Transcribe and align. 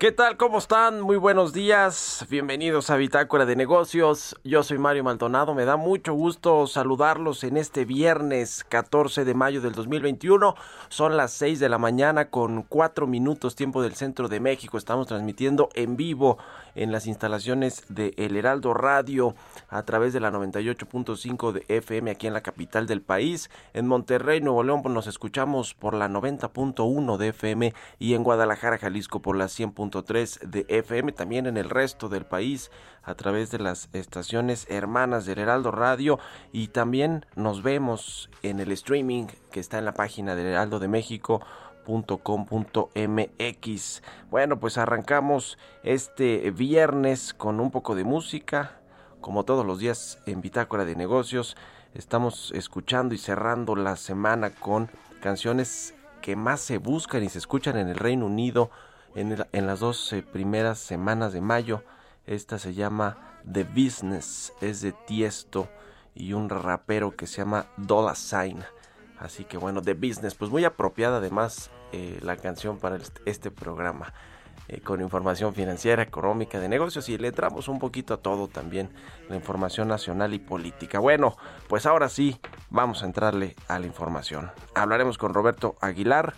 ¿Qué 0.00 0.10
tal? 0.10 0.36
¿Cómo 0.36 0.58
están? 0.58 1.00
Muy 1.00 1.16
buenos 1.16 1.52
días. 1.52 2.26
Bienvenidos 2.28 2.90
a 2.90 2.96
Bitácora 2.96 3.46
de 3.46 3.54
Negocios. 3.54 4.34
Yo 4.42 4.64
soy 4.64 4.76
Mario 4.76 5.04
Maldonado. 5.04 5.54
Me 5.54 5.64
da 5.64 5.76
mucho 5.76 6.12
gusto 6.14 6.66
saludarlos 6.66 7.44
en 7.44 7.56
este 7.56 7.84
viernes 7.84 8.64
14 8.68 9.24
de 9.24 9.34
mayo 9.34 9.60
del 9.60 9.72
2021. 9.72 10.56
Son 10.88 11.16
las 11.16 11.32
6 11.34 11.60
de 11.60 11.68
la 11.68 11.78
mañana 11.78 12.28
con 12.28 12.64
4 12.64 13.06
minutos 13.06 13.54
tiempo 13.54 13.82
del 13.82 13.94
centro 13.94 14.28
de 14.28 14.40
México. 14.40 14.78
Estamos 14.78 15.06
transmitiendo 15.06 15.68
en 15.74 15.96
vivo 15.96 16.38
en 16.74 16.92
las 16.92 17.06
instalaciones 17.06 17.84
de 17.88 18.14
El 18.16 18.36
Heraldo 18.36 18.74
Radio 18.74 19.34
a 19.68 19.82
través 19.84 20.12
de 20.12 20.20
la 20.20 20.30
98.5 20.30 21.52
de 21.52 21.64
FM 21.68 22.10
aquí 22.10 22.26
en 22.26 22.32
la 22.32 22.42
capital 22.42 22.86
del 22.86 23.02
país. 23.02 23.50
En 23.72 23.86
Monterrey, 23.86 24.40
Nuevo 24.40 24.62
León, 24.62 24.82
pues, 24.82 24.94
nos 24.94 25.06
escuchamos 25.06 25.74
por 25.74 25.94
la 25.94 26.08
90.1 26.08 27.16
de 27.16 27.28
FM 27.28 27.74
y 27.98 28.14
en 28.14 28.24
Guadalajara, 28.24 28.78
Jalisco 28.78 29.20
por 29.20 29.36
la 29.36 29.46
100.3 29.46 30.40
de 30.40 30.66
FM. 30.68 31.12
También 31.12 31.46
en 31.46 31.56
el 31.56 31.70
resto 31.70 32.08
del 32.08 32.26
país 32.26 32.70
a 33.02 33.14
través 33.14 33.50
de 33.50 33.58
las 33.58 33.88
estaciones 33.92 34.66
hermanas 34.70 35.26
del 35.26 35.38
Heraldo 35.38 35.70
Radio 35.70 36.18
y 36.52 36.68
también 36.68 37.26
nos 37.36 37.62
vemos 37.62 38.30
en 38.42 38.60
el 38.60 38.72
streaming 38.72 39.26
que 39.50 39.60
está 39.60 39.78
en 39.78 39.84
la 39.84 39.92
página 39.92 40.34
del 40.34 40.46
Heraldo 40.46 40.78
de 40.78 40.88
México 40.88 41.42
.com.mx. 41.86 42.92
Bueno, 44.30 44.58
pues 44.58 44.78
arrancamos 44.78 45.58
este 45.82 46.50
viernes 46.50 47.34
con 47.34 47.60
un 47.60 47.70
poco 47.70 47.94
de 47.94 48.04
música, 48.04 48.80
como 49.20 49.44
todos 49.44 49.64
los 49.64 49.78
días 49.78 50.18
en 50.26 50.40
Bitácora 50.40 50.84
de 50.84 50.96
Negocios. 50.96 51.56
Estamos 51.94 52.52
escuchando 52.54 53.14
y 53.14 53.18
cerrando 53.18 53.76
la 53.76 53.96
semana 53.96 54.50
con 54.50 54.90
canciones 55.20 55.94
que 56.20 56.36
más 56.36 56.60
se 56.60 56.78
buscan 56.78 57.22
y 57.22 57.28
se 57.28 57.38
escuchan 57.38 57.76
en 57.76 57.88
el 57.88 57.96
Reino 57.96 58.26
Unido 58.26 58.70
en, 59.14 59.44
en 59.52 59.66
las 59.66 59.80
dos 59.80 60.12
eh, 60.12 60.22
primeras 60.22 60.78
semanas 60.78 61.32
de 61.32 61.40
mayo. 61.40 61.82
Esta 62.26 62.58
se 62.58 62.74
llama 62.74 63.18
The 63.50 63.64
Business, 63.64 64.52
es 64.60 64.80
de 64.80 64.92
Tiesto 64.92 65.68
y 66.14 66.32
un 66.32 66.48
rapero 66.48 67.14
que 67.16 67.26
se 67.26 67.38
llama 67.38 67.66
Dollar 67.76 68.16
Sign. 68.16 68.64
Así 69.18 69.44
que 69.44 69.56
bueno, 69.56 69.82
The 69.82 69.94
Business, 69.94 70.34
pues 70.34 70.50
muy 70.50 70.64
apropiada 70.64 71.18
además 71.18 71.70
eh, 71.96 72.18
la 72.22 72.36
canción 72.36 72.78
para 72.78 72.98
este 73.24 73.52
programa. 73.52 74.12
Eh, 74.66 74.80
con 74.80 75.00
información 75.00 75.54
financiera, 75.54 76.02
económica, 76.02 76.58
de 76.58 76.68
negocios 76.68 77.08
y 77.08 77.18
le 77.18 77.28
entramos 77.28 77.68
un 77.68 77.78
poquito 77.78 78.14
a 78.14 78.16
todo 78.16 78.48
también, 78.48 78.90
la 79.28 79.36
información 79.36 79.86
nacional 79.86 80.34
y 80.34 80.40
política. 80.40 80.98
Bueno, 80.98 81.36
pues 81.68 81.86
ahora 81.86 82.08
sí, 82.08 82.40
vamos 82.68 83.04
a 83.04 83.06
entrarle 83.06 83.54
a 83.68 83.78
la 83.78 83.86
información. 83.86 84.50
Hablaremos 84.74 85.18
con 85.18 85.34
Roberto 85.34 85.76
Aguilar 85.80 86.34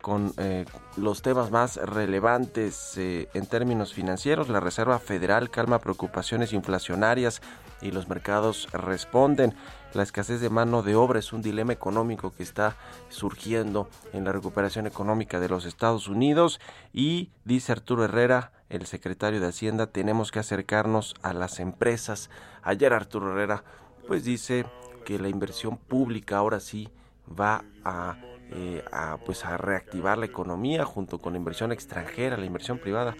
con 0.00 0.32
eh, 0.38 0.64
los 0.96 1.20
temas 1.20 1.50
más 1.50 1.76
relevantes 1.76 2.96
en 2.96 3.46
términos 3.46 3.92
financieros. 3.92 4.48
La 4.48 4.60
Reserva 4.60 4.98
Federal 4.98 5.50
calma 5.50 5.80
preocupaciones 5.80 6.54
inflacionarias 6.54 7.42
y 7.84 7.92
los 7.92 8.08
mercados 8.08 8.68
responden. 8.72 9.54
La 9.92 10.02
escasez 10.02 10.40
de 10.40 10.50
mano 10.50 10.82
de 10.82 10.96
obra 10.96 11.20
es 11.20 11.32
un 11.32 11.42
dilema 11.42 11.72
económico 11.72 12.32
que 12.34 12.42
está 12.42 12.76
surgiendo 13.10 13.88
en 14.12 14.24
la 14.24 14.32
recuperación 14.32 14.88
económica 14.88 15.38
de 15.38 15.48
los 15.48 15.64
Estados 15.66 16.08
Unidos 16.08 16.60
y 16.92 17.30
dice 17.44 17.70
Arturo 17.70 18.04
Herrera, 18.04 18.50
el 18.70 18.86
secretario 18.86 19.40
de 19.40 19.46
Hacienda, 19.46 19.86
tenemos 19.86 20.32
que 20.32 20.40
acercarnos 20.40 21.14
a 21.22 21.32
las 21.32 21.60
empresas. 21.60 22.30
Ayer 22.62 22.92
Arturo 22.92 23.30
Herrera 23.30 23.62
pues 24.08 24.24
dice 24.24 24.66
que 25.04 25.18
la 25.18 25.28
inversión 25.28 25.76
pública 25.76 26.38
ahora 26.38 26.58
sí 26.58 26.88
va 27.28 27.64
a 27.84 28.16
eh, 28.50 28.84
pues 29.24 29.44
a 29.44 29.56
reactivar 29.56 30.18
la 30.18 30.26
economía 30.26 30.84
junto 30.84 31.18
con 31.18 31.32
la 31.32 31.38
inversión 31.38 31.72
extranjera, 31.72 32.36
la 32.36 32.46
inversión 32.46 32.78
privada. 32.78 33.16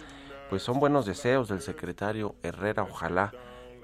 Pues 0.49 0.61
son 0.61 0.79
buenos 0.79 1.05
deseos 1.05 1.47
del 1.49 1.61
secretario 1.61 2.35
Herrera, 2.43 2.83
ojalá 2.83 3.33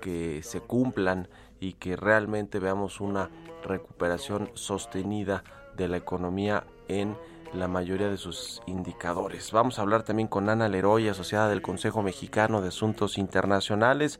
que 0.02 0.42
se 0.44 0.60
cumplan 0.60 1.30
y 1.62 1.74
que 1.74 1.96
realmente 1.96 2.60
veamos 2.60 3.00
una 3.00 3.30
recuperación 3.64 4.50
sostenida 4.56 5.44
de 5.78 5.88
la 5.88 5.98
economía 5.98 6.66
en 6.88 7.16
la 7.54 7.68
mayoría 7.68 8.10
de 8.10 8.18
sus 8.18 8.62
indicadores. 8.66 9.52
Vamos 9.52 9.78
a 9.78 9.82
hablar 9.82 10.04
también 10.04 10.28
con 10.28 10.50
Ana 10.50 10.68
Leroy, 10.68 11.08
asociada 11.08 11.50
del 11.50 11.62
Consejo 11.62 12.02
Mexicano 12.02 12.62
de 12.62 12.70
Asuntos 12.70 13.18
Internacionales, 13.18 14.20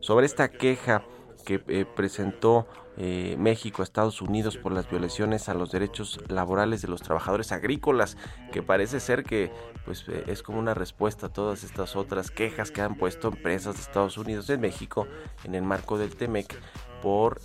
sobre 0.00 0.26
esta 0.26 0.50
queja 0.50 1.02
que 1.40 1.62
eh, 1.68 1.84
presentó 1.84 2.66
eh, 2.96 3.36
México 3.38 3.82
a 3.82 3.84
Estados 3.84 4.20
Unidos 4.20 4.56
por 4.56 4.72
las 4.72 4.90
violaciones 4.90 5.48
a 5.48 5.54
los 5.54 5.70
derechos 5.70 6.20
laborales 6.28 6.82
de 6.82 6.88
los 6.88 7.02
trabajadores 7.02 7.52
agrícolas, 7.52 8.16
que 8.52 8.62
parece 8.62 9.00
ser 9.00 9.24
que 9.24 9.50
pues 9.84 10.04
eh, 10.08 10.24
es 10.26 10.42
como 10.42 10.58
una 10.58 10.74
respuesta 10.74 11.26
a 11.26 11.32
todas 11.32 11.64
estas 11.64 11.96
otras 11.96 12.30
quejas 12.30 12.70
que 12.70 12.82
han 12.82 12.96
puesto 12.96 13.28
empresas 13.28 13.76
de 13.76 13.82
Estados 13.82 14.18
Unidos 14.18 14.50
en 14.50 14.60
México 14.60 15.06
en 15.44 15.54
el 15.54 15.62
marco 15.62 15.98
del 15.98 16.16
TEMEC 16.16 16.54
por 17.02 17.40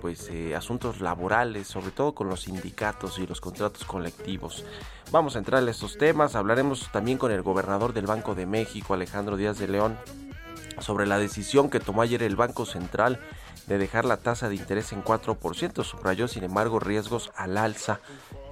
pues 0.00 0.28
asuntos 0.56 1.00
laborales, 1.00 1.68
sobre 1.68 1.92
todo 1.92 2.12
con 2.12 2.28
los 2.28 2.40
sindicatos 2.40 3.20
y 3.20 3.26
los 3.28 3.40
contratos 3.40 3.84
colectivos. 3.84 4.64
Vamos 5.12 5.36
a 5.36 5.38
entrar 5.38 5.62
en 5.62 5.68
estos 5.68 5.96
temas, 5.96 6.34
hablaremos 6.34 6.90
también 6.90 7.16
con 7.16 7.30
el 7.30 7.42
gobernador 7.42 7.92
del 7.92 8.06
Banco 8.06 8.34
de 8.34 8.46
México, 8.46 8.94
Alejandro 8.94 9.36
Díaz 9.36 9.58
de 9.58 9.68
León, 9.68 9.96
sobre 10.80 11.06
la 11.06 11.18
decisión 11.18 11.70
que 11.70 11.80
tomó 11.80 12.02
ayer 12.02 12.22
el 12.22 12.36
Banco 12.36 12.66
Central 12.66 13.20
de 13.66 13.78
dejar 13.78 14.04
la 14.04 14.18
tasa 14.18 14.48
de 14.48 14.56
interés 14.56 14.92
en 14.92 15.02
4%. 15.02 15.84
Subrayó, 15.84 16.28
sin 16.28 16.44
embargo, 16.44 16.78
riesgos 16.78 17.32
al 17.36 17.56
alza 17.56 18.00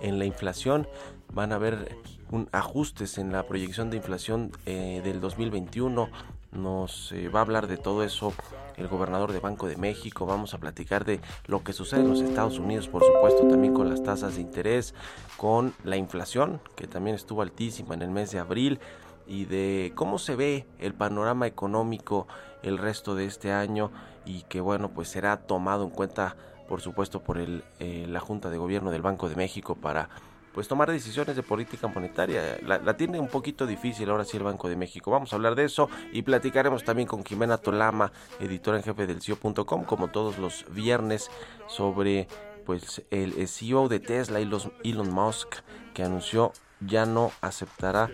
en 0.02 0.18
la 0.18 0.24
inflación. 0.24 0.88
Van 1.32 1.52
a 1.52 1.56
haber 1.56 1.96
un 2.30 2.48
ajustes 2.52 3.18
en 3.18 3.32
la 3.32 3.46
proyección 3.46 3.90
de 3.90 3.96
inflación 3.96 4.52
eh, 4.66 5.00
del 5.04 5.20
2021. 5.20 6.08
Nos 6.52 7.12
eh, 7.12 7.28
va 7.28 7.40
a 7.40 7.42
hablar 7.42 7.66
de 7.66 7.76
todo 7.76 8.04
eso 8.04 8.32
el 8.76 8.88
gobernador 8.88 9.32
de 9.32 9.40
Banco 9.40 9.66
de 9.68 9.76
México. 9.76 10.26
Vamos 10.26 10.54
a 10.54 10.58
platicar 10.58 11.04
de 11.04 11.20
lo 11.46 11.62
que 11.62 11.72
sucede 11.72 12.00
en 12.00 12.10
los 12.10 12.20
Estados 12.20 12.58
Unidos, 12.58 12.88
por 12.88 13.04
supuesto, 13.04 13.46
también 13.48 13.74
con 13.74 13.88
las 13.88 14.02
tasas 14.02 14.34
de 14.34 14.40
interés, 14.40 14.94
con 15.36 15.74
la 15.84 15.96
inflación, 15.96 16.60
que 16.76 16.86
también 16.86 17.16
estuvo 17.16 17.42
altísima 17.42 17.94
en 17.94 18.02
el 18.02 18.10
mes 18.10 18.30
de 18.32 18.40
abril 18.40 18.80
y 19.26 19.44
de 19.46 19.92
cómo 19.94 20.18
se 20.18 20.36
ve 20.36 20.66
el 20.78 20.94
panorama 20.94 21.46
económico 21.46 22.26
el 22.62 22.78
resto 22.78 23.14
de 23.14 23.26
este 23.26 23.52
año 23.52 23.90
y 24.24 24.42
que 24.42 24.60
bueno 24.60 24.90
pues 24.90 25.08
será 25.08 25.36
tomado 25.38 25.84
en 25.84 25.90
cuenta 25.90 26.36
por 26.68 26.80
supuesto 26.80 27.20
por 27.20 27.38
el, 27.38 27.62
eh, 27.78 28.06
la 28.08 28.20
Junta 28.20 28.50
de 28.50 28.58
Gobierno 28.58 28.90
del 28.90 29.02
Banco 29.02 29.28
de 29.28 29.36
México 29.36 29.74
para 29.74 30.08
pues 30.54 30.68
tomar 30.68 30.88
decisiones 30.88 31.34
de 31.34 31.42
política 31.42 31.88
monetaria. 31.88 32.58
La, 32.62 32.96
tiene 32.96 33.18
un 33.18 33.26
poquito 33.26 33.66
difícil 33.66 34.08
ahora 34.08 34.24
sí 34.24 34.36
el 34.36 34.44
Banco 34.44 34.68
de 34.68 34.76
México. 34.76 35.10
Vamos 35.10 35.32
a 35.32 35.36
hablar 35.36 35.56
de 35.56 35.64
eso 35.64 35.90
y 36.12 36.22
platicaremos 36.22 36.84
también 36.84 37.08
con 37.08 37.24
Jimena 37.24 37.58
Tolama, 37.58 38.12
editora 38.38 38.76
en 38.76 38.84
jefe 38.84 39.08
del 39.08 39.20
CIO.com, 39.20 39.84
como 39.84 40.08
todos 40.08 40.38
los 40.38 40.64
viernes, 40.70 41.28
sobre 41.66 42.28
pues 42.64 43.02
el 43.10 43.48
CEO 43.48 43.88
de 43.88 43.98
Tesla, 43.98 44.38
Elon 44.38 45.12
Musk, 45.12 45.56
que 45.92 46.04
anunció 46.04 46.52
ya 46.80 47.04
no 47.04 47.32
aceptará 47.40 48.10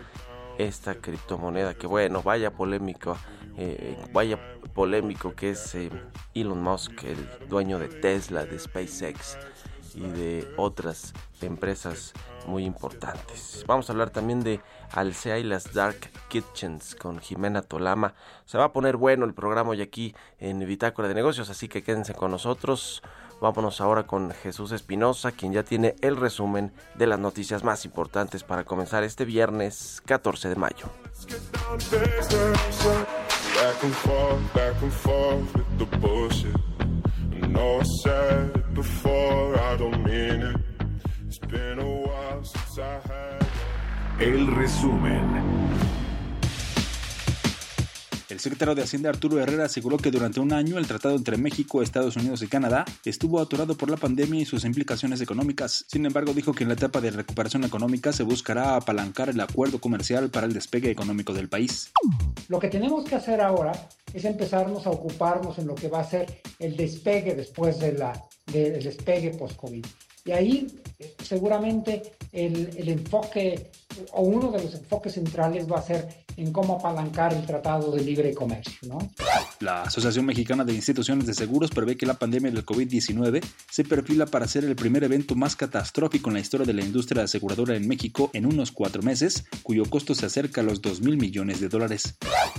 esta 0.65 0.95
criptomoneda. 0.97 1.75
Que 1.75 1.87
bueno, 1.87 2.23
vaya 2.23 2.51
polémico, 2.51 3.17
eh, 3.57 3.97
vaya 4.13 4.39
polémico 4.75 5.35
que 5.35 5.51
es 5.51 5.75
eh, 5.75 5.91
Elon 6.35 6.63
Musk, 6.63 7.05
el 7.05 7.49
dueño 7.49 7.79
de 7.79 7.89
Tesla, 7.89 8.45
de 8.45 8.59
SpaceX 8.59 9.39
y 9.95 10.03
de 10.03 10.49
otras 10.57 11.13
empresas 11.41 12.13
muy 12.47 12.65
importantes. 12.65 13.65
Vamos 13.67 13.89
a 13.89 13.93
hablar 13.93 14.11
también 14.11 14.43
de 14.43 14.61
Alsea 14.93 15.39
y 15.39 15.43
las 15.43 15.73
Dark 15.73 16.11
Kitchens 16.29 16.95
con 16.95 17.19
Jimena 17.19 17.63
Tolama. 17.63 18.15
Se 18.45 18.59
va 18.59 18.65
a 18.65 18.73
poner 18.73 18.97
bueno 18.97 19.25
el 19.25 19.35
programa 19.35 19.71
hoy 19.71 19.83
aquí 19.83 20.15
en 20.39 20.61
Bitácora 20.61 21.09
de 21.09 21.15
Negocios, 21.15 21.51
así 21.51 21.69
que 21.69 21.83
quédense 21.83 22.15
con 22.15 22.31
nosotros. 22.31 23.03
Vámonos 23.41 23.81
ahora 23.81 24.07
con 24.07 24.31
Jesús 24.33 24.73
Espinosa, 24.73 25.33
quien 25.33 25.53
ya 25.53 25.63
tiene 25.63 25.97
el 26.03 26.17
resumen 26.17 26.73
de 26.97 27.07
las 27.07 27.19
noticias 27.19 27.65
más 27.65 27.85
importantes 27.87 28.45
para 28.45 28.65
comenzar 28.65 29.03
este 29.03 29.25
viernes 29.25 30.03
14 30.05 30.51
de 30.51 30.57
mayo. 30.57 30.87
El 44.19 44.47
resumen. 44.55 45.90
El 48.31 48.39
secretario 48.39 48.77
de 48.77 48.83
Hacienda 48.83 49.11
Arturo 49.11 49.41
Herrera 49.41 49.65
aseguró 49.65 49.97
que 49.97 50.13
durante 50.13 50.39
un 50.39 50.53
año 50.53 50.79
el 50.79 50.87
tratado 50.87 51.17
entre 51.17 51.37
México, 51.37 51.83
Estados 51.83 52.15
Unidos 52.15 52.43
y 52.43 52.47
Canadá 52.47 52.85
estuvo 53.05 53.41
atorado 53.41 53.77
por 53.77 53.91
la 53.91 53.97
pandemia 53.97 54.41
y 54.41 54.45
sus 54.45 54.65
implicaciones 54.65 55.21
económicas. 55.21 55.85
Sin 55.89 56.07
embargo, 56.07 56.33
dijo 56.33 56.53
que 56.53 56.63
en 56.63 56.69
la 56.69 56.75
etapa 56.75 57.01
de 57.01 57.11
recuperación 57.11 57.65
económica 57.65 58.13
se 58.13 58.23
buscará 58.23 58.77
apalancar 58.77 59.31
el 59.31 59.41
acuerdo 59.41 59.81
comercial 59.81 60.31
para 60.31 60.47
el 60.47 60.53
despegue 60.53 60.93
económico 60.93 61.35
del 61.35 61.49
país. 61.49 61.91
Lo 62.47 62.61
que 62.61 62.69
tenemos 62.69 63.05
que 63.05 63.17
hacer 63.17 63.41
ahora 63.41 63.73
es 64.15 64.25
empezarnos 64.25 64.87
a 64.87 64.91
ocuparnos 64.91 65.59
en 65.59 65.67
lo 65.67 65.75
que 65.75 65.89
va 65.89 65.99
a 65.99 66.05
ser 66.05 66.41
el 66.61 66.77
despegue 66.77 67.35
después 67.35 67.81
de 67.81 67.95
la, 67.95 68.13
del 68.47 68.81
despegue 68.81 69.31
post-COVID. 69.31 69.85
Y 70.25 70.31
ahí 70.31 70.67
eh, 71.01 71.17
seguramente 71.21 72.03
el, 72.31 72.71
el 72.77 72.91
enfoque 72.91 73.71
o 74.13 74.23
uno 74.23 74.51
de 74.51 74.63
los 74.63 74.75
enfoques 74.75 75.15
centrales 75.15 75.71
va 75.71 75.79
a 75.79 75.83
ser 75.83 76.09
en 76.37 76.53
cómo 76.53 76.77
apalancar 76.77 77.35
el 77.35 77.45
Tratado 77.45 77.91
de 77.93 78.03
Libre 78.03 78.35
Comercio. 78.35 78.79
¿no? 78.83 78.99
La 79.61 79.83
Asociación 79.83 80.25
Mexicana 80.25 80.65
de 80.65 80.73
Instituciones 80.73 81.27
de 81.27 81.35
Seguros 81.35 81.71
prevé 81.71 81.97
que 81.97 82.07
la 82.07 82.15
pandemia 82.15 82.51
del 82.51 82.65
COVID-19 82.65 83.43
se 83.71 83.85
perfila 83.85 84.27
para 84.27 84.49
ser 84.49 84.65
el 84.65 84.77
primer 84.77 85.05
evento 85.05 85.35
más 85.35 85.57
catastrófico 85.57 86.31
en 86.31 86.35
la 86.35 86.41
historia 86.41 86.67
de 86.67 86.73
la 86.73 86.85
industria 86.85 87.25
aseguradora 87.25 87.77
en 87.77 87.87
México 87.87 88.31
en 88.33 88.47
unos 88.47 88.73
cuatro 88.73 89.03
meses, 89.03 89.45
cuyo 89.63 89.85
costo 89.85 90.15
se 90.15 90.27
acerca 90.27 90.61
a 90.61 90.65
los 90.65 90.81
2 90.81 91.03
mil 91.03 91.17
millones 91.17 91.61
de 91.61 91.69
dólares. 91.69 92.17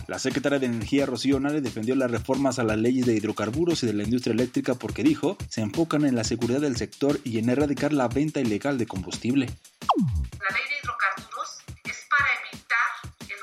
La 0.07 0.19
secretaria 0.19 0.59
de 0.59 0.67
Energía 0.67 1.05
Rocío 1.05 1.39
Nale 1.39 1.61
defendió 1.61 1.95
las 1.95 2.11
reformas 2.11 2.59
a 2.59 2.63
las 2.63 2.77
leyes 2.77 3.05
de 3.05 3.15
hidrocarburos 3.15 3.83
y 3.83 3.87
de 3.87 3.93
la 3.93 4.03
industria 4.03 4.33
eléctrica 4.33 4.75
porque 4.75 5.03
dijo 5.03 5.37
se 5.49 5.61
enfocan 5.61 6.05
en 6.05 6.15
la 6.15 6.23
seguridad 6.23 6.61
del 6.61 6.77
sector 6.77 7.19
y 7.23 7.39
en 7.39 7.49
erradicar 7.49 7.93
la 7.93 8.07
venta 8.07 8.39
ilegal 8.39 8.77
de 8.77 8.85
combustible. 8.85 9.45
La 9.47 10.55
ley 10.55 10.63
de 10.69 10.77
hidrocarburos 10.81 11.30
para 12.21 12.35
evitar 12.35 12.91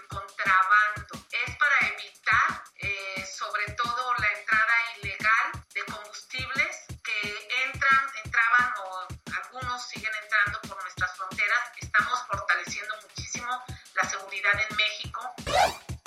contrabando. 0.08 1.14
Es 1.32 1.56
para 1.56 1.78
evitar 1.88 2.62
eh, 2.76 3.26
sobre 3.26 3.66
todo 3.72 4.14
la 4.18 4.28
entrada 4.38 4.74
ilegal 5.02 5.46
de 5.74 5.84
combustibles 5.84 6.86
que 7.02 7.48
entran, 7.64 8.04
entraban 8.24 8.72
o 8.84 9.08
algunos 9.36 9.88
siguen 9.88 10.12
entrando 10.22 10.60
por 10.62 10.80
nuestras 10.82 11.16
fronteras. 11.16 11.58
Estamos 11.80 12.20
fortaleciendo 12.30 12.94
muchísimo 13.02 13.50
la 13.94 14.04
seguridad 14.08 14.54
en 14.70 14.76
México. 14.76 15.07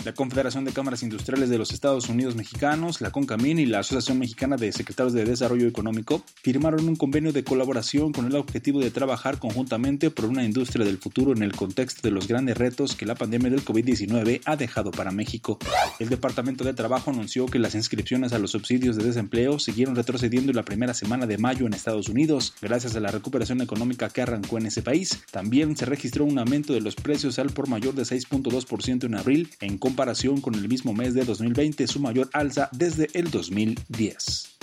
La 0.03 0.13
Confederación 0.13 0.65
de 0.65 0.73
Cámaras 0.73 1.03
Industriales 1.03 1.49
de 1.49 1.59
los 1.59 1.71
Estados 1.71 2.09
Unidos 2.09 2.35
Mexicanos, 2.35 3.01
la 3.01 3.11
CONCAMIN 3.11 3.59
y 3.59 3.67
la 3.67 3.79
Asociación 3.79 4.17
Mexicana 4.17 4.57
de 4.57 4.71
Secretarios 4.71 5.13
de 5.13 5.25
Desarrollo 5.25 5.67
Económico 5.67 6.23
firmaron 6.41 6.89
un 6.89 6.95
convenio 6.95 7.31
de 7.31 7.43
colaboración 7.43 8.11
con 8.11 8.25
el 8.25 8.35
objetivo 8.35 8.79
de 8.79 8.89
trabajar 8.89 9.37
conjuntamente 9.37 10.09
por 10.09 10.25
una 10.25 10.43
industria 10.43 10.85
del 10.85 10.97
futuro 10.97 11.33
en 11.33 11.43
el 11.43 11.55
contexto 11.55 12.01
de 12.01 12.09
los 12.09 12.27
grandes 12.27 12.57
retos 12.57 12.95
que 12.95 13.05
la 13.05 13.13
pandemia 13.13 13.51
del 13.51 13.63
COVID-19 13.63 14.41
ha 14.45 14.55
dejado 14.55 14.89
para 14.89 15.11
México. 15.11 15.59
El 15.99 16.09
Departamento 16.09 16.63
de 16.63 16.73
Trabajo 16.73 17.11
anunció 17.11 17.45
que 17.45 17.59
las 17.59 17.75
inscripciones 17.75 18.33
a 18.33 18.39
los 18.39 18.51
subsidios 18.51 18.95
de 18.95 19.03
desempleo 19.03 19.59
siguieron 19.59 19.95
retrocediendo 19.95 20.49
en 20.49 20.55
la 20.55 20.63
primera 20.63 20.95
semana 20.95 21.27
de 21.27 21.37
mayo 21.37 21.67
en 21.67 21.73
Estados 21.73 22.09
Unidos, 22.09 22.55
gracias 22.59 22.95
a 22.95 23.01
la 23.01 23.11
recuperación 23.11 23.61
económica 23.61 24.09
que 24.09 24.23
arrancó 24.23 24.57
en 24.57 24.65
ese 24.65 24.81
país. 24.81 25.21
También 25.29 25.77
se 25.77 25.85
registró 25.85 26.25
un 26.25 26.39
aumento 26.39 26.73
de 26.73 26.81
los 26.81 26.95
precios 26.95 27.37
al 27.37 27.51
por 27.51 27.69
mayor 27.69 27.93
de 27.93 28.01
6.2% 28.01 29.03
en 29.03 29.15
abril 29.15 29.51
en 29.59 29.77
comparación 29.91 30.39
con 30.39 30.55
el 30.55 30.69
mismo 30.69 30.93
mes 30.93 31.13
de 31.13 31.25
2020, 31.25 31.85
su 31.85 31.99
mayor 31.99 32.29
alza 32.31 32.69
desde 32.71 33.09
el 33.13 33.29
2010. 33.29 34.57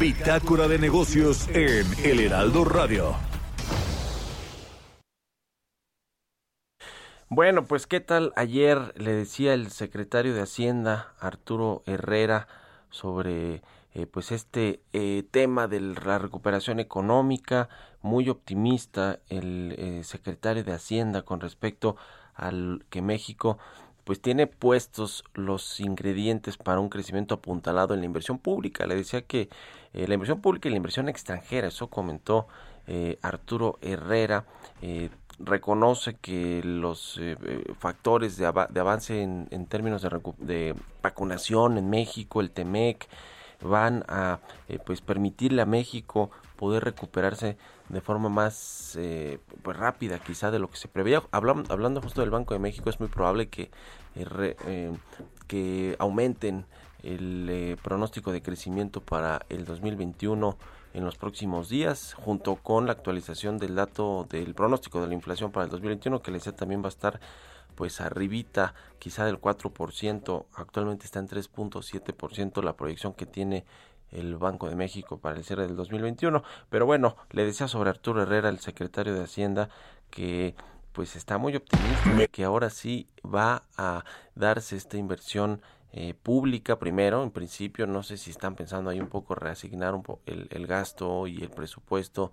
Bitácora 0.00 0.66
de 0.66 0.80
negocios 0.80 1.46
en 1.50 1.86
El 2.02 2.18
Heraldo 2.18 2.64
Radio. 2.64 3.14
Bueno, 7.28 7.66
pues 7.66 7.86
qué 7.86 8.00
tal 8.00 8.32
ayer 8.34 8.92
le 8.96 9.12
decía 9.12 9.54
el 9.54 9.70
secretario 9.70 10.34
de 10.34 10.42
Hacienda 10.42 11.12
Arturo 11.20 11.84
Herrera 11.86 12.48
sobre 12.90 13.62
eh, 13.94 14.06
pues 14.10 14.32
este 14.32 14.82
eh, 14.92 15.22
tema 15.30 15.68
de 15.68 15.78
la 15.78 16.18
recuperación 16.18 16.80
económica, 16.80 17.68
muy 18.02 18.28
optimista 18.28 19.20
el 19.28 19.76
eh, 19.78 20.02
secretario 20.02 20.64
de 20.64 20.72
Hacienda 20.72 21.22
con 21.22 21.38
respecto 21.38 21.94
al 22.38 22.84
que 22.88 23.02
México 23.02 23.58
pues 24.04 24.22
tiene 24.22 24.46
puestos 24.46 25.22
los 25.34 25.80
ingredientes 25.80 26.56
para 26.56 26.80
un 26.80 26.88
crecimiento 26.88 27.34
apuntalado 27.34 27.92
en 27.92 28.00
la 28.00 28.06
inversión 28.06 28.38
pública. 28.38 28.86
Le 28.86 28.94
decía 28.94 29.20
que 29.20 29.50
eh, 29.92 30.08
la 30.08 30.14
inversión 30.14 30.40
pública 30.40 30.66
y 30.66 30.70
la 30.70 30.78
inversión 30.78 31.10
extranjera, 31.10 31.68
eso 31.68 31.88
comentó 31.88 32.48
eh, 32.86 33.18
Arturo 33.20 33.78
Herrera, 33.82 34.46
eh, 34.80 35.10
reconoce 35.40 36.14
que 36.14 36.62
los 36.64 37.20
factores 37.78 38.38
de, 38.38 38.46
avance 38.46 39.22
en, 39.22 39.66
términos 39.66 40.00
de, 40.00 40.08
de, 40.38 40.74
vacunación 41.02 41.76
en 41.76 41.90
México, 41.90 42.40
el 42.40 42.50
TEMEC, 42.50 43.06
van 43.60 44.04
a 44.08 44.38
pues 44.86 45.02
permitirle 45.02 45.60
a 45.62 45.66
México 45.66 46.30
poder 46.58 46.84
recuperarse 46.84 47.56
de 47.88 48.00
forma 48.02 48.28
más 48.28 48.96
eh, 48.96 49.38
pues 49.62 49.76
rápida 49.76 50.18
quizá 50.18 50.50
de 50.50 50.58
lo 50.58 50.68
que 50.68 50.76
se 50.76 50.88
preveía. 50.88 51.22
Hablando, 51.30 51.72
hablando 51.72 52.02
justo 52.02 52.20
del 52.20 52.30
Banco 52.30 52.52
de 52.52 52.60
México, 52.60 52.90
es 52.90 53.00
muy 53.00 53.08
probable 53.08 53.48
que, 53.48 53.70
eh, 54.16 54.56
eh, 54.66 54.92
que 55.46 55.96
aumenten 55.98 56.66
el 57.02 57.78
pronóstico 57.82 58.32
de 58.32 58.42
crecimiento 58.42 59.00
para 59.00 59.46
el 59.48 59.64
2021 59.64 60.58
en 60.94 61.04
los 61.04 61.16
próximos 61.16 61.68
días, 61.68 62.14
junto 62.14 62.56
con 62.56 62.86
la 62.86 62.92
actualización 62.92 63.58
del 63.58 63.76
dato 63.76 64.26
del 64.28 64.54
pronóstico 64.54 65.00
de 65.00 65.06
la 65.06 65.14
inflación 65.14 65.52
para 65.52 65.64
el 65.64 65.70
2021, 65.70 66.20
que 66.20 66.32
le 66.32 66.38
decía 66.38 66.56
también 66.56 66.82
va 66.82 66.86
a 66.86 66.88
estar 66.88 67.20
pues 67.76 68.00
arribita 68.00 68.74
quizá 68.98 69.24
del 69.24 69.40
4%, 69.40 70.46
actualmente 70.56 71.04
está 71.04 71.20
en 71.20 71.28
3.7% 71.28 72.60
la 72.64 72.72
proyección 72.72 73.14
que 73.14 73.24
tiene 73.24 73.64
el 74.12 74.36
Banco 74.36 74.68
de 74.68 74.76
México 74.76 75.18
para 75.18 75.36
el 75.36 75.44
cierre 75.44 75.66
del 75.66 75.76
2021. 75.76 76.42
Pero 76.70 76.86
bueno, 76.86 77.16
le 77.30 77.44
decía 77.44 77.68
sobre 77.68 77.90
Arturo 77.90 78.22
Herrera, 78.22 78.48
el 78.48 78.58
secretario 78.60 79.14
de 79.14 79.24
Hacienda, 79.24 79.68
que 80.10 80.54
pues 80.92 81.16
está 81.16 81.38
muy 81.38 81.54
optimista 81.54 82.26
que 82.26 82.44
ahora 82.44 82.70
sí 82.70 83.06
va 83.24 83.62
a 83.76 84.04
darse 84.34 84.76
esta 84.76 84.96
inversión 84.96 85.60
eh, 85.92 86.14
pública 86.14 86.78
primero, 86.78 87.22
en 87.22 87.30
principio, 87.30 87.86
no 87.86 88.02
sé 88.02 88.16
si 88.16 88.30
están 88.30 88.56
pensando 88.56 88.90
ahí 88.90 89.00
un 89.00 89.08
poco 89.08 89.34
reasignar 89.34 89.94
un 89.94 90.02
el, 90.26 90.48
el, 90.50 90.66
gasto 90.66 91.26
y 91.26 91.42
el 91.42 91.50
presupuesto 91.50 92.32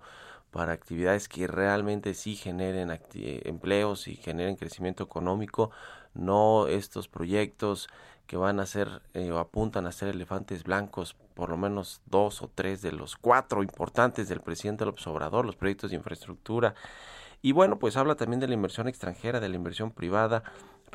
para 0.50 0.72
actividades 0.72 1.28
que 1.28 1.46
realmente 1.46 2.14
sí 2.14 2.36
generen 2.36 2.90
empleos 3.14 4.08
y 4.08 4.16
generen 4.16 4.56
crecimiento 4.56 5.04
económico, 5.04 5.70
no 6.14 6.66
estos 6.66 7.08
proyectos 7.08 7.88
que 8.26 8.36
van 8.36 8.60
a 8.60 8.66
ser 8.66 9.02
eh, 9.14 9.30
o 9.30 9.38
apuntan 9.38 9.86
a 9.86 9.92
ser 9.92 10.08
elefantes 10.08 10.64
blancos, 10.64 11.14
por 11.34 11.50
lo 11.50 11.56
menos 11.56 12.00
dos 12.06 12.42
o 12.42 12.50
tres 12.52 12.82
de 12.82 12.92
los 12.92 13.16
cuatro 13.16 13.62
importantes 13.62 14.28
del 14.28 14.40
presidente 14.40 14.84
López 14.84 15.06
Obrador, 15.06 15.44
los 15.44 15.56
proyectos 15.56 15.90
de 15.90 15.96
infraestructura. 15.96 16.74
Y 17.42 17.52
bueno, 17.52 17.78
pues 17.78 17.96
habla 17.96 18.16
también 18.16 18.40
de 18.40 18.48
la 18.48 18.54
inversión 18.54 18.88
extranjera, 18.88 19.40
de 19.40 19.48
la 19.48 19.56
inversión 19.56 19.92
privada, 19.92 20.42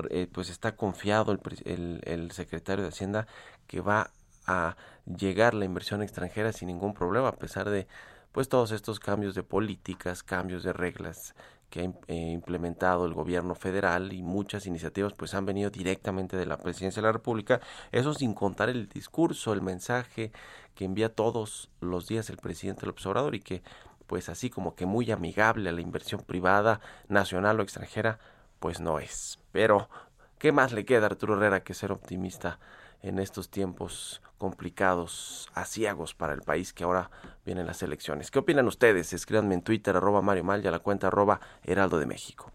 eh, 0.09 0.27
pues 0.31 0.49
está 0.49 0.75
confiado 0.75 1.31
el, 1.65 2.01
el 2.03 2.31
secretario 2.31 2.83
de 2.83 2.89
Hacienda 2.89 3.27
que 3.67 3.81
va 3.81 4.11
a 4.47 4.75
llegar 5.05 5.53
la 5.53 5.65
inversión 5.65 6.01
extranjera 6.01 6.51
sin 6.51 6.67
ningún 6.67 6.93
problema, 6.93 7.29
a 7.29 7.35
pesar 7.35 7.69
de 7.69 7.87
pues 8.31 8.49
todos 8.49 8.71
estos 8.71 8.99
cambios 8.99 9.35
de 9.35 9.43
políticas, 9.43 10.23
cambios 10.23 10.63
de 10.63 10.73
reglas 10.73 11.35
que 11.71 11.79
ha 11.79 11.83
eh, 12.07 12.31
implementado 12.31 13.05
el 13.05 13.13
gobierno 13.13 13.55
federal 13.55 14.13
y 14.13 14.21
muchas 14.21 14.67
iniciativas 14.67 15.13
pues 15.13 15.33
han 15.33 15.45
venido 15.47 15.71
directamente 15.71 16.37
de 16.37 16.45
la 16.45 16.57
presidencia 16.57 17.01
de 17.01 17.07
la 17.07 17.13
República, 17.13 17.61
eso 17.91 18.13
sin 18.13 18.35
contar 18.35 18.69
el 18.69 18.87
discurso, 18.89 19.53
el 19.53 19.61
mensaje 19.61 20.31
que 20.75 20.85
envía 20.85 21.15
todos 21.15 21.69
los 21.79 22.07
días 22.07 22.29
el 22.29 22.37
presidente 22.37 22.85
López 22.85 23.05
Obrador 23.07 23.33
y 23.33 23.39
que 23.39 23.63
pues 24.05 24.27
así 24.27 24.49
como 24.49 24.75
que 24.75 24.85
muy 24.85 25.09
amigable 25.09 25.69
a 25.69 25.71
la 25.71 25.79
inversión 25.79 26.21
privada, 26.21 26.81
nacional 27.07 27.59
o 27.59 27.63
extranjera, 27.63 28.19
pues 28.59 28.81
no 28.81 28.99
es. 28.99 29.39
Pero, 29.53 29.89
¿qué 30.37 30.51
más 30.51 30.73
le 30.73 30.83
queda 30.83 31.03
a 31.03 31.05
Arturo 31.05 31.37
Herrera 31.37 31.63
que 31.63 31.73
ser 31.73 31.93
optimista 31.93 32.59
en 33.01 33.19
estos 33.19 33.49
tiempos 33.49 34.21
complicados, 34.37 35.49
asiagos 35.53 36.13
para 36.13 36.33
el 36.33 36.41
país 36.41 36.73
que 36.73 36.83
ahora 36.83 37.09
vienen 37.45 37.65
las 37.65 37.81
elecciones. 37.83 38.31
¿Qué 38.31 38.39
opinan 38.39 38.67
ustedes? 38.67 39.13
Escríbanme 39.13 39.55
en 39.55 39.61
Twitter, 39.61 39.95
arroba 39.95 40.21
Mario 40.21 40.43
Mal 40.43 40.65
a 40.67 40.71
la 40.71 40.79
cuenta 40.79 41.07
arroba 41.07 41.39
Heraldo 41.63 41.99
de 41.99 42.05
México. 42.05 42.51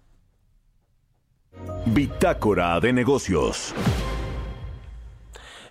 Bitácora 1.87 2.78
de 2.81 2.93
negocios. 2.93 3.75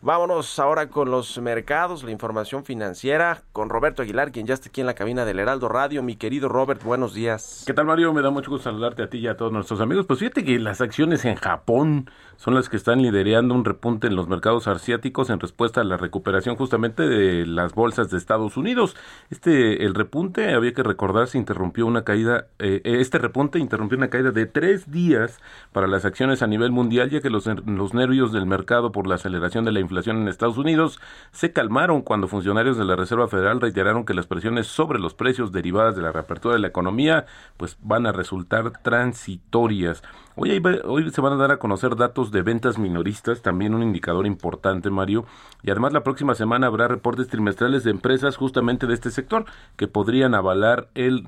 Vámonos 0.06 0.60
ahora 0.60 0.90
con 0.90 1.10
los 1.10 1.36
mercados, 1.42 2.04
la 2.04 2.12
información 2.12 2.64
financiera, 2.64 3.42
con 3.52 3.70
Roberto 3.70 4.04
Aguilar, 4.04 4.32
quien 4.32 4.46
ya 4.46 4.54
está 4.54 4.70
aquí 4.70 4.80
en 4.80 4.86
la 4.86 4.94
cabina 4.94 5.26
del 5.26 5.40
Heraldo 5.40 5.68
Radio. 5.68 6.04
Mi 6.04 6.16
querido 6.16 6.48
Robert, 6.48 6.84
buenos 6.84 7.16
días. 7.16 7.64
¿Qué 7.66 7.74
tal, 7.74 7.88
Mario? 7.88 8.14
Me 8.14 8.22
da 8.22 8.30
mucho 8.30 8.52
gusto 8.52 8.66
saludarte 8.66 9.02
a 9.02 9.10
ti 9.10 9.18
y 9.18 9.28
a 9.28 9.36
todos 9.36 9.52
nuestros 9.52 9.82
amigos. 9.82 10.06
Pues 10.06 10.20
fíjate 10.20 10.44
que 10.44 10.60
las 10.60 10.80
acciones 10.80 11.26
en 11.26 11.34
Japón 11.34 12.08
son 12.36 12.54
las 12.54 12.70
que 12.70 12.78
están 12.78 13.02
liderando 13.02 13.56
un 13.56 13.66
repunte 13.66 14.06
en 14.06 14.16
los 14.16 14.28
mercados 14.28 14.68
asiáticos 14.68 15.32
en 15.32 15.40
respuesta 15.40 15.82
a 15.82 15.84
la 15.84 15.98
recuperación 15.98 16.56
justamente 16.56 17.10
de 17.10 17.48
las 17.48 17.74
bolsas 17.74 18.12
de 18.12 18.20
Estados 18.20 18.58
Unidos. 18.58 18.96
Este, 19.32 19.86
el 19.86 19.96
repunte, 19.96 20.54
había 20.54 20.74
que 20.74 20.84
recordar, 20.84 21.30
se 21.30 21.40
interrumpió 21.40 21.88
una 21.88 22.04
caída, 22.04 22.46
eh, 22.60 22.80
este 22.84 23.18
repunte 23.18 23.58
interrumpió 23.58 23.98
una 23.98 24.12
caída 24.12 24.30
de 24.30 24.46
tres 24.46 24.92
días 24.92 25.40
para 25.72 25.88
las 25.88 26.06
acciones 26.06 26.44
a 26.44 26.48
nivel 26.48 26.72
mundial, 26.72 27.10
ya 27.10 27.22
que 27.22 27.32
los, 27.32 27.48
los 27.48 27.96
nervios 27.96 28.32
del 28.32 28.46
mercado 28.46 28.92
por 28.92 29.08
la 29.08 29.16
aceleración 29.16 29.66
de 29.66 29.72
la 29.72 29.80
inflación 29.80 29.95
en 30.06 30.28
Estados 30.28 30.58
Unidos 30.58 31.00
se 31.32 31.54
calmaron 31.54 32.02
cuando 32.02 32.28
funcionarios 32.28 32.78
de 32.78 32.86
la 32.86 32.96
Reserva 32.96 33.28
Federal 33.28 33.62
reiteraron 33.62 34.06
que 34.06 34.14
las 34.14 34.28
presiones 34.28 34.68
sobre 34.68 35.00
los 35.00 35.14
precios 35.14 35.52
derivadas 35.52 35.96
de 35.96 36.02
la 36.02 36.12
reapertura 36.12 36.56
de 36.56 36.62
la 36.62 36.68
economía 36.68 37.26
pues 37.58 37.78
van 37.82 38.06
a 38.06 38.12
resultar 38.12 38.82
transitorias. 38.82 40.04
Hoy, 40.38 40.62
hoy 40.84 41.12
se 41.12 41.22
van 41.22 41.34
a 41.34 41.38
dar 41.38 41.52
a 41.52 41.60
conocer 41.60 41.96
datos 41.96 42.32
de 42.32 42.42
ventas 42.42 42.78
minoristas, 42.78 43.42
también 43.42 43.74
un 43.74 43.84
indicador 43.84 44.28
importante, 44.28 44.90
Mario, 44.90 45.26
y 45.64 45.72
además 45.72 45.94
la 45.94 46.04
próxima 46.04 46.36
semana 46.36 46.68
habrá 46.68 46.90
reportes 46.90 47.30
trimestrales 47.30 47.86
de 47.86 47.92
empresas 47.92 48.36
justamente 48.36 48.86
de 48.86 48.94
este 48.94 49.12
sector 49.12 49.46
que 49.78 49.88
podrían 49.88 50.36
avalar 50.36 50.90
el, 50.94 51.26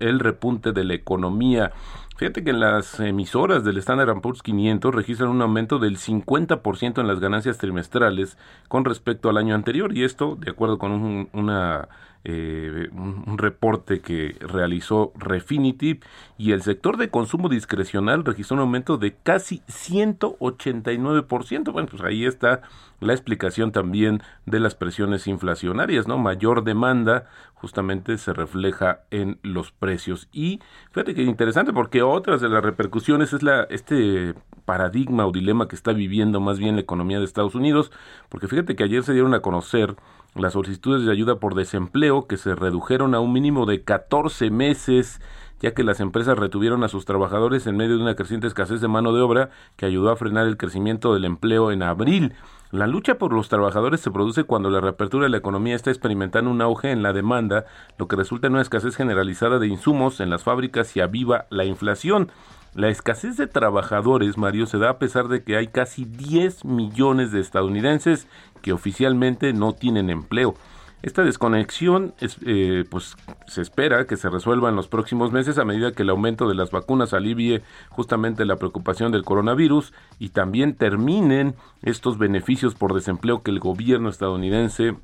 el 0.00 0.20
repunte 0.20 0.72
de 0.72 0.84
la 0.84 0.94
economía. 0.94 1.72
Fíjate 2.16 2.42
que 2.42 2.50
en 2.50 2.60
las 2.60 2.98
emisoras 2.98 3.62
del 3.62 3.76
Standard 3.76 4.22
Poor's 4.22 4.42
500 4.42 4.94
registran 4.94 5.28
un 5.28 5.42
aumento 5.42 5.78
del 5.78 5.98
50% 5.98 6.98
en 6.98 7.06
las 7.06 7.20
ganancias 7.20 7.58
trimestrales 7.58 8.38
con 8.68 8.86
respecto 8.86 9.28
al 9.28 9.36
año 9.36 9.54
anterior 9.54 9.94
y 9.94 10.02
esto 10.02 10.34
de 10.34 10.50
acuerdo 10.50 10.78
con 10.78 10.92
un, 10.92 11.28
una 11.34 11.88
eh, 12.24 12.88
un, 12.92 13.38
reporte 13.38 14.00
que 14.00 14.36
realizó 14.40 15.12
Refinitiv 15.16 16.00
y 16.38 16.52
el 16.52 16.62
sector 16.62 16.96
de 16.96 17.10
consumo 17.10 17.48
discrecional 17.48 18.24
registró 18.24 18.56
un 18.56 18.62
aumento 18.62 18.98
de 18.98 19.14
casi 19.14 19.62
189%. 19.68 21.72
Bueno, 21.72 21.88
pues 21.88 22.02
ahí 22.02 22.24
está 22.24 22.62
la 23.00 23.12
explicación 23.12 23.72
también 23.72 24.22
de 24.46 24.60
las 24.60 24.74
presiones 24.74 25.26
inflacionarias, 25.26 26.08
¿no? 26.08 26.18
Mayor 26.18 26.64
demanda 26.64 27.26
justamente 27.54 28.18
se 28.18 28.32
refleja 28.32 29.00
en 29.10 29.38
los 29.42 29.72
precios. 29.72 30.28
Y 30.32 30.60
fíjate 30.90 31.14
que 31.14 31.22
interesante 31.22 31.72
porque 31.72 32.02
otras 32.02 32.40
de 32.40 32.48
las 32.48 32.64
repercusiones 32.64 33.32
es 33.32 33.42
la 33.42 33.64
este 33.70 34.34
paradigma 34.64 35.26
o 35.26 35.32
dilema 35.32 35.68
que 35.68 35.76
está 35.76 35.92
viviendo 35.92 36.40
más 36.40 36.58
bien 36.58 36.74
la 36.74 36.82
economía 36.82 37.18
de 37.18 37.24
Estados 37.24 37.54
Unidos, 37.54 37.92
porque 38.28 38.48
fíjate 38.48 38.76
que 38.76 38.84
ayer 38.84 39.02
se 39.02 39.12
dieron 39.12 39.34
a 39.34 39.40
conocer 39.40 39.96
las 40.40 40.54
solicitudes 40.54 41.04
de 41.04 41.12
ayuda 41.12 41.40
por 41.40 41.54
desempleo 41.54 42.26
que 42.26 42.36
se 42.36 42.54
redujeron 42.54 43.14
a 43.14 43.20
un 43.20 43.32
mínimo 43.32 43.66
de 43.66 43.82
14 43.82 44.50
meses 44.50 45.20
ya 45.60 45.72
que 45.72 45.84
las 45.84 46.00
empresas 46.00 46.38
retuvieron 46.38 46.84
a 46.84 46.88
sus 46.88 47.04
trabajadores 47.04 47.66
en 47.66 47.76
medio 47.76 47.96
de 47.96 48.02
una 48.02 48.14
creciente 48.14 48.46
escasez 48.46 48.80
de 48.80 48.88
mano 48.88 49.12
de 49.12 49.22
obra 49.22 49.50
que 49.76 49.86
ayudó 49.86 50.10
a 50.10 50.16
frenar 50.16 50.46
el 50.46 50.56
crecimiento 50.56 51.14
del 51.14 51.24
empleo 51.24 51.70
en 51.72 51.82
abril. 51.82 52.34
La 52.72 52.86
lucha 52.86 53.16
por 53.16 53.32
los 53.32 53.48
trabajadores 53.48 54.00
se 54.00 54.10
produce 54.10 54.44
cuando 54.44 54.70
la 54.70 54.80
reapertura 54.80 55.24
de 55.24 55.30
la 55.30 55.38
economía 55.38 55.74
está 55.74 55.90
experimentando 55.90 56.50
un 56.50 56.60
auge 56.60 56.90
en 56.90 57.02
la 57.02 57.12
demanda, 57.12 57.64
lo 57.96 58.08
que 58.08 58.16
resulta 58.16 58.48
en 58.48 58.54
una 58.54 58.62
escasez 58.62 58.96
generalizada 58.96 59.58
de 59.58 59.68
insumos 59.68 60.20
en 60.20 60.30
las 60.30 60.42
fábricas 60.42 60.94
y 60.96 61.00
aviva 61.00 61.46
la 61.48 61.64
inflación. 61.64 62.30
La 62.76 62.90
escasez 62.90 63.38
de 63.38 63.46
trabajadores, 63.46 64.36
Mario, 64.36 64.66
se 64.66 64.76
da 64.76 64.90
a 64.90 64.98
pesar 64.98 65.28
de 65.28 65.42
que 65.42 65.56
hay 65.56 65.68
casi 65.68 66.04
10 66.04 66.66
millones 66.66 67.32
de 67.32 67.40
estadounidenses 67.40 68.28
que 68.60 68.74
oficialmente 68.74 69.54
no 69.54 69.72
tienen 69.72 70.10
empleo. 70.10 70.54
Esta 71.00 71.24
desconexión 71.24 72.12
es, 72.20 72.36
eh, 72.44 72.84
pues, 72.90 73.16
se 73.46 73.62
espera 73.62 74.06
que 74.06 74.18
se 74.18 74.28
resuelva 74.28 74.68
en 74.68 74.76
los 74.76 74.88
próximos 74.88 75.32
meses 75.32 75.56
a 75.56 75.64
medida 75.64 75.92
que 75.92 76.02
el 76.02 76.10
aumento 76.10 76.48
de 76.48 76.54
las 76.54 76.70
vacunas 76.70 77.14
alivie 77.14 77.62
justamente 77.88 78.44
la 78.44 78.56
preocupación 78.56 79.10
del 79.10 79.24
coronavirus 79.24 79.94
y 80.18 80.28
también 80.28 80.74
terminen 80.74 81.54
estos 81.80 82.18
beneficios 82.18 82.74
por 82.74 82.92
desempleo 82.92 83.42
que 83.42 83.52
el 83.52 83.58
gobierno 83.58 84.10
estadounidense 84.10 84.96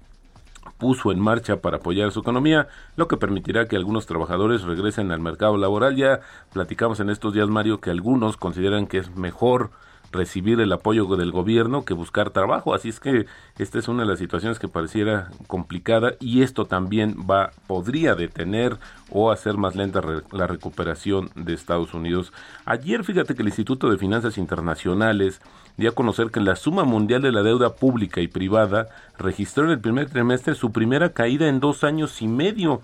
puso 0.83 1.13
en 1.13 1.21
marcha 1.21 1.61
para 1.61 1.77
apoyar 1.77 2.11
su 2.11 2.19
economía, 2.19 2.67
lo 2.97 3.07
que 3.07 3.17
permitirá 3.17 3.69
que 3.69 3.77
algunos 3.77 4.07
trabajadores 4.07 4.63
regresen 4.63 5.13
al 5.13 5.21
mercado 5.21 5.57
laboral. 5.57 5.95
Ya 5.95 6.23
platicamos 6.53 6.99
en 6.99 7.09
estos 7.09 7.33
días, 7.33 7.49
Mario, 7.49 7.81
que 7.81 7.91
algunos 7.91 8.37
consideran 8.37 8.89
que 8.89 8.99
es 8.99 9.15
mejor 9.15 9.71
recibir 10.13 10.61
el 10.61 10.73
apoyo 10.73 11.07
del 11.17 11.33
gobierno 11.33 11.85
que 11.85 11.95
buscar 11.95 12.31
trabajo. 12.31 12.75
Así 12.75 12.91
es 12.91 13.01
que 13.01 13.27
esta 13.59 13.79
es 13.79 13.89
una 13.89 14.03
de 14.03 14.09
las 14.09 14.19
situaciones 14.19 14.59
que 14.59 14.69
pareciera 14.69 15.31
complicada 15.47 16.15
y 16.21 16.43
esto 16.43 16.67
también 16.67 17.17
va 17.29 17.51
podría 17.67 18.15
detener 18.15 18.79
o 19.11 19.31
hacer 19.31 19.57
más 19.57 19.75
lenta 19.75 20.01
la 20.31 20.47
recuperación 20.47 21.31
de 21.35 21.55
Estados 21.55 21.95
Unidos. 21.95 22.33
Ayer 22.65 23.05
fíjate 23.05 23.35
que 23.35 23.43
el 23.43 23.49
Instituto 23.49 23.91
de 23.91 23.99
Finanzas 23.99 24.39
Internacionales 24.39 25.41
dio 25.77 25.91
a 25.91 25.95
conocer 25.95 26.31
que 26.31 26.41
la 26.41 26.57
suma 26.57 26.85
mundial 26.85 27.23
de 27.23 27.33
la 27.33 27.43
deuda 27.43 27.75
pública 27.75 28.21
y 28.21 28.29
privada 28.29 28.89
registró 29.19 29.65
en 29.65 29.71
el 29.71 29.81
primer 29.81 30.11
trimestre 30.11 30.55
su 30.55 30.73
primera 30.73 31.13
caída 31.13 31.49
en 31.49 31.61
dos 31.61 31.85
años 31.85 32.21
y 32.23 32.29
medio 32.29 32.83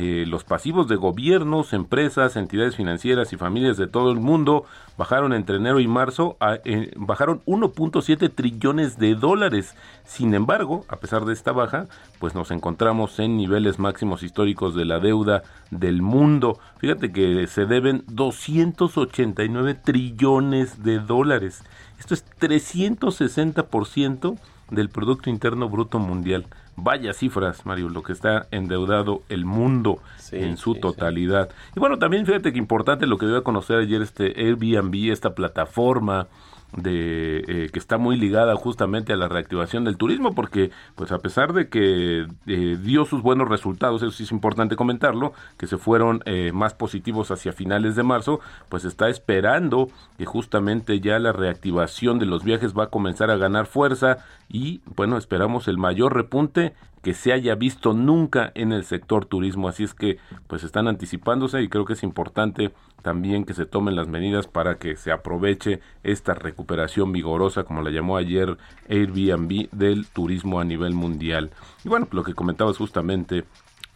eh, 0.00 0.26
los 0.28 0.44
pasivos 0.44 0.86
de 0.86 0.94
gobiernos, 0.94 1.72
empresas, 1.72 2.36
entidades 2.36 2.76
financieras 2.76 3.32
y 3.32 3.36
familias 3.36 3.76
de 3.76 3.88
todo 3.88 4.12
el 4.12 4.20
mundo 4.20 4.64
bajaron 4.96 5.32
entre 5.32 5.56
enero 5.56 5.80
y 5.80 5.88
marzo, 5.88 6.36
eh, 6.64 6.92
bajaron 6.94 7.42
1.7 7.46 8.32
trillones 8.32 9.00
de 9.00 9.16
dólares. 9.16 9.74
Sin 10.04 10.34
embargo, 10.34 10.84
a 10.86 10.98
pesar 10.98 11.24
de 11.24 11.32
esta 11.32 11.50
baja, 11.50 11.88
pues 12.20 12.36
nos 12.36 12.52
encontramos 12.52 13.18
en 13.18 13.36
niveles 13.36 13.80
máximos 13.80 14.22
históricos 14.22 14.76
de 14.76 14.84
la 14.84 15.00
deuda 15.00 15.42
del 15.72 16.00
mundo. 16.00 16.60
Fíjate 16.76 17.10
que 17.10 17.48
se 17.48 17.66
deben 17.66 18.04
289 18.06 19.74
trillones 19.82 20.84
de 20.84 21.00
dólares. 21.00 21.64
Esto 21.98 22.14
es 22.14 22.24
360% 22.38 24.38
del 24.70 24.90
Producto 24.90 25.28
Interno 25.28 25.68
Bruto 25.68 25.98
Mundial. 25.98 26.46
Vaya 26.80 27.12
cifras, 27.12 27.66
Mario, 27.66 27.88
lo 27.88 28.04
que 28.04 28.12
está 28.12 28.46
endeudado 28.52 29.22
el 29.28 29.44
mundo 29.44 29.98
en 30.30 30.56
su 30.56 30.76
totalidad. 30.76 31.50
Y 31.74 31.80
bueno, 31.80 31.98
también 31.98 32.24
fíjate 32.24 32.52
que 32.52 32.58
importante 32.58 33.08
lo 33.08 33.18
que 33.18 33.26
dio 33.26 33.36
a 33.36 33.42
conocer 33.42 33.78
ayer 33.78 34.00
este 34.00 34.32
Airbnb, 34.36 35.10
esta 35.10 35.34
plataforma 35.34 36.28
de 36.76 37.38
eh, 37.48 37.70
que 37.72 37.78
está 37.78 37.96
muy 37.96 38.16
ligada 38.16 38.54
justamente 38.56 39.12
a 39.12 39.16
la 39.16 39.28
reactivación 39.28 39.84
del 39.84 39.96
turismo 39.96 40.34
porque 40.34 40.70
pues 40.96 41.12
a 41.12 41.18
pesar 41.18 41.54
de 41.54 41.68
que 41.68 42.26
eh, 42.46 42.78
dio 42.82 43.06
sus 43.06 43.22
buenos 43.22 43.48
resultados 43.48 44.02
eso 44.02 44.10
sí 44.10 44.24
es 44.24 44.32
importante 44.32 44.76
comentarlo 44.76 45.32
que 45.56 45.66
se 45.66 45.78
fueron 45.78 46.22
eh, 46.26 46.52
más 46.52 46.74
positivos 46.74 47.30
hacia 47.30 47.52
finales 47.52 47.96
de 47.96 48.02
marzo 48.02 48.40
pues 48.68 48.84
está 48.84 49.08
esperando 49.08 49.88
que 50.18 50.26
justamente 50.26 51.00
ya 51.00 51.18
la 51.18 51.32
reactivación 51.32 52.18
de 52.18 52.26
los 52.26 52.44
viajes 52.44 52.74
va 52.76 52.84
a 52.84 52.90
comenzar 52.90 53.30
a 53.30 53.36
ganar 53.36 53.66
fuerza 53.66 54.18
y 54.50 54.82
bueno 54.94 55.16
esperamos 55.16 55.68
el 55.68 55.78
mayor 55.78 56.14
repunte 56.14 56.74
que 57.02 57.14
se 57.14 57.32
haya 57.32 57.54
visto 57.54 57.92
nunca 57.92 58.52
en 58.54 58.72
el 58.72 58.84
sector 58.84 59.24
turismo. 59.24 59.68
Así 59.68 59.84
es 59.84 59.94
que 59.94 60.18
pues 60.46 60.64
están 60.64 60.88
anticipándose 60.88 61.62
y 61.62 61.68
creo 61.68 61.84
que 61.84 61.92
es 61.94 62.02
importante 62.02 62.72
también 63.02 63.44
que 63.44 63.54
se 63.54 63.66
tomen 63.66 63.96
las 63.96 64.08
medidas 64.08 64.46
para 64.46 64.78
que 64.78 64.96
se 64.96 65.12
aproveche 65.12 65.80
esta 66.02 66.34
recuperación 66.34 67.12
vigorosa, 67.12 67.64
como 67.64 67.82
la 67.82 67.90
llamó 67.90 68.16
ayer 68.16 68.56
Airbnb, 68.88 69.68
del 69.70 70.06
turismo 70.06 70.60
a 70.60 70.64
nivel 70.64 70.94
mundial. 70.94 71.50
Y 71.84 71.88
bueno, 71.88 72.08
lo 72.10 72.24
que 72.24 72.34
comentabas 72.34 72.76
justamente 72.76 73.44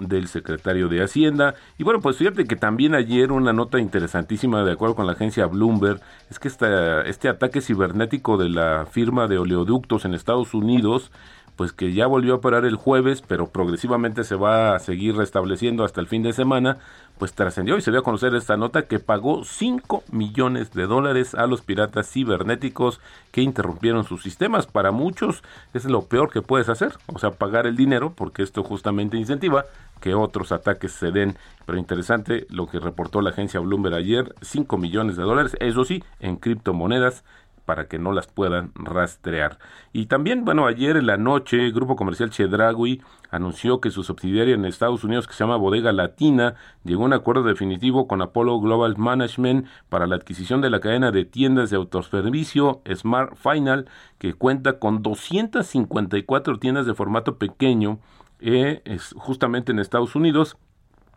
del 0.09 0.29
secretario 0.29 0.89
de 0.89 1.03
Hacienda. 1.03 1.55
Y 1.79 1.85
bueno, 1.85 2.01
pues 2.01 2.17
fíjate 2.17 2.45
que 2.45 2.57
también 2.57 2.95
ayer 2.95 3.33
una 3.33 3.53
nota 3.53 3.79
interesantísima, 3.79 4.65
de 4.65 4.73
acuerdo 4.73 4.95
con 4.95 5.07
la 5.07 5.13
agencia 5.13 5.47
Bloomberg, 5.47 6.01
es 6.31 6.39
que 6.39 6.49
esta, 6.49 7.03
este 7.03 7.29
ataque 7.29 7.61
cibernético 7.61 8.37
de 8.37 8.49
la 8.49 8.87
firma 8.91 9.29
de 9.29 9.39
oleoductos 9.39 10.05
en 10.05 10.15
Estados 10.15 10.55
Unidos 10.55 11.11
pues 11.62 11.73
que 11.73 11.92
ya 11.92 12.09
volvió 12.09 12.33
a 12.33 12.37
operar 12.38 12.64
el 12.64 12.75
jueves, 12.75 13.23
pero 13.23 13.47
progresivamente 13.47 14.25
se 14.25 14.35
va 14.35 14.75
a 14.75 14.81
seguir 14.81 15.14
restableciendo 15.14 15.85
hasta 15.85 16.00
el 16.00 16.09
fin 16.09 16.25
de 16.25 16.33
semana, 16.33 16.78
pues 17.19 17.35
trascendió 17.35 17.76
y 17.76 17.83
se 17.83 17.92
dio 17.92 18.00
a 18.00 18.02
conocer 18.02 18.35
esta 18.35 18.57
nota 18.57 18.88
que 18.88 18.99
pagó 18.99 19.45
5 19.45 20.02
millones 20.11 20.73
de 20.73 20.88
dólares 20.88 21.37
a 21.37 21.47
los 21.47 21.62
piratas 21.62 22.11
cibernéticos 22.11 23.00
que 23.31 23.42
interrumpieron 23.42 24.02
sus 24.02 24.25
sistemas. 24.25 24.66
Para 24.66 24.90
muchos 24.90 25.45
es 25.73 25.85
lo 25.85 26.02
peor 26.07 26.33
que 26.33 26.42
puedes 26.42 26.69
hacer, 26.69 26.95
o 27.07 27.21
sea, 27.21 27.31
pagar 27.31 27.69
el 27.69 27.76
dinero, 27.76 28.12
porque 28.12 28.42
esto 28.42 28.64
justamente 28.64 29.16
incentiva 29.16 29.64
que 30.00 30.16
otros 30.16 30.50
ataques 30.50 30.90
se 30.90 31.12
den. 31.12 31.37
Pero 31.64 31.78
interesante 31.78 32.45
lo 32.50 32.66
que 32.66 32.81
reportó 32.81 33.21
la 33.21 33.31
agencia 33.31 33.61
Bloomberg 33.61 33.95
ayer, 33.95 34.35
5 34.40 34.78
millones 34.78 35.16
de 35.16 35.23
dólares, 35.23 35.57
eso 35.61 35.85
sí, 35.85 36.02
en 36.19 36.35
criptomonedas 36.35 37.23
para 37.64 37.87
que 37.87 37.99
no 37.99 38.12
las 38.12 38.26
puedan 38.26 38.73
rastrear. 38.75 39.59
Y 39.92 40.07
también, 40.07 40.45
bueno, 40.45 40.66
ayer 40.66 40.97
en 40.97 41.07
la 41.07 41.16
noche, 41.16 41.64
el 41.64 41.73
Grupo 41.73 41.97
Comercial 41.97 42.31
Chedragui 42.31 43.02
anunció 43.31 43.81
que 43.81 43.90
su 43.90 44.02
subsidiaria 44.02 44.54
en 44.54 44.64
Estados 44.64 45.04
Unidos, 45.04 45.26
que 45.26 45.35
se 45.35 45.45
llama 45.45 45.57
Bodega 45.57 45.92
Latina, 45.92 46.54
llegó 46.85 47.02
a 47.02 47.07
un 47.07 47.12
acuerdo 47.12 47.45
definitivo 47.45 48.07
con 48.07 48.21
Apollo 48.21 48.61
Global 48.61 48.97
Management 48.97 49.66
para 49.88 50.07
la 50.07 50.16
adquisición 50.16 50.61
de 50.61 50.71
la 50.71 50.81
cadena 50.81 51.12
de 51.12 51.25
tiendas 51.25 51.71
de 51.71 51.76
autoservicio 51.76 52.83
Smart 52.92 53.37
Final, 53.37 53.88
que 54.19 54.35
cuenta 54.35 54.78
con 54.78 55.02
254 55.02 56.59
tiendas 56.59 56.87
de 56.87 56.95
formato 56.95 57.38
pequeño, 57.38 57.99
eh, 58.40 58.83
es 58.85 59.14
justamente 59.16 59.73
en 59.73 59.78
Estados 59.78 60.16
Unidos, 60.16 60.57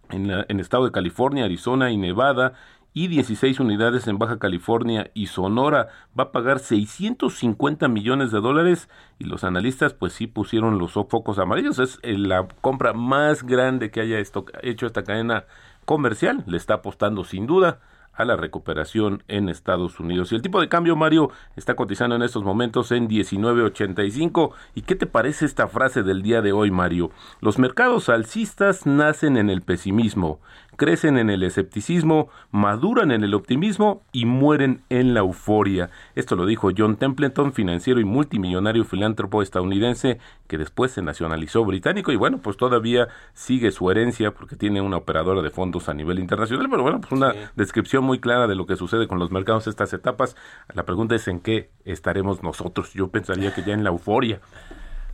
en, 0.10 0.30
en 0.30 0.46
el 0.48 0.60
estado 0.60 0.86
de 0.86 0.92
California, 0.92 1.46
Arizona 1.46 1.90
y 1.90 1.98
Nevada, 1.98 2.54
y 2.96 3.10
16 3.10 3.60
unidades 3.60 4.08
en 4.08 4.18
Baja 4.18 4.40
California 4.40 5.12
y 5.14 5.28
Sonora. 5.28 5.90
Va 6.18 6.24
a 6.24 6.32
pagar 6.32 6.60
650 6.60 7.90
millones 7.90 8.32
de 8.32 8.40
dólares 8.40 8.90
y 9.20 9.26
los 9.26 9.44
analistas 9.44 9.94
pues 9.94 10.14
sí 10.14 10.28
pusieron 10.28 10.80
los 10.80 10.94
focos 10.94 11.38
amarillos. 11.38 11.78
Es 11.78 12.00
eh, 12.04 12.18
la 12.18 12.48
compra 12.62 12.94
más 12.94 13.44
grande 13.44 13.92
que 13.92 14.00
haya 14.00 14.18
hecho 14.64 14.86
esta 14.88 15.04
cadena 15.04 15.44
comercial. 15.84 16.46
Le 16.48 16.56
está 16.56 16.76
apostando 16.76 17.26
sin 17.26 17.46
duda 17.46 17.82
a 18.16 18.26
la 18.26 18.36
recuperación 18.36 19.24
en 19.28 19.50
Estados 19.50 20.00
Unidos. 20.00 20.32
Y 20.32 20.36
el 20.36 20.42
tipo 20.42 20.62
de 20.62 20.70
cambio, 20.70 20.96
Mario, 20.96 21.32
está 21.56 21.76
cotizando 21.76 22.16
en 22.16 22.22
estos 22.22 22.44
momentos 22.44 22.92
en 22.92 23.08
19.85. 23.08 24.52
¿Y 24.74 24.82
qué 24.82 24.96
te 24.96 25.06
parece 25.06 25.46
esta 25.46 25.68
frase 25.68 26.04
del 26.04 26.22
día 26.22 26.42
de 26.42 26.54
hoy, 26.54 26.72
Mario? 26.72 27.12
Los 27.42 27.60
mercados 27.60 28.10
alcistas 28.10 28.86
nacen 28.86 29.38
en 29.38 29.50
el 29.50 29.62
pesimismo, 29.62 30.40
crecen 30.76 31.18
en 31.18 31.30
el 31.30 31.44
escepticismo, 31.44 32.30
maduran 32.52 33.12
en 33.12 33.24
el 33.24 33.34
optimismo 33.34 34.04
y 34.12 34.26
mueren 34.26 34.82
en 34.90 35.14
la 35.14 35.22
euforia. 35.22 35.90
Esto 36.16 36.36
lo 36.36 36.46
dijo 36.46 36.70
John 36.76 36.98
Templeton, 36.98 37.54
financiero 37.54 38.00
y 38.00 38.06
multimillonario 38.06 38.84
filántropo 38.86 39.42
estadounidense 39.42 40.20
que 40.48 40.58
después 40.58 40.92
se 40.92 41.02
nacionalizó 41.02 41.66
británico 41.66 42.12
y 42.12 42.16
bueno, 42.16 42.40
pues 42.40 42.58
todavía 42.58 43.08
sigue 43.34 43.72
su 43.72 43.90
herencia 43.90 44.32
porque 44.32 44.56
tiene 44.56 44.82
una 44.82 44.98
operadora 44.98 45.42
de 45.42 45.50
fondos 45.50 45.90
a 45.90 45.94
nivel 45.94 46.20
internacional, 46.20 46.68
pero 46.70 46.84
bueno, 46.84 47.02
pues 47.02 47.12
una 47.12 47.34
descripción 47.56 48.04
muy 48.04 48.20
clara 48.20 48.48
de 48.48 48.56
lo 48.56 48.66
que 48.66 48.76
sucede 48.76 49.08
con 49.08 49.20
los 49.20 49.32
mercados 49.32 49.68
estas 49.68 49.94
etapas. 49.94 50.36
La 50.74 50.84
pregunta 50.84 51.16
es 51.16 51.28
en 51.28 51.40
qué 51.40 51.70
estaremos 51.86 52.44
nosotros. 52.44 52.94
Yo 52.94 53.10
pensaría 53.10 53.54
que 53.54 53.64
ya 53.64 53.74
en 53.74 53.84
la 53.84 53.90
euforia. 53.90 54.40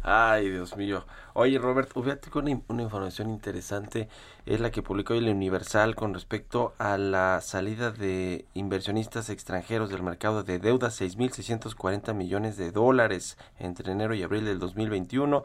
Ay, 0.03 0.50
Dios 0.50 0.75
mío. 0.77 1.05
Oye, 1.34 1.60
Robert, 1.60 1.91
fíjate 1.93 2.31
con 2.31 2.46
una, 2.46 2.81
información 2.81 3.29
interesante 3.29 4.10
es 4.48 4.60
la 4.60 4.72
que 4.72 4.81
publicó 4.81 5.13
el 5.13 5.29
Universal 5.29 5.96
con 5.96 6.15
respecto 6.15 6.74
a 6.79 6.98
la 6.98 7.39
salida 7.41 7.91
de 7.91 8.46
inversionistas 8.55 9.29
extranjeros 9.29 9.91
del 9.91 10.01
mercado 10.01 10.41
de 10.41 10.58
deuda, 10.58 10.88
6.640 10.88 12.15
millones 12.15 12.58
de 12.58 12.72
dólares 12.72 13.38
entre 13.60 13.91
enero 13.91 14.15
y 14.15 14.24
abril 14.24 14.46
del 14.46 14.58
2021 14.58 15.43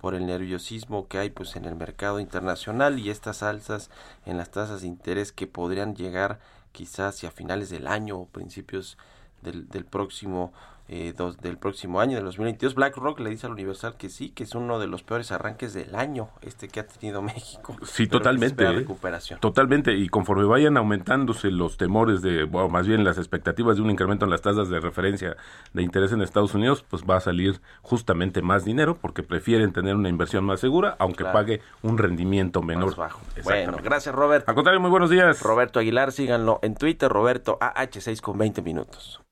por 0.00 0.14
el 0.14 0.26
nerviosismo 0.26 1.08
que 1.08 1.18
hay 1.18 1.30
pues 1.30 1.56
en 1.56 1.64
el 1.64 1.74
mercado 1.74 2.20
internacional 2.20 3.00
y 3.00 3.10
estas 3.10 3.42
alzas 3.42 3.90
en 4.24 4.36
las 4.36 4.50
tasas 4.50 4.82
de 4.82 4.86
interés 4.86 5.32
que 5.32 5.48
podrían 5.48 5.96
llegar 5.96 6.38
quizás 6.70 7.16
hacia 7.16 7.32
finales 7.32 7.70
del 7.70 7.88
año 7.88 8.18
o 8.18 8.26
principios 8.26 8.98
del, 9.42 9.68
del 9.68 9.84
próximo 9.84 10.52
eh, 10.88 11.12
dos, 11.16 11.38
del 11.38 11.58
próximo 11.58 12.00
año, 12.00 12.16
de 12.16 12.22
2022. 12.22 12.74
BlackRock 12.74 13.20
le 13.20 13.30
dice 13.30 13.46
al 13.46 13.52
Universal 13.52 13.96
que 13.96 14.08
sí, 14.08 14.30
que 14.30 14.44
es 14.44 14.54
uno 14.54 14.78
de 14.78 14.86
los 14.86 15.02
peores 15.02 15.32
arranques 15.32 15.74
del 15.74 15.94
año 15.94 16.28
este 16.42 16.68
que 16.68 16.80
ha 16.80 16.86
tenido 16.86 17.22
México. 17.26 17.76
Sí, 17.84 18.06
totalmente. 18.06 18.64
¿eh? 18.64 18.72
recuperación. 18.72 19.40
Totalmente. 19.40 19.94
Y 19.94 20.08
conforme 20.08 20.44
vayan 20.44 20.76
aumentándose 20.76 21.50
los 21.50 21.76
temores 21.76 22.22
de, 22.22 22.44
bueno, 22.44 22.68
más 22.68 22.86
bien 22.86 23.04
las 23.04 23.18
expectativas 23.18 23.76
de 23.76 23.82
un 23.82 23.90
incremento 23.90 24.24
en 24.24 24.30
las 24.30 24.42
tasas 24.42 24.68
de 24.68 24.80
referencia 24.80 25.36
de 25.72 25.82
interés 25.82 26.12
en 26.12 26.22
Estados 26.22 26.54
Unidos, 26.54 26.84
pues 26.88 27.02
va 27.02 27.16
a 27.16 27.20
salir 27.20 27.60
justamente 27.82 28.42
más 28.42 28.64
dinero 28.64 28.96
porque 29.00 29.22
prefieren 29.22 29.72
tener 29.72 29.96
una 29.96 30.08
inversión 30.08 30.44
más 30.44 30.60
segura, 30.60 30.96
aunque 30.98 31.24
pague 31.24 31.60
un 31.82 31.98
rendimiento 31.98 32.62
menor. 32.62 32.94
bajo. 32.96 33.20
Bueno, 33.44 33.78
gracias 33.82 34.14
Robert. 34.14 34.48
Al 34.48 34.54
contrario, 34.54 34.80
muy 34.80 34.90
buenos 34.90 35.10
días. 35.10 35.42
Roberto 35.42 35.80
Aguilar, 35.80 36.12
síganlo 36.12 36.60
en 36.62 36.74
Twitter, 36.74 37.10
Roberto 37.10 37.58
AH6 37.60 38.20
con 38.20 38.38
20 38.38 38.62
minutos. 38.62 39.25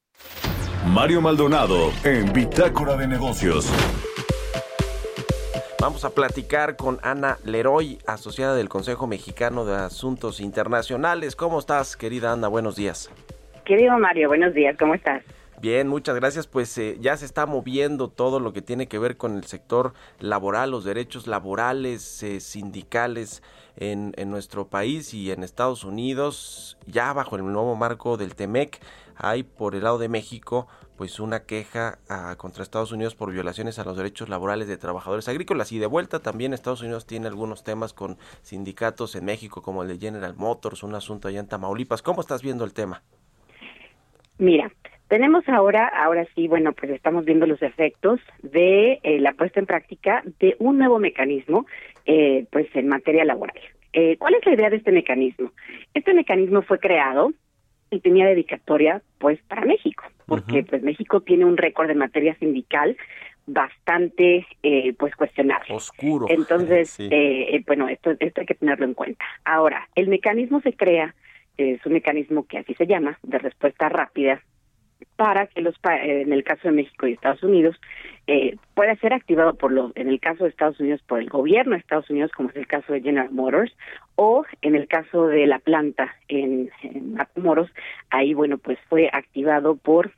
Mario 0.86 1.22
Maldonado 1.22 1.92
en 2.04 2.30
Bitácora 2.32 2.96
de 2.96 3.08
Negocios. 3.08 3.72
Vamos 5.80 6.04
a 6.04 6.10
platicar 6.10 6.76
con 6.76 6.98
Ana 7.02 7.38
Leroy, 7.44 7.98
asociada 8.06 8.54
del 8.54 8.68
Consejo 8.68 9.06
Mexicano 9.06 9.64
de 9.64 9.76
Asuntos 9.76 10.40
Internacionales. 10.40 11.36
¿Cómo 11.36 11.58
estás, 11.58 11.96
querida 11.96 12.32
Ana? 12.32 12.48
Buenos 12.48 12.76
días. 12.76 13.10
Querido 13.64 13.98
Mario, 13.98 14.28
buenos 14.28 14.52
días, 14.52 14.76
¿cómo 14.78 14.94
estás? 14.94 15.22
Bien, 15.60 15.88
muchas 15.88 16.16
gracias. 16.16 16.46
Pues 16.46 16.76
eh, 16.76 16.98
ya 17.00 17.16
se 17.16 17.24
está 17.24 17.46
moviendo 17.46 18.08
todo 18.08 18.38
lo 18.38 18.52
que 18.52 18.60
tiene 18.60 18.86
que 18.86 18.98
ver 18.98 19.16
con 19.16 19.36
el 19.36 19.44
sector 19.44 19.94
laboral, 20.20 20.70
los 20.70 20.84
derechos 20.84 21.26
laborales, 21.26 22.22
eh, 22.22 22.40
sindicales 22.40 23.42
en, 23.76 24.12
en 24.16 24.30
nuestro 24.30 24.68
país 24.68 25.14
y 25.14 25.30
en 25.32 25.42
Estados 25.42 25.84
Unidos, 25.84 26.76
ya 26.86 27.12
bajo 27.14 27.36
el 27.36 27.44
nuevo 27.44 27.74
marco 27.74 28.18
del 28.18 28.34
TEMEC 28.34 28.80
hay 29.16 29.42
por 29.42 29.74
el 29.74 29.84
lado 29.84 29.98
de 29.98 30.08
México 30.08 30.66
pues 30.96 31.18
una 31.18 31.44
queja 31.44 31.98
ah, 32.08 32.34
contra 32.38 32.62
Estados 32.62 32.92
Unidos 32.92 33.14
por 33.14 33.32
violaciones 33.32 33.78
a 33.78 33.84
los 33.84 33.96
derechos 33.96 34.28
laborales 34.28 34.68
de 34.68 34.76
trabajadores 34.76 35.28
agrícolas 35.28 35.72
y 35.72 35.78
de 35.78 35.86
vuelta 35.86 36.20
también 36.20 36.52
Estados 36.52 36.82
Unidos 36.82 37.06
tiene 37.06 37.26
algunos 37.26 37.64
temas 37.64 37.92
con 37.92 38.16
sindicatos 38.42 39.16
en 39.16 39.24
México 39.24 39.62
como 39.62 39.82
el 39.82 39.88
de 39.88 39.98
General 39.98 40.34
Motors, 40.36 40.82
un 40.82 40.94
asunto 40.94 41.28
allá 41.28 41.40
en 41.40 41.48
Tamaulipas. 41.48 42.02
¿Cómo 42.02 42.20
estás 42.20 42.42
viendo 42.42 42.64
el 42.64 42.72
tema? 42.72 43.02
Mira, 44.38 44.70
tenemos 45.08 45.48
ahora, 45.48 45.86
ahora 45.86 46.26
sí, 46.34 46.48
bueno, 46.48 46.72
pues 46.72 46.90
estamos 46.92 47.24
viendo 47.24 47.46
los 47.46 47.62
efectos 47.62 48.20
de 48.42 49.00
eh, 49.02 49.20
la 49.20 49.32
puesta 49.32 49.60
en 49.60 49.66
práctica 49.66 50.22
de 50.40 50.56
un 50.58 50.78
nuevo 50.78 50.98
mecanismo, 50.98 51.66
eh, 52.06 52.46
pues 52.50 52.66
en 52.74 52.88
materia 52.88 53.24
laboral. 53.24 53.56
Eh, 53.92 54.16
¿Cuál 54.18 54.34
es 54.34 54.44
la 54.44 54.54
idea 54.54 54.70
de 54.70 54.76
este 54.76 54.90
mecanismo? 54.90 55.52
Este 55.92 56.14
mecanismo 56.14 56.62
fue 56.62 56.80
creado 56.80 57.32
y 57.90 58.00
tenía 58.00 58.26
dedicatoria 58.26 59.02
pues 59.18 59.40
para 59.42 59.64
México, 59.64 60.04
porque 60.26 60.64
pues 60.64 60.82
México 60.82 61.20
tiene 61.20 61.44
un 61.44 61.56
récord 61.56 61.90
en 61.90 61.98
materia 61.98 62.34
sindical 62.36 62.96
bastante 63.46 64.46
eh, 64.62 64.94
pues 64.98 65.14
cuestionable. 65.16 65.74
Oscuro. 65.74 66.26
Entonces, 66.28 66.96
eh, 66.98 67.62
bueno, 67.66 67.88
esto, 67.88 68.12
esto 68.18 68.40
hay 68.40 68.46
que 68.46 68.54
tenerlo 68.54 68.86
en 68.86 68.94
cuenta. 68.94 69.24
Ahora, 69.44 69.88
el 69.94 70.08
mecanismo 70.08 70.60
se 70.60 70.72
crea, 70.72 71.14
es 71.56 71.84
un 71.86 71.92
mecanismo 71.92 72.46
que 72.46 72.58
así 72.58 72.74
se 72.74 72.86
llama, 72.86 73.18
de 73.22 73.38
respuesta 73.38 73.88
rápida 73.88 74.42
para 75.16 75.46
que 75.46 75.60
los 75.60 75.74
en 75.84 76.32
el 76.32 76.42
caso 76.42 76.68
de 76.68 76.72
México 76.72 77.06
y 77.06 77.12
Estados 77.12 77.42
Unidos 77.42 77.76
eh, 78.26 78.56
pueda 78.74 78.96
ser 78.96 79.12
activado 79.12 79.54
por 79.54 79.70
los 79.70 79.92
en 79.96 80.08
el 80.08 80.18
caso 80.18 80.44
de 80.44 80.50
Estados 80.50 80.80
Unidos 80.80 81.02
por 81.06 81.20
el 81.20 81.28
gobierno 81.28 81.72
de 81.72 81.78
Estados 81.78 82.10
Unidos 82.10 82.32
como 82.32 82.50
es 82.50 82.56
el 82.56 82.66
caso 82.66 82.92
de 82.92 83.00
General 83.00 83.30
Motors 83.30 83.76
o 84.16 84.44
en 84.62 84.74
el 84.74 84.88
caso 84.88 85.26
de 85.26 85.46
la 85.46 85.58
planta 85.58 86.14
en, 86.28 86.70
en 86.82 87.16
Motors 87.36 87.70
ahí 88.10 88.34
bueno 88.34 88.58
pues 88.58 88.78
fue 88.88 89.08
activado 89.12 89.76
por 89.76 90.12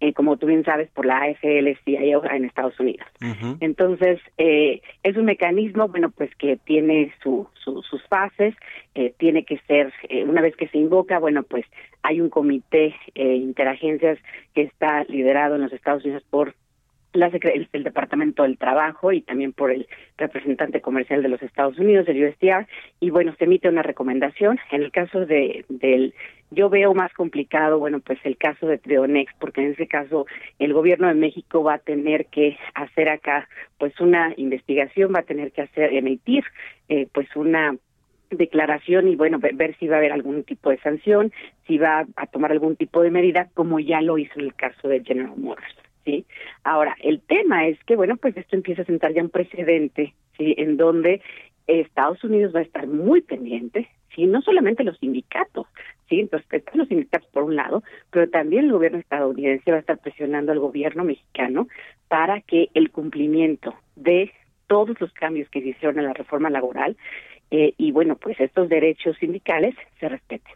eh, 0.00 0.12
como 0.12 0.36
tú 0.36 0.46
bien 0.46 0.64
sabes, 0.64 0.90
por 0.90 1.06
la 1.06 1.22
AFL-CIO 1.24 2.24
en 2.30 2.44
Estados 2.44 2.78
Unidos. 2.78 3.06
Entonces, 3.60 4.20
eh, 4.38 4.82
es 5.02 5.16
un 5.16 5.24
mecanismo, 5.24 5.88
bueno, 5.88 6.10
pues 6.10 6.34
que 6.36 6.56
tiene 6.56 7.12
su, 7.22 7.48
sus 7.64 8.02
fases, 8.08 8.54
eh, 8.94 9.14
tiene 9.18 9.44
que 9.44 9.58
ser, 9.66 9.92
eh, 10.08 10.24
una 10.24 10.40
vez 10.40 10.56
que 10.56 10.68
se 10.68 10.78
invoca, 10.78 11.18
bueno, 11.18 11.42
pues 11.42 11.64
hay 12.02 12.20
un 12.20 12.30
comité 12.30 12.94
eh, 13.14 13.34
interagencias 13.34 14.18
que 14.54 14.62
está 14.62 15.04
liderado 15.04 15.56
en 15.56 15.62
los 15.62 15.72
Estados 15.72 16.04
Unidos 16.04 16.24
por 16.30 16.54
la, 17.16 17.26
el, 17.26 17.68
el, 17.72 17.84
Departamento 17.84 18.42
del 18.42 18.58
Trabajo 18.58 19.12
y 19.12 19.22
también 19.22 19.52
por 19.52 19.70
el 19.70 19.86
representante 20.16 20.80
comercial 20.80 21.22
de 21.22 21.28
los 21.28 21.42
Estados 21.42 21.78
Unidos, 21.78 22.08
el 22.08 22.24
USTR, 22.24 22.66
y 23.00 23.10
bueno, 23.10 23.34
se 23.38 23.44
emite 23.44 23.68
una 23.68 23.82
recomendación. 23.82 24.58
En 24.70 24.82
el 24.82 24.92
caso 24.92 25.26
de 25.26 25.64
del 25.68 26.14
yo 26.50 26.70
veo 26.70 26.94
más 26.94 27.12
complicado, 27.12 27.78
bueno, 27.78 28.00
pues 28.00 28.18
el 28.24 28.36
caso 28.36 28.66
de 28.66 28.78
Trionex, 28.78 29.32
porque 29.40 29.62
en 29.62 29.72
ese 29.72 29.88
caso 29.88 30.26
el 30.58 30.72
gobierno 30.72 31.08
de 31.08 31.14
México 31.14 31.62
va 31.62 31.74
a 31.74 31.78
tener 31.78 32.26
que 32.26 32.56
hacer 32.74 33.08
acá, 33.08 33.48
pues 33.78 33.98
una 34.00 34.32
investigación, 34.36 35.12
va 35.14 35.20
a 35.20 35.24
tener 35.24 35.50
que 35.52 35.62
hacer, 35.62 35.92
emitir, 35.92 36.44
eh, 36.88 37.08
pues 37.12 37.34
una 37.34 37.76
declaración 38.30 39.08
y 39.08 39.16
bueno, 39.16 39.38
ver, 39.38 39.76
si 39.78 39.86
va 39.86 39.96
a 39.96 39.98
haber 39.98 40.12
algún 40.12 40.44
tipo 40.44 40.70
de 40.70 40.78
sanción, 40.78 41.32
si 41.66 41.78
va 41.78 42.06
a 42.16 42.26
tomar 42.26 42.52
algún 42.52 42.76
tipo 42.76 43.02
de 43.02 43.10
medida, 43.10 43.48
como 43.54 43.80
ya 43.80 44.00
lo 44.00 44.18
hizo 44.18 44.38
en 44.38 44.46
el 44.46 44.54
caso 44.54 44.88
de 44.88 45.02
General 45.04 45.36
Motors. 45.36 45.85
¿Sí? 46.06 46.24
Ahora, 46.64 46.96
el 47.02 47.20
tema 47.20 47.66
es 47.66 47.82
que, 47.84 47.96
bueno, 47.96 48.16
pues 48.16 48.34
esto 48.36 48.56
empieza 48.56 48.82
a 48.82 48.86
sentar 48.86 49.12
ya 49.12 49.22
un 49.22 49.28
precedente, 49.28 50.14
¿sí? 50.38 50.54
En 50.56 50.78
donde 50.78 51.20
Estados 51.66 52.22
Unidos 52.24 52.54
va 52.54 52.60
a 52.60 52.62
estar 52.62 52.86
muy 52.86 53.20
pendiente, 53.20 53.90
¿sí? 54.14 54.24
No 54.26 54.40
solamente 54.40 54.84
los 54.84 54.96
sindicatos, 54.98 55.66
¿sí? 56.08 56.20
Entonces, 56.20 56.62
los 56.72 56.88
sindicatos 56.88 57.28
por 57.30 57.42
un 57.42 57.56
lado, 57.56 57.82
pero 58.10 58.30
también 58.30 58.66
el 58.66 58.72
gobierno 58.72 58.98
estadounidense 58.98 59.70
va 59.70 59.78
a 59.78 59.80
estar 59.80 59.98
presionando 59.98 60.52
al 60.52 60.60
gobierno 60.60 61.04
mexicano 61.04 61.68
para 62.08 62.40
que 62.40 62.70
el 62.72 62.90
cumplimiento 62.90 63.74
de 63.96 64.32
todos 64.68 64.98
los 65.00 65.12
cambios 65.12 65.48
que 65.50 65.58
hicieron 65.58 65.98
en 65.98 66.06
la 66.06 66.12
reforma 66.12 66.50
laboral 66.50 66.96
eh, 67.50 67.74
y, 67.76 67.90
bueno, 67.92 68.16
pues 68.16 68.38
estos 68.40 68.68
derechos 68.68 69.16
sindicales 69.18 69.74
se 70.00 70.08
respeten. 70.08 70.54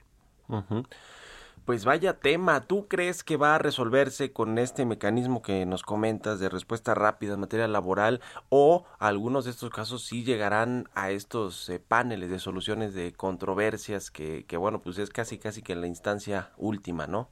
Pues 1.71 1.85
vaya 1.85 2.19
tema, 2.19 2.63
¿tú 2.63 2.89
crees 2.89 3.23
que 3.23 3.37
va 3.37 3.55
a 3.55 3.59
resolverse 3.59 4.33
con 4.33 4.59
este 4.59 4.85
mecanismo 4.85 5.41
que 5.41 5.65
nos 5.67 5.85
comentas 5.85 6.41
de 6.41 6.49
respuesta 6.49 6.97
rápida 6.97 7.35
en 7.35 7.41
materia 7.41 7.69
laboral 7.69 8.21
o 8.49 8.87
algunos 8.99 9.45
de 9.45 9.53
estos 9.53 9.71
casos 9.71 10.05
sí 10.05 10.25
llegarán 10.25 10.89
a 10.97 11.13
estos 11.13 11.69
eh, 11.69 11.79
paneles 11.79 12.29
de 12.29 12.41
soluciones 12.41 12.93
de 12.93 13.13
controversias 13.13 14.11
que, 14.11 14.47
que 14.47 14.57
bueno, 14.57 14.83
pues 14.83 14.99
es 14.99 15.11
casi 15.11 15.39
casi 15.39 15.63
que 15.63 15.75
en 15.75 15.81
la 15.81 15.87
instancia 15.87 16.51
última, 16.57 17.07
¿no? 17.07 17.29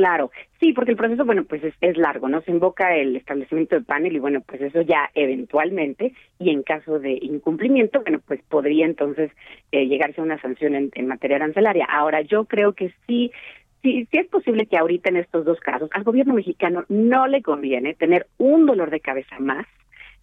Claro, 0.00 0.30
sí, 0.58 0.72
porque 0.72 0.92
el 0.92 0.96
proceso, 0.96 1.26
bueno, 1.26 1.44
pues 1.44 1.62
es, 1.62 1.96
largo, 1.98 2.26
¿no? 2.26 2.40
Se 2.40 2.50
invoca 2.50 2.96
el 2.96 3.16
establecimiento 3.16 3.74
del 3.74 3.84
panel 3.84 4.16
y 4.16 4.18
bueno, 4.18 4.40
pues 4.40 4.62
eso 4.62 4.80
ya 4.80 5.10
eventualmente 5.14 6.14
y 6.38 6.48
en 6.48 6.62
caso 6.62 6.98
de 6.98 7.18
incumplimiento, 7.20 8.00
bueno, 8.00 8.18
pues 8.26 8.40
podría 8.48 8.86
entonces 8.86 9.30
eh, 9.72 9.86
llegarse 9.88 10.22
a 10.22 10.24
una 10.24 10.40
sanción 10.40 10.74
en, 10.74 10.90
en 10.94 11.06
materia 11.06 11.36
arancelaria. 11.36 11.84
Ahora, 11.84 12.22
yo 12.22 12.46
creo 12.46 12.72
que 12.72 12.94
sí, 13.06 13.30
sí, 13.82 14.08
sí 14.10 14.16
es 14.16 14.26
posible 14.28 14.64
que 14.64 14.78
ahorita 14.78 15.10
en 15.10 15.18
estos 15.18 15.44
dos 15.44 15.60
casos 15.60 15.90
al 15.92 16.04
gobierno 16.04 16.32
mexicano 16.32 16.86
no 16.88 17.26
le 17.26 17.42
conviene 17.42 17.92
tener 17.92 18.26
un 18.38 18.64
dolor 18.64 18.88
de 18.88 19.00
cabeza 19.00 19.38
más 19.38 19.66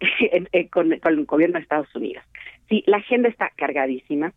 eh, 0.00 0.68
con, 0.70 0.98
con 0.98 1.12
el 1.12 1.24
gobierno 1.24 1.54
de 1.54 1.62
Estados 1.62 1.94
Unidos. 1.94 2.24
Sí, 2.68 2.82
la 2.88 2.96
agenda 2.96 3.28
está 3.28 3.52
cargadísima, 3.54 4.32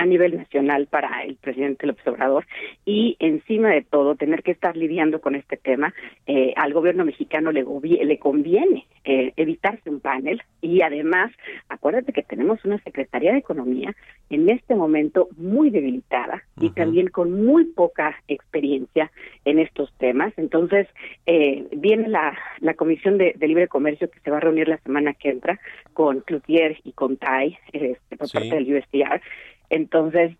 a 0.00 0.06
nivel 0.06 0.34
nacional 0.34 0.86
para 0.86 1.24
el 1.24 1.36
presidente 1.36 1.86
López 1.86 2.06
Obrador 2.06 2.46
y 2.86 3.16
encima 3.18 3.68
de 3.68 3.82
todo 3.82 4.14
tener 4.14 4.42
que 4.42 4.52
estar 4.52 4.74
lidiando 4.74 5.20
con 5.20 5.34
este 5.34 5.58
tema 5.58 5.92
eh, 6.26 6.54
al 6.56 6.72
gobierno 6.72 7.04
mexicano 7.04 7.52
le, 7.52 7.64
le 7.82 8.18
conviene 8.18 8.86
eh, 9.04 9.34
evitarse 9.36 9.90
un 9.90 10.00
panel 10.00 10.42
y 10.62 10.80
además 10.80 11.32
acuérdate 11.68 12.14
que 12.14 12.22
tenemos 12.22 12.64
una 12.64 12.78
Secretaría 12.78 13.32
de 13.32 13.38
Economía 13.38 13.94
en 14.30 14.48
este 14.48 14.74
momento 14.74 15.28
muy 15.36 15.68
debilitada 15.68 16.44
y 16.58 16.70
también 16.70 17.08
con 17.08 17.44
muy 17.44 17.66
poca 17.66 18.16
experiencia 18.28 19.10
en 19.44 19.58
estos 19.58 19.92
temas. 19.98 20.32
Entonces 20.38 20.86
eh, 21.26 21.66
viene 21.72 22.08
la, 22.08 22.38
la 22.60 22.72
Comisión 22.74 23.18
de, 23.18 23.34
Libre 23.40 23.68
Comercio 23.68 24.10
que 24.10 24.20
se 24.20 24.30
va 24.30 24.38
a 24.38 24.40
reunir 24.40 24.68
la 24.68 24.78
semana 24.78 25.12
que 25.12 25.28
entra 25.28 25.60
con 25.92 26.20
Cloutier 26.20 26.78
y 26.84 26.92
con 26.92 27.16
Tai 27.18 27.58
este, 27.72 28.16
por 28.16 28.30
parte 28.30 28.54
del 28.54 28.76
USDR 28.76 29.20
entonces, 29.70 30.36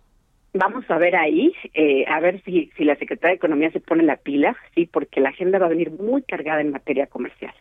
vamos 0.52 0.84
a 0.88 0.98
ver 0.98 1.14
ahí, 1.16 1.52
eh, 1.74 2.04
a 2.08 2.20
ver 2.20 2.42
si, 2.44 2.70
si 2.76 2.84
la 2.84 2.96
Secretaría 2.96 3.30
de 3.30 3.36
Economía 3.36 3.70
se 3.70 3.80
pone 3.80 4.02
la 4.02 4.16
pila, 4.16 4.56
sí, 4.74 4.86
porque 4.86 5.20
la 5.20 5.28
agenda 5.28 5.58
va 5.58 5.66
a 5.66 5.70
venir 5.70 5.92
muy 5.92 6.22
cargada 6.22 6.60
en 6.60 6.72
materia 6.72 7.06
comercial. 7.06 7.54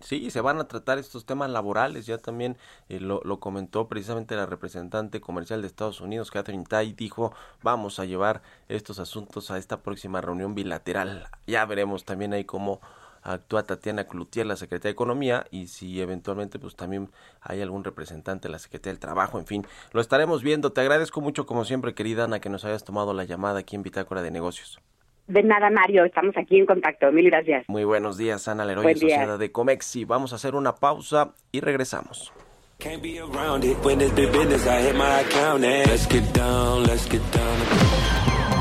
Sí, 0.00 0.30
se 0.30 0.40
van 0.40 0.58
a 0.58 0.68
tratar 0.68 0.98
estos 0.98 1.26
temas 1.26 1.50
laborales, 1.50 2.06
ya 2.06 2.18
también 2.18 2.56
eh, 2.88 3.00
lo, 3.00 3.20
lo, 3.24 3.40
comentó 3.40 3.88
precisamente 3.88 4.36
la 4.36 4.46
representante 4.46 5.20
comercial 5.20 5.60
de 5.60 5.66
Estados 5.66 6.00
Unidos, 6.00 6.30
Catherine 6.30 6.64
Tai, 6.68 6.92
dijo, 6.92 7.34
vamos 7.62 7.98
a 7.98 8.04
llevar 8.04 8.42
estos 8.68 9.00
asuntos 9.00 9.50
a 9.50 9.58
esta 9.58 9.82
próxima 9.82 10.20
reunión 10.20 10.54
bilateral. 10.54 11.24
Ya 11.46 11.64
veremos 11.66 12.04
también 12.04 12.32
ahí 12.32 12.44
cómo 12.44 12.80
actúa 13.22 13.62
Tatiana 13.64 14.04
Cloutier, 14.04 14.46
la 14.46 14.56
Secretaría 14.56 14.90
de 14.90 14.94
Economía, 14.94 15.46
y 15.50 15.66
si 15.66 16.00
eventualmente 16.00 16.58
pues 16.58 16.76
también 16.76 17.10
hay 17.40 17.62
algún 17.62 17.84
representante 17.84 18.48
de 18.48 18.52
la 18.52 18.58
Secretaría 18.58 18.92
del 18.92 19.00
Trabajo, 19.00 19.38
en 19.38 19.46
fin, 19.46 19.66
lo 19.92 20.00
estaremos 20.00 20.42
viendo. 20.42 20.72
Te 20.72 20.80
agradezco 20.80 21.20
mucho, 21.20 21.46
como 21.46 21.64
siempre, 21.64 21.94
querida 21.94 22.24
Ana, 22.24 22.40
que 22.40 22.48
nos 22.48 22.64
hayas 22.64 22.84
tomado 22.84 23.14
la 23.14 23.24
llamada 23.24 23.60
aquí 23.60 23.76
en 23.76 23.82
Bitácora 23.82 24.22
de 24.22 24.30
Negocios. 24.30 24.80
De 25.28 25.42
nada, 25.42 25.68
Mario, 25.68 26.04
estamos 26.04 26.34
aquí 26.38 26.58
en 26.58 26.64
contacto. 26.64 27.12
Mil 27.12 27.26
gracias. 27.26 27.66
Muy 27.68 27.84
buenos 27.84 28.16
días, 28.16 28.48
Ana 28.48 28.64
Leroy, 28.64 28.94
Sociedad 28.94 29.38
de 29.38 29.52
Comexi. 29.52 30.06
Vamos 30.06 30.32
a 30.32 30.36
hacer 30.36 30.54
una 30.54 30.76
pausa 30.76 31.34
y 31.52 31.60
regresamos. 31.60 32.32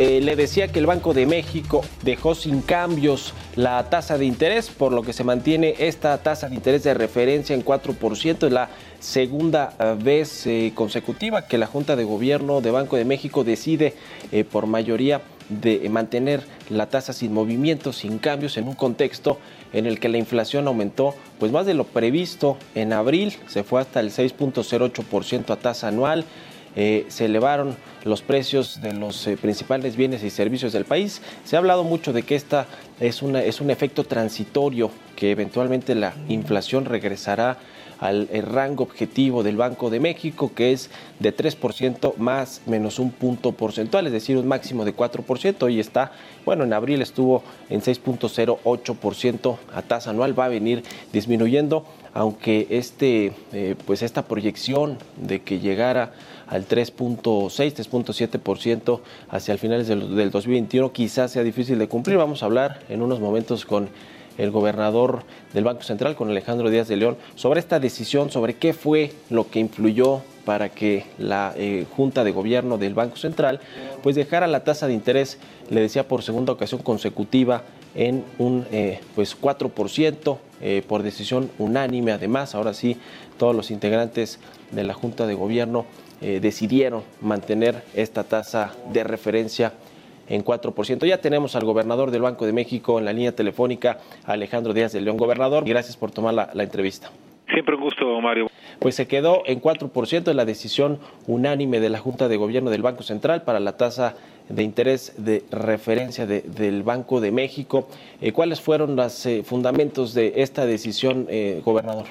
Eh, 0.00 0.22
le 0.22 0.34
decía 0.34 0.68
que 0.68 0.78
el 0.78 0.86
Banco 0.86 1.12
de 1.12 1.26
México 1.26 1.82
dejó 2.02 2.34
sin 2.34 2.62
cambios 2.62 3.34
la 3.54 3.90
tasa 3.90 4.16
de 4.16 4.24
interés, 4.24 4.70
por 4.70 4.92
lo 4.92 5.02
que 5.02 5.12
se 5.12 5.24
mantiene 5.24 5.74
esta 5.78 6.16
tasa 6.22 6.48
de 6.48 6.54
interés 6.54 6.84
de 6.84 6.94
referencia 6.94 7.54
en 7.54 7.62
4%. 7.62 8.46
Es 8.46 8.50
la 8.50 8.70
segunda 8.98 9.74
eh, 9.78 9.96
vez 10.02 10.46
eh, 10.46 10.72
consecutiva 10.74 11.46
que 11.46 11.58
la 11.58 11.66
Junta 11.66 11.96
de 11.96 12.04
Gobierno 12.04 12.62
de 12.62 12.70
Banco 12.70 12.96
de 12.96 13.04
México 13.04 13.44
decide 13.44 13.92
por 14.50 14.66
mayoría 14.66 15.20
de 15.50 15.86
mantener 15.90 16.44
la 16.70 16.88
tasa 16.88 17.12
sin 17.12 17.34
movimientos, 17.34 17.96
sin 17.96 18.16
cambios, 18.16 18.56
en 18.56 18.68
un 18.68 18.76
contexto 18.76 19.38
en 19.74 19.84
el 19.84 20.00
que 20.00 20.08
la 20.08 20.16
inflación 20.16 20.66
aumentó 20.66 21.14
pues 21.38 21.52
más 21.52 21.66
de 21.66 21.74
lo 21.74 21.84
previsto 21.84 22.56
en 22.74 22.94
abril, 22.94 23.36
se 23.48 23.64
fue 23.64 23.82
hasta 23.82 24.00
el 24.00 24.10
6.08% 24.10 25.50
a 25.50 25.56
tasa 25.56 25.88
anual. 25.88 26.24
Eh, 26.76 27.06
se 27.08 27.24
elevaron 27.24 27.76
los 28.04 28.22
precios 28.22 28.80
de 28.80 28.92
los 28.92 29.26
eh, 29.26 29.36
principales 29.36 29.96
bienes 29.96 30.22
y 30.22 30.30
servicios 30.30 30.72
del 30.72 30.84
país. 30.84 31.20
Se 31.44 31.56
ha 31.56 31.58
hablado 31.58 31.84
mucho 31.84 32.12
de 32.12 32.22
que 32.22 32.36
esta 32.36 32.66
es, 33.00 33.22
una, 33.22 33.42
es 33.42 33.60
un 33.60 33.70
efecto 33.70 34.04
transitorio, 34.04 34.90
que 35.16 35.32
eventualmente 35.32 35.94
la 35.94 36.14
inflación 36.28 36.84
regresará 36.84 37.58
al 38.00 38.28
rango 38.50 38.82
objetivo 38.82 39.42
del 39.42 39.58
Banco 39.58 39.90
de 39.90 40.00
México, 40.00 40.52
que 40.54 40.72
es 40.72 40.90
de 41.18 41.36
3% 41.36 42.16
más 42.16 42.62
menos 42.64 42.98
un 42.98 43.10
punto 43.10 43.52
porcentual, 43.52 44.06
es 44.06 44.12
decir, 44.12 44.38
un 44.38 44.48
máximo 44.48 44.86
de 44.86 44.96
4%. 44.96 45.62
Hoy 45.62 45.78
está, 45.78 46.12
bueno, 46.46 46.64
en 46.64 46.72
abril 46.72 47.02
estuvo 47.02 47.42
en 47.68 47.82
6.08% 47.82 49.58
a 49.74 49.82
tasa 49.82 50.10
anual, 50.10 50.38
va 50.38 50.46
a 50.46 50.48
venir 50.48 50.82
disminuyendo, 51.12 51.84
aunque 52.14 52.66
este, 52.70 53.32
eh, 53.52 53.76
pues 53.86 54.02
esta 54.02 54.24
proyección 54.24 54.96
de 55.18 55.42
que 55.42 55.60
llegara 55.60 56.14
al 56.50 56.68
3.6, 56.68 57.22
3.7% 57.22 59.00
hacia 59.30 59.52
el 59.52 59.58
finales 59.58 59.88
del, 59.88 60.14
del 60.14 60.30
2021 60.30 60.92
quizás 60.92 61.30
sea 61.30 61.42
difícil 61.42 61.78
de 61.78 61.88
cumplir. 61.88 62.18
Vamos 62.18 62.42
a 62.42 62.46
hablar 62.46 62.80
en 62.88 63.00
unos 63.00 63.20
momentos 63.20 63.64
con 63.64 63.88
el 64.36 64.50
gobernador 64.50 65.22
del 65.52 65.64
Banco 65.64 65.82
Central, 65.82 66.16
con 66.16 66.30
Alejandro 66.30 66.70
Díaz 66.70 66.88
de 66.88 66.96
León, 66.96 67.16
sobre 67.34 67.60
esta 67.60 67.78
decisión, 67.78 68.30
sobre 68.30 68.54
qué 68.54 68.72
fue 68.72 69.12
lo 69.28 69.48
que 69.50 69.60
influyó 69.60 70.22
para 70.44 70.70
que 70.70 71.04
la 71.18 71.52
eh, 71.56 71.86
Junta 71.96 72.24
de 72.24 72.32
Gobierno 72.32 72.78
del 72.78 72.94
Banco 72.94 73.16
Central 73.16 73.60
pues 74.02 74.16
dejara 74.16 74.46
la 74.46 74.64
tasa 74.64 74.86
de 74.86 74.94
interés, 74.94 75.38
le 75.68 75.80
decía 75.80 76.08
por 76.08 76.22
segunda 76.22 76.52
ocasión 76.52 76.82
consecutiva, 76.82 77.62
en 77.94 78.24
un 78.38 78.66
eh, 78.70 79.00
pues 79.14 79.38
4% 79.38 80.38
eh, 80.60 80.82
por 80.86 81.02
decisión 81.02 81.50
unánime. 81.58 82.12
Además, 82.12 82.54
ahora 82.54 82.72
sí, 82.72 82.96
todos 83.36 83.54
los 83.54 83.70
integrantes 83.70 84.38
de 84.70 84.84
la 84.84 84.94
Junta 84.94 85.26
de 85.26 85.34
Gobierno 85.34 85.86
eh, 86.20 86.40
decidieron 86.40 87.02
mantener 87.20 87.82
esta 87.94 88.24
tasa 88.24 88.74
de 88.92 89.04
referencia 89.04 89.72
en 90.28 90.44
4%. 90.44 91.06
Ya 91.06 91.20
tenemos 91.20 91.56
al 91.56 91.64
gobernador 91.64 92.10
del 92.10 92.22
Banco 92.22 92.46
de 92.46 92.52
México 92.52 92.98
en 92.98 93.04
la 93.04 93.12
línea 93.12 93.32
telefónica, 93.32 93.98
Alejandro 94.24 94.72
Díaz 94.72 94.92
de 94.92 95.00
León. 95.00 95.16
Gobernador, 95.16 95.64
gracias 95.64 95.96
por 95.96 96.10
tomar 96.10 96.34
la, 96.34 96.50
la 96.54 96.62
entrevista. 96.62 97.10
Siempre 97.52 97.74
un 97.74 97.82
gusto, 97.82 98.20
Mario. 98.20 98.48
Pues 98.78 98.94
se 98.94 99.08
quedó 99.08 99.42
en 99.46 99.60
4% 99.60 100.30
en 100.30 100.36
la 100.36 100.44
decisión 100.44 101.00
unánime 101.26 101.80
de 101.80 101.90
la 101.90 101.98
Junta 101.98 102.28
de 102.28 102.36
Gobierno 102.36 102.70
del 102.70 102.82
Banco 102.82 103.02
Central 103.02 103.42
para 103.42 103.60
la 103.60 103.76
tasa 103.76 104.14
de 104.48 104.62
interés 104.62 105.14
de 105.16 105.44
referencia 105.50 106.26
del 106.26 106.82
Banco 106.82 107.20
de 107.20 107.30
México. 107.30 107.88
Eh, 108.20 108.32
¿Cuáles 108.32 108.60
fueron 108.60 108.96
los 108.96 109.26
eh, 109.26 109.42
fundamentos 109.44 110.14
de 110.14 110.34
esta 110.36 110.66
decisión, 110.66 111.26
eh, 111.28 111.62
gobernador? 111.64 112.06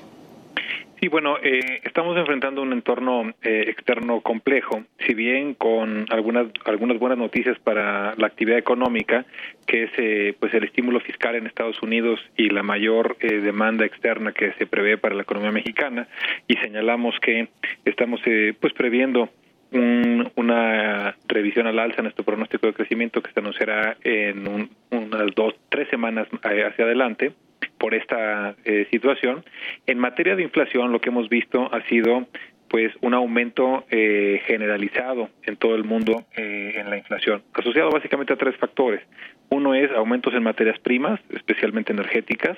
Sí, 1.00 1.08
bueno, 1.08 1.38
eh, 1.42 1.80
estamos 1.84 2.18
enfrentando 2.18 2.62
un 2.62 2.74
entorno 2.74 3.34
eh, 3.42 3.66
externo 3.68 4.20
complejo, 4.20 4.84
si 5.08 5.14
bien 5.14 5.54
con 5.54 6.06
algunas 6.10 6.48
algunas 6.66 7.00
buenas 7.00 7.18
noticias 7.18 7.58
para 7.60 8.16
la 8.18 8.28
actividad 8.28 8.58
económica, 8.58 9.26
que 9.66 9.84
es 9.84 9.92
eh, 9.98 10.36
pues 10.38 10.54
el 10.54 10.66
estímulo 10.66 11.00
fiscal 11.00 11.36
en 11.36 11.48
Estados 11.48 11.82
Unidos 11.82 12.20
y 12.36 12.50
la 12.50 12.64
mayor 12.64 13.18
demanda 13.18 13.86
externa 13.86 14.34
que 14.34 14.52
se 14.54 14.66
prevé 14.66 14.98
para 14.98 15.16
la 15.16 15.22
economía 15.22 15.52
mexicana, 15.52 16.10
y 16.50 16.56
señalamos 16.56 17.18
que 17.22 17.48
estamos 17.86 18.20
pues 18.60 18.74
previendo 18.74 19.30
una 19.72 21.16
revisión 21.28 21.68
al 21.68 21.80
alza 21.80 22.00
en 22.00 22.06
nuestro 22.06 22.26
pronóstico 22.26 22.68
de 22.68 22.74
crecimiento 22.74 23.22
que 23.22 23.32
se 23.32 23.40
anunciará 23.40 23.96
en 24.04 24.70
unas 24.90 25.36
dos, 25.36 25.54
tres 25.70 25.88
semanas 25.90 26.28
hacia 26.44 26.84
adelante 26.84 27.32
por 27.78 27.94
esta 27.94 28.56
eh, 28.66 28.88
situación. 28.92 29.44
En 29.88 30.00
materia 30.00 30.36
de 30.36 30.44
inflación, 30.44 30.92
lo 30.92 31.00
que 31.00 31.10
hemos 31.10 31.30
visto 31.30 31.74
ha 31.74 31.82
sido 31.88 32.28
pues 32.68 32.94
un 33.02 33.16
aumento 33.16 33.86
eh, 33.90 34.42
generalizado 34.46 35.30
en 35.44 35.58
todo 35.58 35.76
el 35.76 35.84
mundo 35.84 36.26
eh, 36.38 36.74
en 36.76 36.92
la 36.92 36.98
inflación, 36.98 37.42
asociado 37.54 37.90
básicamente 37.90 38.34
a 38.34 38.36
tres 38.36 38.56
factores. 38.58 39.02
Uno 39.50 39.74
es 39.74 39.92
aumentos 39.92 40.36
en 40.36 40.44
materias 40.44 40.78
primas, 40.80 41.20
especialmente 41.32 41.92
energéticas. 41.94 42.58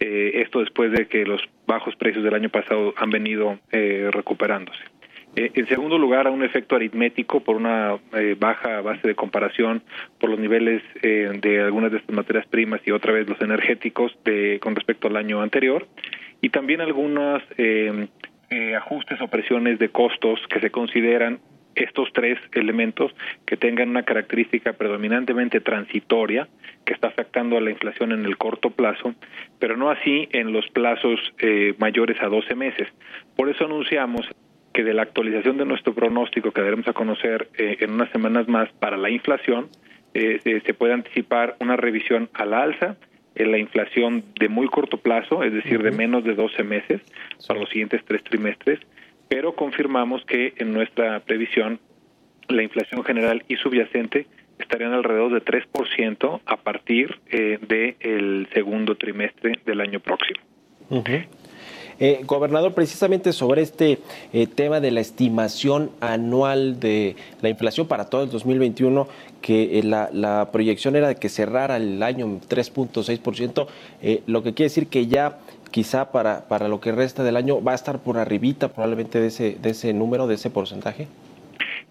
esto 0.00 0.60
después 0.60 0.90
de 0.92 1.06
que 1.06 1.24
los 1.24 1.40
bajos 1.66 1.94
precios 1.96 2.24
del 2.24 2.34
año 2.34 2.48
pasado 2.48 2.92
han 2.96 3.10
venido 3.10 3.58
recuperándose. 3.70 4.82
Eh, 5.36 5.52
en 5.54 5.68
segundo 5.68 5.98
lugar, 5.98 6.26
a 6.26 6.30
un 6.30 6.42
efecto 6.42 6.76
aritmético 6.76 7.40
por 7.40 7.56
una 7.56 7.98
eh, 8.14 8.34
baja 8.38 8.80
base 8.80 9.06
de 9.06 9.14
comparación 9.14 9.82
por 10.18 10.30
los 10.30 10.38
niveles 10.38 10.82
eh, 11.02 11.30
de 11.40 11.60
algunas 11.60 11.92
de 11.92 11.98
estas 11.98 12.16
materias 12.16 12.46
primas 12.46 12.80
y 12.86 12.90
otra 12.90 13.12
vez 13.12 13.28
los 13.28 13.40
energéticos 13.42 14.16
de, 14.24 14.58
con 14.62 14.74
respecto 14.74 15.08
al 15.08 15.16
año 15.16 15.42
anterior. 15.42 15.86
Y 16.40 16.48
también 16.48 16.80
algunos 16.80 17.42
ajustes 18.76 19.20
o 19.20 19.28
presiones 19.28 19.78
de 19.78 19.88
costos 19.88 20.38
que 20.48 20.60
se 20.60 20.70
consideran 20.70 21.40
estos 21.74 22.08
tres 22.12 22.38
elementos 22.52 23.12
que 23.44 23.56
tengan 23.56 23.90
una 23.90 24.04
característica 24.04 24.74
predominantemente 24.74 25.60
transitoria 25.60 26.46
que 26.84 26.92
está 26.92 27.08
afectando 27.08 27.56
a 27.56 27.60
la 27.60 27.70
inflación 27.70 28.12
en 28.12 28.24
el 28.24 28.36
corto 28.36 28.70
plazo, 28.70 29.14
pero 29.58 29.76
no 29.76 29.90
así 29.90 30.28
en 30.32 30.52
los 30.52 30.68
plazos 30.68 31.18
mayores 31.78 32.20
a 32.22 32.28
12 32.28 32.54
meses. 32.54 32.88
Por 33.34 33.48
eso 33.48 33.64
anunciamos 33.64 34.28
que 34.76 34.84
de 34.84 34.92
la 34.92 35.04
actualización 35.04 35.56
de 35.56 35.64
nuestro 35.64 35.94
pronóstico 35.94 36.50
que 36.52 36.60
daremos 36.60 36.86
a 36.86 36.92
conocer 36.92 37.48
eh, 37.56 37.78
en 37.80 37.92
unas 37.92 38.10
semanas 38.10 38.46
más 38.46 38.68
para 38.78 38.98
la 38.98 39.08
inflación, 39.08 39.70
eh, 40.12 40.38
se 40.44 40.74
puede 40.74 40.92
anticipar 40.92 41.56
una 41.60 41.76
revisión 41.76 42.28
a 42.34 42.44
la 42.44 42.62
alza 42.62 42.96
en 43.36 43.52
la 43.52 43.58
inflación 43.58 44.22
de 44.38 44.50
muy 44.50 44.68
corto 44.68 44.98
plazo, 44.98 45.42
es 45.42 45.54
decir, 45.54 45.82
de 45.82 45.92
menos 45.92 46.24
de 46.24 46.34
12 46.34 46.62
meses 46.62 47.00
para 47.48 47.58
los 47.58 47.70
siguientes 47.70 48.02
tres 48.06 48.22
trimestres, 48.22 48.78
pero 49.28 49.54
confirmamos 49.54 50.22
que 50.26 50.52
en 50.58 50.74
nuestra 50.74 51.20
previsión 51.20 51.80
la 52.48 52.62
inflación 52.62 53.02
general 53.02 53.44
y 53.48 53.56
subyacente 53.56 54.26
estarían 54.58 54.92
alrededor 54.92 55.32
de 55.32 55.42
3% 55.42 56.40
a 56.44 56.56
partir 56.58 57.18
eh, 57.30 57.58
del 57.66 58.46
segundo 58.52 58.94
trimestre 58.96 59.58
del 59.64 59.80
año 59.80 60.00
próximo. 60.00 60.40
Eh, 61.98 62.20
gobernador, 62.26 62.74
precisamente 62.74 63.32
sobre 63.32 63.62
este 63.62 64.00
eh, 64.34 64.46
tema 64.46 64.80
de 64.80 64.90
la 64.90 65.00
estimación 65.00 65.90
anual 66.00 66.78
de 66.78 67.16
la 67.40 67.48
inflación 67.48 67.86
para 67.86 68.10
todo 68.10 68.24
el 68.24 68.30
2021, 68.30 69.08
que 69.40 69.78
eh, 69.78 69.82
la, 69.82 70.48
proyección 70.52 70.94
era 70.94 71.08
de 71.08 71.16
que 71.16 71.30
cerrara 71.30 71.76
el 71.76 72.02
año 72.02 72.26
en 72.26 72.40
3.6%, 72.42 73.66
lo 74.26 74.42
que 74.42 74.52
quiere 74.52 74.68
decir 74.68 74.88
que 74.88 75.06
ya 75.06 75.38
quizá 75.70 76.12
para, 76.12 76.46
para 76.48 76.68
lo 76.68 76.80
que 76.80 76.92
resta 76.92 77.24
del 77.24 77.36
año 77.36 77.62
va 77.62 77.72
a 77.72 77.74
estar 77.76 77.98
por 77.98 78.18
arribita 78.18 78.68
probablemente 78.68 79.18
de 79.18 79.28
ese, 79.28 79.56
de 79.60 79.70
ese 79.70 79.92
número, 79.94 80.26
de 80.26 80.34
ese 80.34 80.50
porcentaje. 80.50 81.08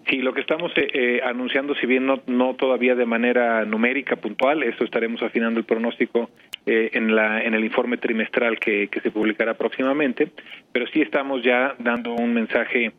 Sí, 0.08 0.18
lo 0.18 0.32
que 0.32 0.40
estamos 0.40 0.70
eh, 0.76 0.88
eh, 0.92 1.20
anunciando, 1.24 1.74
si 1.74 1.86
bien 1.86 2.06
no, 2.06 2.22
no 2.26 2.54
todavía 2.54 2.94
de 2.94 3.06
manera 3.06 3.64
numérica 3.64 4.14
puntual, 4.14 4.62
eso 4.62 4.84
estaremos 4.84 5.20
afinando 5.20 5.58
el 5.58 5.66
pronóstico 5.66 6.30
eh, 6.64 6.90
en, 6.92 7.16
la, 7.16 7.42
en 7.42 7.54
el 7.54 7.64
informe 7.64 7.96
trimestral 7.96 8.60
que, 8.60 8.86
que 8.86 9.00
se 9.00 9.10
publicará 9.10 9.54
próximamente, 9.54 10.30
pero 10.70 10.86
sí 10.92 11.02
estamos 11.02 11.42
ya 11.42 11.74
dando 11.78 12.14
un 12.14 12.34
mensaje 12.34 12.92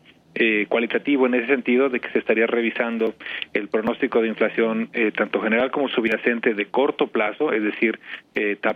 cualitativo 0.69 1.25
en 1.25 1.33
ese 1.33 1.47
sentido 1.47 1.89
de 1.89 1.99
que 1.99 2.09
se 2.09 2.19
estaría 2.19 2.45
revisando 2.45 3.15
el 3.55 3.69
pronóstico 3.69 4.21
de 4.21 4.27
inflación 4.27 4.87
tanto 5.15 5.41
general 5.41 5.71
como 5.71 5.89
subyacente 5.89 6.53
de 6.53 6.67
corto 6.67 7.07
plazo, 7.07 7.51
es 7.51 7.63
decir, 7.63 7.99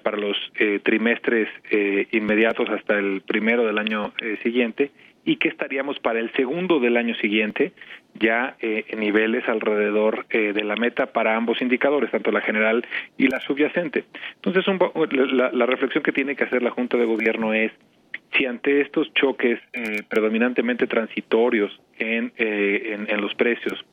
para 0.01 0.17
los 0.17 0.35
trimestres 0.81 1.49
inmediatos 2.13 2.67
hasta 2.71 2.97
el 2.97 3.21
primero 3.21 3.63
del 3.63 3.77
año 3.77 4.11
siguiente 4.41 4.89
y 5.25 5.37
que 5.37 5.49
estaríamos 5.49 5.99
para 5.99 6.19
el 6.19 6.31
segundo 6.33 6.79
del 6.79 6.97
año 6.97 7.15
siguiente 7.15 7.73
ya 8.19 8.55
eh, 8.59 8.85
en 8.89 8.99
niveles 8.99 9.47
alrededor 9.47 10.25
eh, 10.29 10.53
de 10.53 10.63
la 10.63 10.75
meta 10.75 11.07
para 11.07 11.35
ambos 11.35 11.61
indicadores, 11.61 12.11
tanto 12.11 12.31
la 12.31 12.41
general 12.41 12.85
y 13.17 13.27
la 13.27 13.39
subyacente. 13.39 14.03
Entonces, 14.35 14.65
la, 15.31 15.51
la 15.51 15.65
reflexión 15.65 16.03
que 16.03 16.11
tiene 16.11 16.35
que 16.35 16.43
hacer 16.43 16.61
la 16.61 16.71
Junta 16.71 16.97
de 16.97 17.05
Gobierno 17.05 17.53
es 17.53 17.71
si 18.33 18.45
ante 18.45 18.81
estos 18.81 19.13
choques 19.13 19.59
eh, 19.73 20.03
predominantemente 20.07 20.87
transitorios 20.87 21.77
en, 21.99 22.31
eh, 22.37 22.97
en, 23.07 23.21
los 23.21 23.35
precios, 23.35 23.83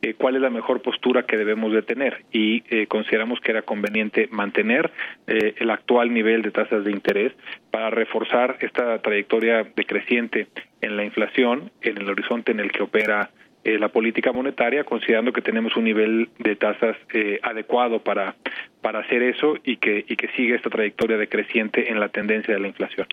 eh, 0.00 0.14
cuál 0.14 0.36
es 0.36 0.40
la 0.40 0.50
mejor 0.50 0.80
postura 0.80 1.24
que 1.24 1.36
debemos 1.36 1.72
de 1.72 1.82
tener 1.82 2.24
y 2.32 2.62
consideramos 2.86 3.40
que 3.40 3.50
era 3.50 3.62
conveniente 3.62 4.28
mantener 4.30 4.90
el 5.26 5.70
actual 5.70 6.12
nivel 6.14 6.40
de 6.42 6.50
tasas 6.50 6.84
de 6.84 6.92
interés 6.92 7.32
para 7.70 7.90
reforzar 7.90 8.56
esta 8.60 8.98
trayectoria 9.02 9.66
decreciente 9.76 10.46
en 10.80 10.96
la 10.96 11.04
inflación 11.04 11.70
en 11.82 11.98
el 11.98 12.08
horizonte 12.08 12.52
en 12.52 12.60
el 12.60 12.72
que 12.72 12.82
opera 12.82 13.30
la 13.64 13.88
política 13.90 14.32
monetaria, 14.32 14.84
considerando 14.84 15.32
que 15.32 15.42
tenemos 15.42 15.76
un 15.76 15.84
nivel 15.84 16.30
de 16.38 16.56
tasas 16.56 16.96
adecuado 17.42 18.02
para, 18.02 18.34
para 18.80 19.00
hacer 19.00 19.22
eso 19.22 19.56
y 19.62 19.76
que, 19.76 20.06
y 20.08 20.16
que 20.16 20.28
sigue 20.28 20.54
esta 20.54 20.70
trayectoria 20.70 21.18
decreciente 21.18 21.90
en 21.90 22.00
la 22.00 22.08
tendencia 22.08 22.54
de 22.54 22.60
la 22.60 22.68
inflación. 22.68 23.06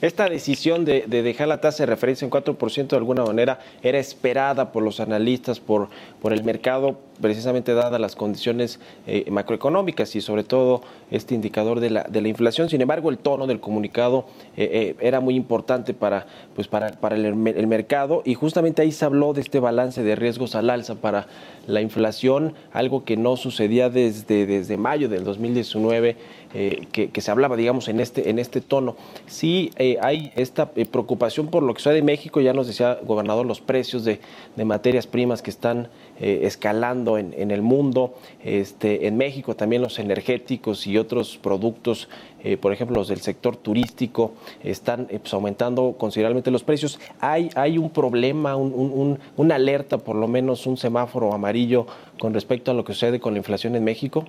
Esta 0.00 0.28
decisión 0.28 0.86
de, 0.86 1.02
dejar 1.02 1.48
la 1.48 1.60
tasa 1.60 1.82
de 1.82 1.86
referencia 1.86 2.24
en 2.24 2.30
4% 2.30 2.88
de 2.88 2.96
alguna 2.96 3.24
manera 3.24 3.60
era 3.82 3.98
esperada 3.98 4.72
por 4.72 4.82
los 4.82 5.00
analistas, 5.00 5.60
por, 5.60 5.88
por 6.22 6.32
el 6.32 6.44
mercado, 6.44 6.98
precisamente 7.20 7.74
dadas 7.74 8.00
las 8.00 8.16
condiciones 8.16 8.80
eh, 9.06 9.26
macroeconómicas 9.30 10.16
y 10.16 10.22
sobre 10.22 10.44
todo 10.44 10.82
este 11.10 11.34
indicador 11.34 11.80
de 11.80 11.90
la, 11.90 12.04
de 12.04 12.22
la 12.22 12.28
inflación. 12.28 12.70
Sin 12.70 12.80
embargo, 12.80 13.10
el 13.10 13.18
tono 13.18 13.46
del 13.46 13.60
comunicado 13.60 14.26
eh, 14.56 14.68
eh, 14.72 14.96
era 15.00 15.20
muy 15.20 15.34
importante 15.34 15.92
para, 15.92 16.26
pues 16.54 16.66
para, 16.68 16.92
para 16.92 17.16
el, 17.16 17.26
el, 17.26 17.66
mercado 17.66 18.22
y 18.24 18.34
justamente 18.34 18.82
ahí 18.82 18.92
se 18.92 19.04
habló 19.04 19.34
de 19.34 19.42
este 19.42 19.60
balance 19.60 20.02
de 20.02 20.16
riesgos 20.16 20.54
al 20.54 20.70
alza 20.70 20.94
para 20.94 21.26
la 21.66 21.82
inflación, 21.82 22.54
algo 22.72 23.04
que 23.04 23.18
no 23.18 23.36
sucedía 23.36 23.90
desde, 23.90 24.46
desde 24.46 24.76
mayo 24.78 25.08
del 25.08 25.24
2019, 25.24 26.16
que, 26.52 27.10
que, 27.10 27.20
se 27.20 27.30
hablaba, 27.30 27.56
digamos, 27.56 27.88
en 27.88 28.00
este, 28.00 28.30
en 28.30 28.38
este 28.38 28.60
tono. 28.60 28.96
Sí 29.26 29.70
hay 30.00 30.32
esta 30.36 30.70
preocupación 30.70 31.48
por 31.48 31.62
lo 31.62 31.74
que 31.74 31.80
sucede 31.80 31.98
en 31.98 32.04
México, 32.04 32.40
ya 32.40 32.52
nos 32.52 32.66
decía 32.66 32.98
gobernador, 33.04 33.46
los 33.46 33.60
precios 33.60 34.04
de, 34.04 34.20
de 34.56 34.64
materias 34.64 35.06
primas 35.06 35.42
que 35.42 35.50
están 35.50 35.88
escalando 36.18 37.18
en, 37.18 37.50
el 37.50 37.62
mundo, 37.62 38.14
este, 38.42 39.06
en 39.06 39.16
México 39.16 39.54
también 39.54 39.82
los 39.82 39.98
energéticos 39.98 40.86
y 40.86 40.98
otros 40.98 41.38
productos, 41.38 42.08
eh, 42.42 42.56
por 42.56 42.72
ejemplo 42.72 42.96
los 42.96 43.08
del 43.08 43.20
sector 43.20 43.56
turístico, 43.56 44.32
están 44.62 45.06
eh, 45.10 45.18
pues, 45.18 45.32
aumentando 45.34 45.94
considerablemente 45.98 46.50
los 46.50 46.64
precios. 46.64 46.98
Hay, 47.20 47.50
hay 47.54 47.78
un 47.78 47.90
problema, 47.90 48.56
un, 48.56 49.18
una 49.36 49.54
alerta, 49.54 49.98
por 49.98 50.16
lo 50.16 50.28
menos 50.28 50.66
un 50.66 50.76
semáforo 50.76 51.32
amarillo 51.32 51.86
con 52.18 52.34
respecto 52.34 52.70
a 52.70 52.74
lo 52.74 52.84
que 52.84 52.92
sucede 52.92 53.20
con 53.20 53.34
la 53.34 53.38
inflación 53.38 53.76
en 53.76 53.84
México. 53.84 54.24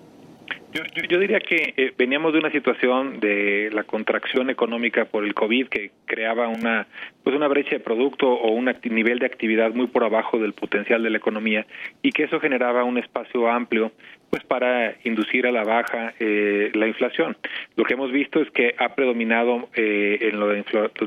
Yo, 0.71 0.83
yo, 1.09 1.17
diría 1.17 1.39
que 1.39 1.73
eh, 1.77 1.93
veníamos 1.97 2.31
de 2.31 2.39
una 2.39 2.51
situación 2.51 3.19
de 3.19 3.71
la 3.73 3.83
contracción 3.83 4.51
económica 4.51 5.05
por 5.05 5.25
el 5.25 5.33
COVID 5.33 5.67
que 5.67 5.91
creaba 6.05 6.47
una 6.47 6.85
pues 7.23 7.35
una 7.35 7.47
brecha 7.47 7.71
de 7.71 7.79
producto 7.79 8.27
o 8.27 8.51
un 8.51 8.71
nivel 8.83 9.17
de 9.17 9.25
actividad 9.25 9.73
muy 9.73 9.87
por 9.87 10.03
abajo 10.03 10.37
del 10.37 10.53
potencial 10.53 11.01
de 11.01 11.09
la 11.09 11.17
economía 11.17 11.65
y 12.03 12.11
que 12.11 12.23
eso 12.23 12.39
generaba 12.39 12.83
un 12.83 12.99
espacio 12.99 13.49
amplio 13.49 13.91
pues 14.29 14.43
para 14.43 14.95
inducir 15.03 15.47
a 15.47 15.51
la 15.51 15.63
baja 15.63 16.13
eh, 16.19 16.71
la 16.73 16.87
inflación. 16.87 17.37
Lo 17.75 17.83
que 17.83 17.93
hemos 17.93 18.11
visto 18.11 18.41
es 18.41 18.49
que 18.51 18.75
ha 18.77 18.95
predominado 18.95 19.69
eh, 19.75 20.17
en 20.21 20.39
los 20.39 20.55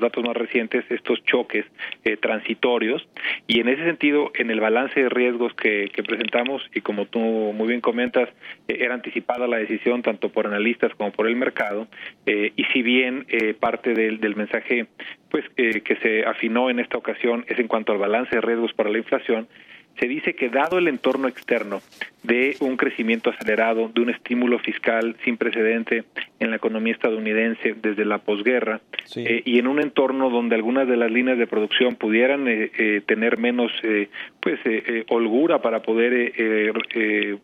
datos 0.00 0.24
más 0.24 0.36
recientes 0.36 0.84
estos 0.90 1.22
choques 1.24 1.64
eh, 2.04 2.16
transitorios 2.16 3.06
y 3.46 3.60
en 3.60 3.68
ese 3.68 3.84
sentido 3.84 4.32
en 4.34 4.50
el 4.50 4.60
balance 4.60 5.00
de 5.00 5.08
riesgos 5.08 5.54
que, 5.54 5.90
que 5.92 6.02
presentamos 6.02 6.62
y 6.74 6.80
como 6.80 7.06
tú 7.06 7.18
muy 7.18 7.68
bien 7.68 7.80
comentas 7.80 8.28
eh, 8.68 8.78
era 8.80 8.94
anticipada 8.94 9.46
la 9.46 9.58
decisión 9.58 10.02
tanto 10.02 10.30
por 10.30 10.46
analistas 10.46 10.92
como 10.96 11.12
por 11.12 11.26
el 11.26 11.36
mercado 11.36 11.86
eh, 12.26 12.52
y 12.56 12.64
si 12.64 12.82
bien 12.82 13.26
eh, 13.28 13.54
parte 13.54 13.94
del, 13.94 14.20
del 14.20 14.36
mensaje 14.36 14.86
pues 15.30 15.44
que 15.56 15.96
se 16.02 16.26
afinó 16.26 16.68
en 16.68 16.78
esta 16.78 16.98
ocasión 16.98 17.46
es 17.48 17.58
en 17.58 17.66
cuanto 17.66 17.92
al 17.92 17.98
balance 17.98 18.34
de 18.34 18.42
riesgos 18.42 18.74
para 18.74 18.90
la 18.90 18.98
inflación 18.98 19.48
se 19.98 20.08
dice 20.08 20.34
que 20.34 20.48
dado 20.48 20.78
el 20.78 20.88
entorno 20.88 21.28
externo 21.28 21.80
de 22.22 22.56
un 22.60 22.76
crecimiento 22.76 23.30
acelerado, 23.30 23.90
de 23.92 24.00
un 24.00 24.10
estímulo 24.10 24.58
fiscal 24.58 25.16
sin 25.24 25.36
precedente 25.36 26.04
en 26.38 26.50
la 26.50 26.56
economía 26.56 26.92
estadounidense 26.92 27.74
desde 27.80 28.04
la 28.04 28.18
posguerra, 28.18 28.80
eh, 29.16 29.42
y 29.44 29.58
en 29.58 29.66
un 29.66 29.80
entorno 29.80 30.30
donde 30.30 30.54
algunas 30.54 30.86
de 30.86 30.96
las 30.96 31.10
líneas 31.10 31.38
de 31.38 31.46
producción 31.46 31.96
pudieran 31.96 32.46
eh, 32.48 32.70
eh, 32.78 33.02
tener 33.06 33.38
menos 33.38 33.72
pues 34.40 34.60
holgura 35.08 35.60
para 35.60 35.82
poder 35.82 36.32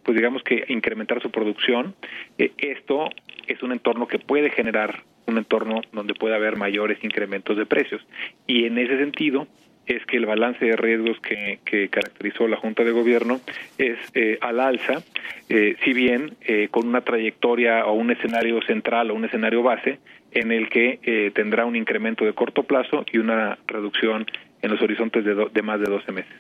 pues 0.03 0.17
digamos 0.17 0.43
que 0.43 0.65
incrementar 0.69 1.21
su 1.23 1.31
producción, 1.31 1.95
esto 2.37 3.09
es 3.47 3.63
un 3.63 3.73
entorno 3.73 4.07
que 4.07 4.19
puede 4.19 4.51
generar 4.51 5.03
un 5.27 5.39
entorno 5.39 5.83
donde 5.93 6.15
puede 6.15 6.35
haber 6.35 6.57
mayores 6.57 7.03
incrementos 7.05 7.57
de 7.57 7.67
precios. 7.67 8.01
Y 8.47 8.65
en 8.65 8.79
ese 8.79 8.97
sentido, 8.99 9.47
es 9.89 10.05
que 10.07 10.17
el 10.17 10.27
balance 10.27 10.65
de 10.65 10.77
riesgos 10.77 11.19
que, 11.21 11.59
caracterizó 11.91 12.47
la 12.47 12.57
Junta 12.57 12.85
de 12.85 12.93
Gobierno 12.93 13.41
es 13.79 13.99
eh, 14.15 14.39
al 14.41 14.61
alza, 14.61 15.03
eh, 15.49 15.77
si 15.85 15.93
bien 15.93 16.37
eh, 16.43 16.69
con 16.71 16.87
una 16.87 17.01
trayectoria 17.01 17.87
o 17.87 17.95
un 17.95 18.11
escenario 18.11 18.61
central 18.63 19.11
o 19.11 19.15
un 19.15 19.25
escenario 19.25 19.63
base 19.63 19.99
en 20.33 20.53
el 20.53 20.69
que 20.69 21.31
tendrá 21.35 21.65
un 21.65 21.75
incremento 21.75 22.27
de 22.27 22.35
corto 22.35 22.63
plazo 22.63 23.07
y 23.11 23.17
una 23.17 23.59
reducción 23.67 24.27
en 24.61 24.71
los 24.71 24.83
horizontes 24.83 25.25
de, 25.25 25.63
más 25.63 25.81
de 25.81 25.87
12 25.87 26.13
meses. 26.13 26.33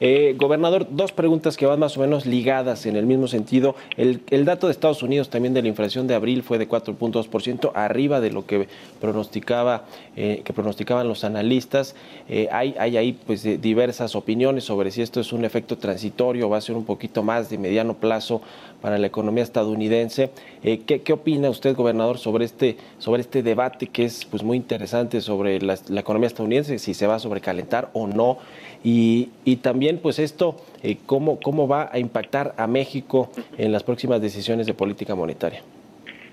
Eh, 0.00 0.34
gobernador, 0.38 0.86
dos 0.90 1.10
preguntas 1.10 1.56
que 1.56 1.66
van 1.66 1.80
más 1.80 1.96
o 1.96 2.00
menos 2.00 2.24
ligadas 2.26 2.86
en 2.86 2.94
el 2.94 3.06
mismo 3.06 3.26
sentido. 3.26 3.74
El, 3.96 4.44
dato 4.44 4.68
de 4.68 4.72
Estados 4.72 5.02
Unidos 5.02 5.28
también 5.28 5.52
de 5.52 5.62
la 5.62 5.68
inflación 5.68 6.06
de 6.06 6.14
abril 6.14 6.44
fue 6.44 6.58
de 6.58 6.68
4.2%, 6.68 7.72
arriba 7.74 8.20
de 8.20 8.30
lo 8.30 8.46
que 8.46 8.68
pronosticaba, 9.00 9.86
eh, 10.14 10.42
que 10.44 10.52
pronosticaban 10.52 11.08
los 11.08 11.24
analistas. 11.24 11.96
Eh, 12.28 12.48
hay, 12.52 12.76
hay 12.78 12.96
ahí 12.96 13.18
pues 13.26 13.42
diversas 13.60 14.14
opiniones 14.14 14.64
sobre 14.64 14.92
si 14.92 15.02
esto 15.02 15.20
es 15.20 15.32
un 15.32 15.44
efecto 15.44 15.76
transitorio, 15.78 16.48
va 16.48 16.58
a 16.58 16.60
ser 16.60 16.76
un 16.76 16.84
poquito 16.84 17.24
más 17.24 17.50
de 17.50 17.58
mediano 17.58 17.94
plazo 17.94 18.40
para 18.86 18.98
la 18.98 19.08
economía 19.08 19.42
estadounidense. 19.42 20.30
¿qué, 20.62 21.02
¿qué, 21.02 21.12
opina 21.12 21.50
usted, 21.50 21.74
gobernador, 21.74 22.18
sobre 22.18 22.44
este, 22.44 22.76
sobre 22.98 23.20
este 23.20 23.42
debate 23.42 23.88
que 23.88 24.04
es 24.04 24.24
pues 24.24 24.44
muy 24.44 24.56
interesante 24.56 25.20
sobre 25.20 25.60
la, 25.60 25.74
economía 25.98 26.28
estadounidense, 26.28 26.78
si 26.78 26.94
se 26.94 27.08
va 27.08 27.16
a 27.16 27.18
sobrecalentar 27.18 27.88
o 27.94 28.06
no? 28.06 28.38
Y, 28.84 29.30
y 29.44 29.56
también, 29.56 29.98
pues 29.98 30.20
esto, 30.20 30.54
eh, 30.84 30.98
¿cómo, 31.04 31.40
¿cómo 31.40 31.66
va 31.66 31.90
a 31.92 31.98
impactar 31.98 32.54
a 32.58 32.68
México 32.68 33.32
en 33.58 33.72
las 33.72 33.82
próximas 33.82 34.22
decisiones 34.22 34.68
de 34.68 34.74
política 34.74 35.16
monetaria? 35.16 35.62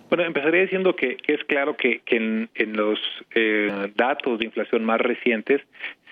Bueno, 0.10 0.26
empezaría 0.26 0.62
diciendo 0.62 0.96
que, 0.96 1.18
es 1.26 1.44
claro 1.46 1.76
que, 1.76 2.04
en, 2.06 2.50
los 2.74 3.00
eh, 3.34 3.92
datos 3.96 4.38
de 4.38 4.46
inflación 4.46 4.86
más 4.86 5.02
recientes 5.02 5.60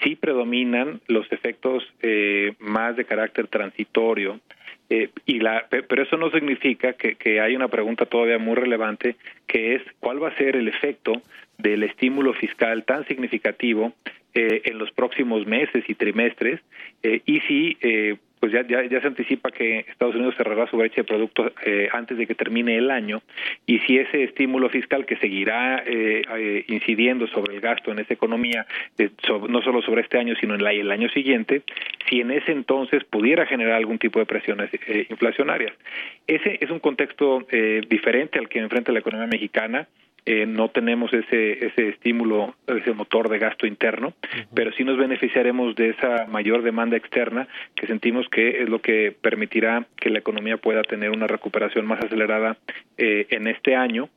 sí 0.01 0.15
predominan 0.15 1.01
los 1.06 1.32
efectos 1.32 1.84
eh, 2.01 2.54
más 2.58 2.95
de 2.95 3.06
carácter 3.06 3.45
transitorio. 3.45 4.39
Y 5.25 5.39
la, 5.39 5.67
pero 5.69 6.04
eso 6.04 6.17
no 6.17 6.30
significa 6.32 6.93
que, 6.93 7.15
que 7.15 7.39
hay 7.39 7.56
una 7.56 7.69
pregunta 7.69 8.06
todavía 8.06 8.38
muy 8.38 8.56
relevante, 8.56 9.15
que 9.47 9.75
es 9.75 9.82
cuál 9.99 10.21
va 10.21 10.30
a 10.30 10.38
ser 10.38 10.56
el 10.56 10.67
efecto 10.67 11.21
del 11.58 11.84
estímulo 11.84 12.34
fiscal 12.34 12.84
tan 12.84 13.06
significativo 13.08 13.93
eh, 14.34 14.62
en 14.65 14.77
los 14.77 14.91
próximos 14.91 15.45
meses 15.45 15.84
y 15.88 15.95
trimestres 15.95 16.62
eh, 17.04 17.21
y 17.25 17.41
si 17.41 17.77
eh, 17.82 18.15
pues 18.41 18.51
ya, 18.51 18.63
ya, 18.67 18.99
se 18.99 19.08
anticipa 19.08 19.51
que 19.51 19.86
Estados 19.88 20.15
Unidos 20.15 20.34
cerrará 20.36 20.65
su 20.65 20.75
brecha 20.75 21.01
de 21.01 21.04
productos 21.04 21.54
antes 21.91 22.17
de 22.17 22.25
que 22.25 22.34
termine 22.34 22.75
el 22.75 22.89
año 22.89 23.21
y 23.67 23.77
si 23.80 23.99
ese 23.99 24.23
estímulo 24.23 24.67
fiscal 24.69 25.06
que 25.06 25.15
seguirá 25.17 25.84
incidiendo 26.67 27.27
sobre 27.27 27.54
el 27.54 27.62
gasto 27.62 27.91
en 27.91 27.99
esa 27.99 28.15
economía, 28.15 28.65
no 29.47 29.62
solo 29.62 29.84
sobre 29.84 30.01
este 30.01 30.17
año, 30.17 30.36
sino 30.39 30.56
en 30.56 30.65
el 30.65 30.91
año 30.91 31.08
siguiente, 31.10 31.62
si 32.10 32.21
en 32.21 32.32
ese 32.32 32.51
entonces 32.51 33.04
pudiera 33.04 33.45
generar 33.45 33.75
algún 33.75 33.99
tipo 33.99 34.17
de 34.17 34.25
presiones 34.25 34.71
inflacionarias. 35.10 35.73
Ese 36.25 36.58
es 36.62 36.71
un 36.71 36.80
contexto 36.80 37.45
diferente 37.88 38.39
al 38.39 38.49
que 38.49 38.58
enfrenta 38.58 38.91
la 38.91 38.99
economía 38.99 39.27
mexicana 39.27 39.88
eh, 40.25 40.45
no 40.45 40.69
tenemos 40.69 41.12
ese, 41.13 41.65
ese 41.65 41.89
estímulo, 41.89 42.55
ese 42.67 42.93
motor 42.93 43.29
de 43.29 43.39
gasto 43.39 43.65
interno, 43.65 44.13
pero 44.53 44.71
sí 44.73 44.84
nos 44.84 44.97
beneficiaremos 44.97 45.75
de 45.75 45.89
esa 45.89 46.27
mayor 46.27 46.62
demanda 46.62 46.95
externa 46.95 47.47
que 47.75 47.88
sentimos 47.88 48.29
que 48.29 48.62
es 48.62 48.69
lo 48.69 48.81
que 48.81 49.15
permitirá 49.19 49.86
que 49.97 50.12
la 50.12 50.19
economía 50.19 50.57
pueda 50.57 50.84
tener 50.84 51.10
una 51.10 51.27
recuperación 51.27 51.86
más 51.88 52.03
acelerada 52.03 52.57
eh, 52.97 53.25
en 53.31 53.47
este 53.47 53.75
año 53.75 54.10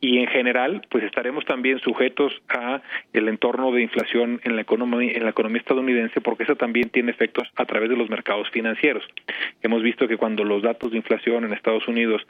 y 0.00 0.18
en 0.18 0.26
general 0.28 0.82
pues 0.90 1.02
estaremos 1.04 1.44
también 1.44 1.78
sujetos 1.80 2.32
a 2.48 2.82
el 3.12 3.28
entorno 3.28 3.72
de 3.72 3.82
inflación 3.82 4.40
en 4.44 4.54
la 4.56 4.62
economía 4.62 5.12
en 5.12 5.24
la 5.24 5.30
economía 5.30 5.60
estadounidense 5.60 6.20
porque 6.20 6.44
eso 6.44 6.56
también 6.56 6.90
tiene 6.90 7.10
efectos 7.10 7.48
a 7.56 7.64
través 7.64 7.88
de 7.88 7.96
los 7.96 8.10
mercados 8.10 8.48
financieros. 8.50 9.04
Hemos 9.62 9.82
visto 9.82 10.06
que 10.06 10.18
cuando 10.18 10.44
los 10.44 10.62
datos 10.62 10.92
de 10.92 10.98
inflación 10.98 11.44
en 11.44 11.52
Estados 11.52 11.88
Unidos 11.88 12.22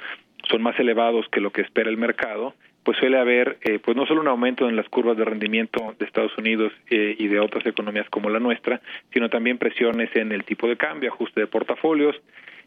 son 0.48 0.62
más 0.62 0.78
elevados 0.78 1.26
que 1.30 1.40
lo 1.40 1.50
que 1.50 1.62
espera 1.62 1.90
el 1.90 1.96
mercado, 1.96 2.54
pues 2.84 2.98
suele 2.98 3.18
haber 3.18 3.58
eh, 3.62 3.78
pues 3.78 3.96
no 3.96 4.06
solo 4.06 4.20
un 4.20 4.28
aumento 4.28 4.68
en 4.68 4.76
las 4.76 4.88
curvas 4.88 5.16
de 5.16 5.24
rendimiento 5.24 5.94
de 5.98 6.04
Estados 6.04 6.36
Unidos 6.36 6.72
eh, 6.90 7.14
y 7.18 7.28
de 7.28 7.40
otras 7.40 7.64
economías 7.66 8.08
como 8.10 8.30
la 8.30 8.40
nuestra, 8.40 8.80
sino 9.12 9.28
también 9.28 9.58
presiones 9.58 10.14
en 10.16 10.32
el 10.32 10.44
tipo 10.44 10.68
de 10.68 10.76
cambio, 10.76 11.12
ajuste 11.12 11.40
de 11.40 11.46
portafolios. 11.46 12.16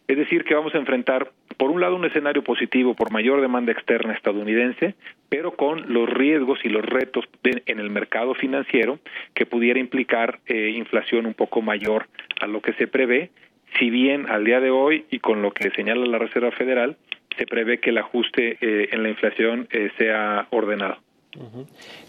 Es 0.08 0.18
decir, 0.18 0.44
que 0.44 0.54
vamos 0.54 0.76
a 0.76 0.78
enfrentar, 0.78 1.32
por 1.58 1.72
un 1.72 1.82
lado, 1.82 1.96
un 1.96 2.06
escenario 2.06 2.44
positivo 2.44 2.94
por 2.94 3.12
mayor 3.12 3.42
demanda 3.42 3.72
externa 3.72 4.14
estadounidense, 4.14 4.94
pero 5.30 5.56
con 5.56 5.92
los 5.92 6.08
riesgos 6.08 6.60
y 6.64 6.70
los 6.70 6.86
retos 6.86 7.26
en 7.44 7.80
el 7.80 7.90
mercado 7.90 8.36
financiero 8.36 9.00
que 9.34 9.48
pudiera 9.48 9.80
implicar 9.80 10.40
eh, 10.46 10.74
inflación 10.76 11.26
un 11.26 11.34
poco 11.34 11.64
mayor 11.64 12.08
a 12.40 12.46
lo 12.46 12.62
que 12.62 12.74
se 12.74 12.88
prevé, 12.88 13.32
si 13.80 13.90
bien 13.90 14.30
al 14.30 14.46
día 14.46 14.60
de 14.60 14.70
hoy 14.70 15.06
y 15.10 15.20
con 15.20 15.42
lo 15.42 15.52
que 15.52 15.72
señala 15.72 16.06
la 16.06 16.20
Reserva 16.20 16.52
Federal, 16.52 16.98
se 17.38 17.46
prevé 17.46 17.80
que 17.80 17.90
el 17.90 17.98
ajuste 17.98 18.58
eh, 18.62 18.90
en 18.92 19.04
la 19.04 19.10
inflación 19.10 19.68
eh, 19.72 19.92
sea 19.98 20.48
ordenado. 20.52 20.98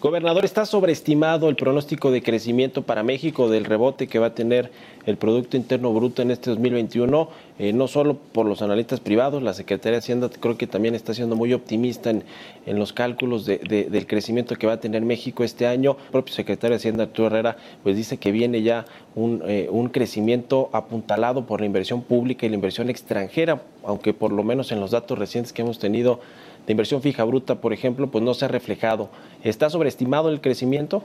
Gobernador, 0.00 0.44
¿está 0.44 0.66
sobreestimado 0.66 1.48
el 1.48 1.56
pronóstico 1.56 2.10
de 2.10 2.22
crecimiento 2.22 2.82
para 2.82 3.02
México 3.02 3.48
del 3.48 3.64
rebote 3.64 4.06
que 4.06 4.18
va 4.18 4.28
a 4.28 4.34
tener 4.34 4.70
el 5.04 5.16
Producto 5.16 5.56
Interno 5.56 5.92
Bruto 5.92 6.22
en 6.22 6.30
este 6.30 6.50
2021? 6.50 7.28
Eh, 7.58 7.72
no 7.72 7.88
solo 7.88 8.16
por 8.16 8.46
los 8.46 8.62
analistas 8.62 9.00
privados, 9.00 9.42
la 9.42 9.54
Secretaría 9.54 9.92
de 9.92 9.98
Hacienda 9.98 10.28
creo 10.28 10.56
que 10.56 10.66
también 10.66 10.94
está 10.94 11.12
siendo 11.12 11.34
muy 11.34 11.52
optimista 11.54 12.10
en, 12.10 12.22
en 12.66 12.78
los 12.78 12.92
cálculos 12.92 13.46
de, 13.46 13.58
del 13.58 14.06
crecimiento 14.06 14.54
que 14.56 14.66
va 14.66 14.74
a 14.74 14.80
tener 14.80 15.02
México 15.02 15.42
este 15.42 15.66
año. 15.66 15.96
El 16.06 16.12
propio 16.12 16.34
secretario 16.34 16.74
de 16.74 16.76
Hacienda, 16.76 17.04
Arturo 17.04 17.28
Herrera, 17.28 17.56
pues 17.82 17.96
dice 17.96 18.18
que 18.18 18.30
viene 18.30 18.62
ya 18.62 18.84
un, 19.14 19.42
eh, 19.46 19.68
un 19.70 19.88
crecimiento 19.88 20.70
apuntalado 20.72 21.46
por 21.46 21.60
la 21.60 21.66
inversión 21.66 22.02
pública 22.02 22.46
y 22.46 22.50
la 22.50 22.54
inversión 22.56 22.90
extranjera, 22.90 23.62
aunque 23.84 24.14
por 24.14 24.32
lo 24.32 24.44
menos 24.44 24.70
en 24.70 24.80
los 24.80 24.92
datos 24.92 25.18
recientes 25.18 25.52
que 25.52 25.62
hemos 25.62 25.78
tenido 25.78 26.20
de 26.66 26.72
inversión 26.72 27.02
fija 27.02 27.24
bruta, 27.24 27.60
por 27.60 27.72
ejemplo, 27.72 28.08
pues 28.08 28.24
no 28.24 28.34
se 28.34 28.44
ha 28.44 28.48
reflejado. 28.48 29.10
¿Está 29.44 29.70
sobreestimado 29.70 30.30
el 30.30 30.40
crecimiento? 30.40 31.04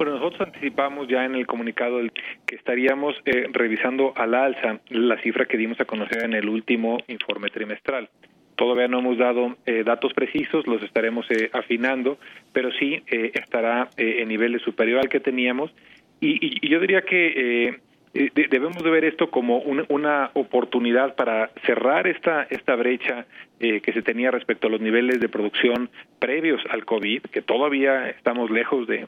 Bueno, 0.00 0.14
nosotros 0.14 0.40
anticipamos 0.48 1.08
ya 1.08 1.26
en 1.26 1.34
el 1.34 1.46
comunicado 1.46 1.98
que 2.46 2.56
estaríamos 2.56 3.14
eh, 3.26 3.48
revisando 3.52 4.14
al 4.16 4.34
alza 4.34 4.80
la 4.88 5.20
cifra 5.20 5.44
que 5.44 5.58
dimos 5.58 5.78
a 5.78 5.84
conocer 5.84 6.24
en 6.24 6.32
el 6.32 6.48
último 6.48 6.96
informe 7.08 7.50
trimestral. 7.50 8.08
Todavía 8.56 8.88
no 8.88 9.00
hemos 9.00 9.18
dado 9.18 9.56
eh, 9.66 9.82
datos 9.84 10.14
precisos, 10.14 10.66
los 10.66 10.82
estaremos 10.82 11.26
eh, 11.30 11.50
afinando, 11.52 12.16
pero 12.52 12.70
sí 12.72 13.02
estará 13.08 13.90
en 13.98 14.28
niveles 14.28 14.62
superior 14.62 15.00
al 15.00 15.10
que 15.10 15.20
teníamos. 15.20 15.70
Y, 16.18 16.66
y 16.66 16.70
yo 16.70 16.80
diría 16.80 17.02
que 17.02 17.80
eh, 18.12 18.30
debemos 18.34 18.82
de 18.82 18.90
ver 18.90 19.04
esto 19.04 19.30
como 19.30 19.58
una 19.58 20.30
oportunidad 20.34 21.14
para 21.14 21.50
cerrar 21.64 22.06
esta 22.08 22.42
esta 22.50 22.74
brecha 22.74 23.26
eh, 23.60 23.80
que 23.80 23.92
se 23.92 24.02
tenía 24.02 24.30
respecto 24.30 24.66
a 24.66 24.70
los 24.70 24.80
niveles 24.80 25.20
de 25.20 25.28
producción 25.28 25.90
previos 26.18 26.60
al 26.70 26.84
COVID, 26.84 27.22
que 27.22 27.42
todavía 27.42 28.08
estamos 28.10 28.50
lejos 28.50 28.86
de, 28.86 29.06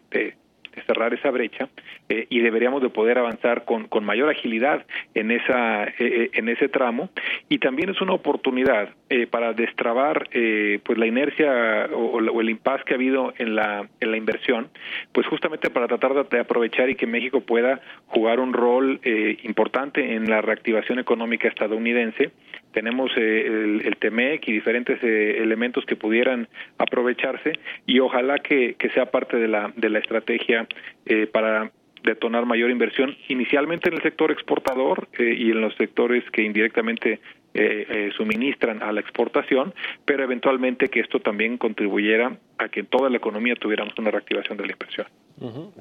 cerrar 0.86 1.14
esa 1.14 1.30
brecha 1.30 1.68
eh, 2.08 2.26
y 2.30 2.40
deberíamos 2.40 2.82
de 2.82 2.88
poder 2.88 3.18
avanzar 3.18 3.64
con, 3.64 3.88
con 3.88 4.04
mayor 4.04 4.30
agilidad 4.30 4.84
en 5.14 5.30
esa 5.30 5.86
en 5.98 6.48
ese 6.48 6.68
tramo 6.68 7.10
y 7.48 7.58
también 7.58 7.90
es 7.90 8.00
una 8.00 8.14
oportunidad 8.14 8.90
para 9.30 9.52
destrabar 9.52 10.28
pues 10.30 10.98
la 10.98 11.06
inercia 11.06 11.86
o, 11.92 12.18
o, 12.18 12.40
el 12.40 12.50
impasse 12.50 12.84
que 12.84 12.94
ha 12.94 12.96
habido 12.96 13.34
en 13.38 13.54
la 13.54 13.86
en 14.00 14.10
la 14.10 14.16
inversión 14.16 14.68
pues 15.12 15.26
justamente 15.26 15.70
para 15.70 15.86
tratar 15.86 16.28
de 16.28 16.40
aprovechar 16.40 16.90
y 16.90 16.94
que 16.94 17.06
México 17.06 17.40
pueda 17.40 17.80
jugar 18.06 18.40
un 18.40 18.52
rol 18.52 19.00
eh, 19.02 19.38
importante 19.44 20.14
en 20.14 20.28
la 20.28 20.40
reactivación 20.40 20.98
económica 20.98 21.48
estadounidense. 21.48 22.32
Tenemos 22.72 23.10
eh, 23.16 23.46
el, 23.46 23.82
el, 23.84 23.96
TEMEC 23.96 24.48
y 24.48 24.52
diferentes 24.52 25.02
eh, 25.02 25.42
elementos 25.42 25.84
que 25.84 25.96
pudieran 25.96 26.48
aprovecharse 26.78 27.52
y 27.86 28.00
ojalá 28.00 28.38
que, 28.38 28.76
sea 28.94 29.06
parte 29.06 29.36
de 29.36 29.48
la, 29.48 29.72
de 29.76 29.88
la 29.88 29.98
estrategia 29.98 30.66
para 31.32 31.70
detonar 32.02 32.46
mayor 32.46 32.70
inversión 32.70 33.16
inicialmente 33.28 33.88
en 33.88 33.94
el 33.94 34.02
sector 34.02 34.30
exportador 34.30 35.08
y 35.18 35.50
en 35.50 35.60
los 35.60 35.74
sectores 35.76 36.24
que 36.30 36.42
indirectamente 36.42 37.20
eh, 37.54 37.86
eh, 37.86 38.10
suministran 38.16 38.82
a 38.82 38.92
la 38.92 39.00
exportación, 39.00 39.74
pero 40.06 40.24
eventualmente 40.24 40.88
que 40.88 41.00
esto 41.00 41.20
también 41.20 41.58
contribuyera 41.58 42.38
a 42.56 42.68
que 42.70 42.80
en 42.80 42.86
toda 42.86 43.10
la 43.10 43.18
economía 43.18 43.56
tuviéramos 43.56 43.92
una 43.98 44.10
reactivación 44.10 44.56
de 44.56 44.66
la 44.66 44.72
inversión. 44.72 45.06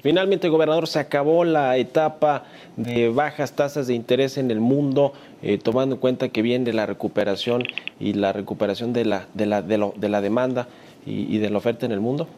Finalmente, 0.02 0.48
gobernador, 0.48 0.88
se 0.88 0.98
acabó 0.98 1.44
la 1.44 1.76
etapa 1.76 2.44
de 2.76 3.08
bajas 3.10 3.54
tasas 3.54 3.86
de 3.86 3.94
interés 3.94 4.36
en 4.36 4.50
el 4.50 4.60
mundo, 4.60 5.12
eh, 5.42 5.58
tomando 5.58 5.96
en 5.96 6.00
cuenta 6.00 6.30
que 6.30 6.42
viene 6.42 6.72
la 6.72 6.86
recuperación 6.86 7.62
y 8.00 8.14
la 8.14 8.32
recuperación 8.32 8.92
de 8.92 9.04
la, 9.04 9.26
de 9.34 9.46
la, 9.46 9.62
de 9.62 10.08
la 10.08 10.20
demanda 10.20 10.66
y, 11.06 11.38
de 11.38 11.50
la 11.50 11.58
oferta 11.58 11.86
en 11.86 11.92
el 11.92 12.00
mundo. 12.00 12.28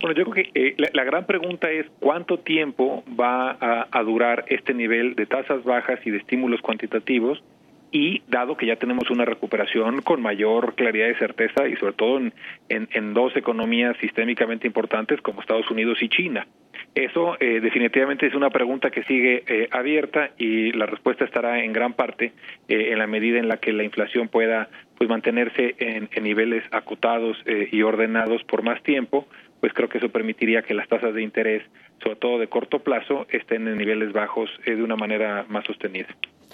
Bueno, 0.00 0.16
yo 0.16 0.30
creo 0.30 0.44
que 0.44 0.50
eh, 0.54 0.76
la, 0.92 1.04
gran 1.04 1.26
pregunta 1.26 1.70
es 1.70 1.86
cuánto 1.98 2.38
tiempo 2.38 3.02
va 3.18 3.56
a, 3.60 4.02
durar 4.02 4.44
este 4.48 4.72
nivel 4.72 5.16
de 5.16 5.26
tasas 5.26 5.64
bajas 5.64 5.98
y 6.04 6.10
de 6.10 6.18
estímulos 6.18 6.60
cuantitativos 6.60 7.42
y 7.90 8.22
dado 8.28 8.56
que 8.56 8.66
ya 8.66 8.76
tenemos 8.76 9.10
una 9.10 9.24
recuperación 9.24 10.02
con 10.02 10.20
mayor 10.20 10.74
claridad 10.74 11.08
y 11.08 11.14
certeza 11.14 11.68
y 11.68 11.76
sobre 11.76 11.94
todo 11.94 12.20
en, 12.68 13.14
dos 13.14 13.36
economías 13.36 13.96
sistémicamente 13.98 14.66
importantes 14.66 15.20
como 15.22 15.40
Estados 15.40 15.70
Unidos 15.70 15.98
y 16.02 16.08
China. 16.08 16.46
Eso 16.94 17.36
eh, 17.40 17.60
definitivamente 17.60 18.26
es 18.26 18.34
una 18.34 18.50
pregunta 18.50 18.90
que 18.90 19.04
sigue 19.04 19.44
eh, 19.46 19.68
abierta 19.70 20.30
y 20.36 20.72
la 20.72 20.86
respuesta 20.86 21.24
estará 21.24 21.62
en 21.62 21.72
gran 21.72 21.94
parte 21.94 22.32
eh, 22.68 22.92
en 22.92 22.98
la 22.98 23.06
medida 23.06 23.38
en 23.38 23.48
la 23.48 23.58
que 23.58 23.72
la 23.72 23.84
inflación 23.84 24.28
pueda 24.28 24.68
pues 24.96 25.08
mantenerse 25.08 25.76
en, 25.78 26.08
en 26.12 26.24
niveles 26.24 26.64
acotados 26.72 27.36
y 27.46 27.82
ordenados 27.82 28.42
por 28.42 28.64
más 28.64 28.82
tiempo, 28.82 29.28
pues 29.60 29.72
creo 29.72 29.88
que 29.88 29.98
eso 29.98 30.08
permitiría 30.08 30.62
que 30.62 30.74
las 30.74 30.88
tasas 30.88 31.14
de 31.14 31.22
interés, 31.22 31.62
sobre 32.02 32.16
todo 32.16 32.38
de 32.38 32.48
corto 32.48 32.78
plazo, 32.78 33.26
estén 33.30 33.66
en 33.68 33.78
niveles 33.78 34.12
bajos 34.12 34.50
de 34.64 34.82
una 34.82 34.96
manera 34.96 35.44
más 35.48 35.64
sostenida 35.64 36.08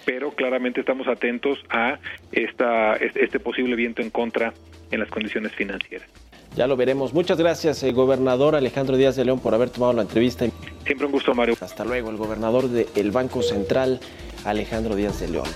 pero 0.05 0.33
claramente 0.33 0.81
estamos 0.81 1.09
atentos 1.09 1.59
a 1.71 1.99
esta, 2.33 2.95
este 2.97 3.41
posible 3.41 3.77
viento 3.77 4.03
en 4.03 4.11
contra 4.11 4.53
en 4.91 5.01
las 5.01 5.09
condiciones 5.09 5.53
financieras. 5.53 6.09
Ya 6.57 6.67
lo 6.69 6.77
veremos. 6.77 7.13
Muchas 7.13 7.39
gracias, 7.39 7.83
eh, 7.83 7.91
gobernador 7.91 8.55
Alejandro 8.55 8.97
Díaz 8.97 9.17
de 9.17 9.25
León, 9.25 9.41
por 9.41 9.55
haber 9.55 9.71
tomado 9.71 9.93
la 9.93 10.03
entrevista. 10.03 10.47
Siempre 10.85 11.07
un 11.07 11.13
gusto, 11.13 11.35
Mario. 11.35 11.57
Hasta 11.61 11.85
luego, 11.85 12.11
el 12.11 12.17
gobernador 12.17 12.69
del 12.69 13.11
Banco 13.11 13.43
Central, 13.43 13.99
Alejandro 14.45 14.95
Díaz 14.95 15.21
de 15.21 15.29
León. 15.29 15.49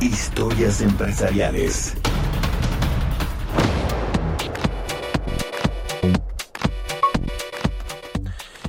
Historias 0.00 0.82
empresariales. 0.82 1.96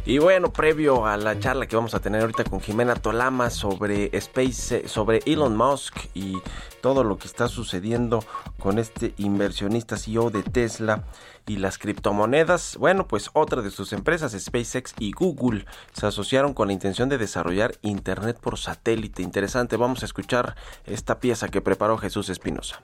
Y 0.08 0.20
bueno, 0.20 0.54
previo 0.54 1.08
a 1.08 1.18
la 1.18 1.40
charla 1.40 1.66
que 1.66 1.76
vamos 1.76 1.96
a 1.96 2.00
tener 2.00 2.22
ahorita 2.22 2.44
con 2.44 2.62
Jimena 2.62 2.94
Tolama 2.94 3.50
sobre 3.50 4.16
Space, 4.16 4.88
sobre 4.88 5.22
Elon 5.26 5.58
Musk 5.58 5.98
y 6.14 6.38
todo 6.80 7.04
lo 7.04 7.18
que 7.18 7.28
está 7.28 7.48
sucediendo 7.48 8.24
con 8.60 8.78
este 8.78 9.16
inversionista 9.18 9.98
CEO 9.98 10.30
de 10.30 10.44
Tesla 10.44 11.06
y 11.48 11.58
las 11.58 11.80
criptomonedas. 11.80 12.78
Bueno, 12.78 13.08
pues 13.08 13.32
otra 13.34 13.64
de 13.64 13.72
sus 13.72 13.94
empresas, 13.94 14.38
SpaceX 14.40 14.94
y 15.00 15.12
Google, 15.12 15.66
se 15.94 16.06
asociaron 16.06 16.54
con 16.54 16.68
la 16.68 16.74
intención 16.74 17.10
de 17.10 17.18
desarrollar 17.18 17.74
Internet 17.82 18.38
por 18.40 18.60
satélite. 18.60 19.24
Interesante, 19.24 19.76
vamos 19.76 20.04
a 20.04 20.06
escuchar 20.06 20.56
esta 20.86 21.20
pieza 21.20 21.48
que 21.48 21.62
preparó 21.62 21.98
Jesús 21.98 22.30
Espinosa. 22.30 22.80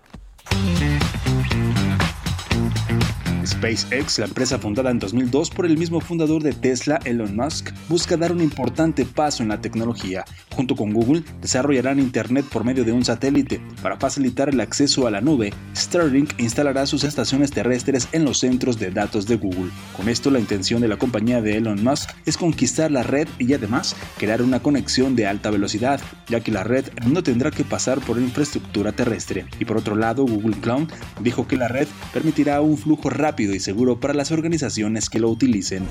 SpaceX, 3.45 4.19
la 4.19 4.25
empresa 4.25 4.59
fundada 4.59 4.91
en 4.91 4.99
2002 4.99 5.49
por 5.49 5.65
el 5.65 5.77
mismo 5.77 5.99
fundador 5.99 6.43
de 6.43 6.53
Tesla, 6.53 6.99
Elon 7.05 7.35
Musk, 7.35 7.71
busca 7.89 8.15
dar 8.15 8.31
un 8.31 8.41
importante 8.41 9.05
paso 9.05 9.41
en 9.41 9.49
la 9.49 9.59
tecnología. 9.59 10.23
Junto 10.55 10.75
con 10.75 10.93
Google, 10.93 11.23
desarrollarán 11.41 11.99
Internet 11.99 12.45
por 12.45 12.63
medio 12.63 12.85
de 12.85 12.91
un 12.91 13.03
satélite. 13.03 13.61
Para 13.81 13.97
facilitar 13.97 14.49
el 14.49 14.59
acceso 14.61 15.07
a 15.07 15.11
la 15.11 15.21
nube, 15.21 15.53
Starlink 15.75 16.39
instalará 16.39 16.85
sus 16.85 17.03
estaciones 17.03 17.51
terrestres 17.51 18.07
en 18.11 18.25
los 18.25 18.39
centros 18.39 18.77
de 18.77 18.91
datos 18.91 19.25
de 19.25 19.37
Google. 19.37 19.71
Con 19.97 20.09
esto, 20.09 20.29
la 20.29 20.39
intención 20.39 20.81
de 20.81 20.87
la 20.87 20.97
compañía 20.97 21.41
de 21.41 21.57
Elon 21.57 21.83
Musk 21.83 22.11
es 22.25 22.37
conquistar 22.37 22.91
la 22.91 23.03
red 23.03 23.27
y 23.39 23.53
además 23.53 23.95
crear 24.17 24.41
una 24.41 24.59
conexión 24.59 25.15
de 25.15 25.27
alta 25.27 25.49
velocidad, 25.49 25.99
ya 26.27 26.41
que 26.41 26.51
la 26.51 26.63
red 26.63 26.85
no 27.07 27.23
tendrá 27.23 27.51
que 27.51 27.63
pasar 27.63 27.99
por 28.01 28.19
infraestructura 28.19 28.91
terrestre. 28.91 29.45
Y 29.59 29.65
por 29.65 29.77
otro 29.77 29.95
lado, 29.95 30.25
Google 30.25 30.57
Cloud 30.61 30.89
dijo 31.21 31.47
que 31.47 31.57
la 31.57 31.67
red 31.67 31.87
permitirá 32.13 32.61
un 32.61 32.77
flujo 32.77 33.09
rápido 33.09 33.30
rápido 33.31 33.55
y 33.55 33.61
seguro 33.61 33.97
para 33.97 34.13
las 34.13 34.29
organizaciones 34.33 35.09
que 35.09 35.19
lo 35.19 35.29
utilicen 35.29 35.87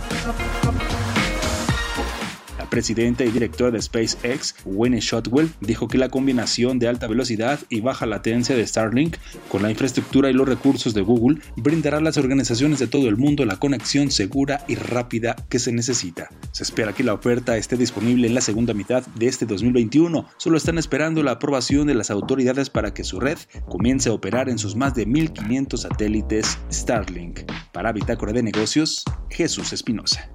presidenta 2.70 3.24
y 3.24 3.30
directora 3.30 3.70
de 3.70 3.82
SpaceX, 3.82 4.54
Winnie 4.64 5.00
Shotwell, 5.00 5.50
dijo 5.60 5.88
que 5.88 5.98
la 5.98 6.08
combinación 6.08 6.78
de 6.78 6.88
alta 6.88 7.06
velocidad 7.06 7.60
y 7.68 7.80
baja 7.80 8.06
latencia 8.06 8.56
de 8.56 8.66
Starlink 8.66 9.16
con 9.48 9.62
la 9.62 9.70
infraestructura 9.70 10.30
y 10.30 10.32
los 10.32 10.48
recursos 10.48 10.94
de 10.94 11.02
Google 11.02 11.40
brindará 11.56 11.98
a 11.98 12.00
las 12.00 12.16
organizaciones 12.16 12.78
de 12.78 12.86
todo 12.86 13.08
el 13.08 13.16
mundo 13.16 13.44
la 13.44 13.58
conexión 13.58 14.10
segura 14.10 14.64
y 14.68 14.76
rápida 14.76 15.36
que 15.48 15.58
se 15.58 15.72
necesita. 15.72 16.30
Se 16.52 16.62
espera 16.62 16.92
que 16.92 17.04
la 17.04 17.14
oferta 17.14 17.56
esté 17.56 17.76
disponible 17.76 18.26
en 18.26 18.34
la 18.34 18.40
segunda 18.40 18.74
mitad 18.74 19.06
de 19.06 19.26
este 19.26 19.46
2021. 19.46 20.26
Solo 20.36 20.56
están 20.56 20.78
esperando 20.78 21.22
la 21.22 21.32
aprobación 21.32 21.86
de 21.86 21.94
las 21.94 22.10
autoridades 22.10 22.70
para 22.70 22.94
que 22.94 23.04
su 23.04 23.20
red 23.20 23.38
comience 23.68 24.08
a 24.08 24.12
operar 24.12 24.48
en 24.48 24.58
sus 24.58 24.76
más 24.76 24.94
de 24.94 25.06
1.500 25.06 25.76
satélites 25.76 26.58
Starlink. 26.72 27.40
Para 27.72 27.92
Bitácora 27.92 28.32
de 28.32 28.42
Negocios, 28.42 29.04
Jesús 29.30 29.72
Espinosa. 29.72 30.30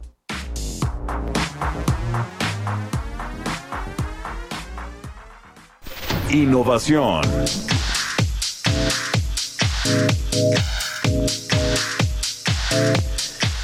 Innovación. 6.36 7.22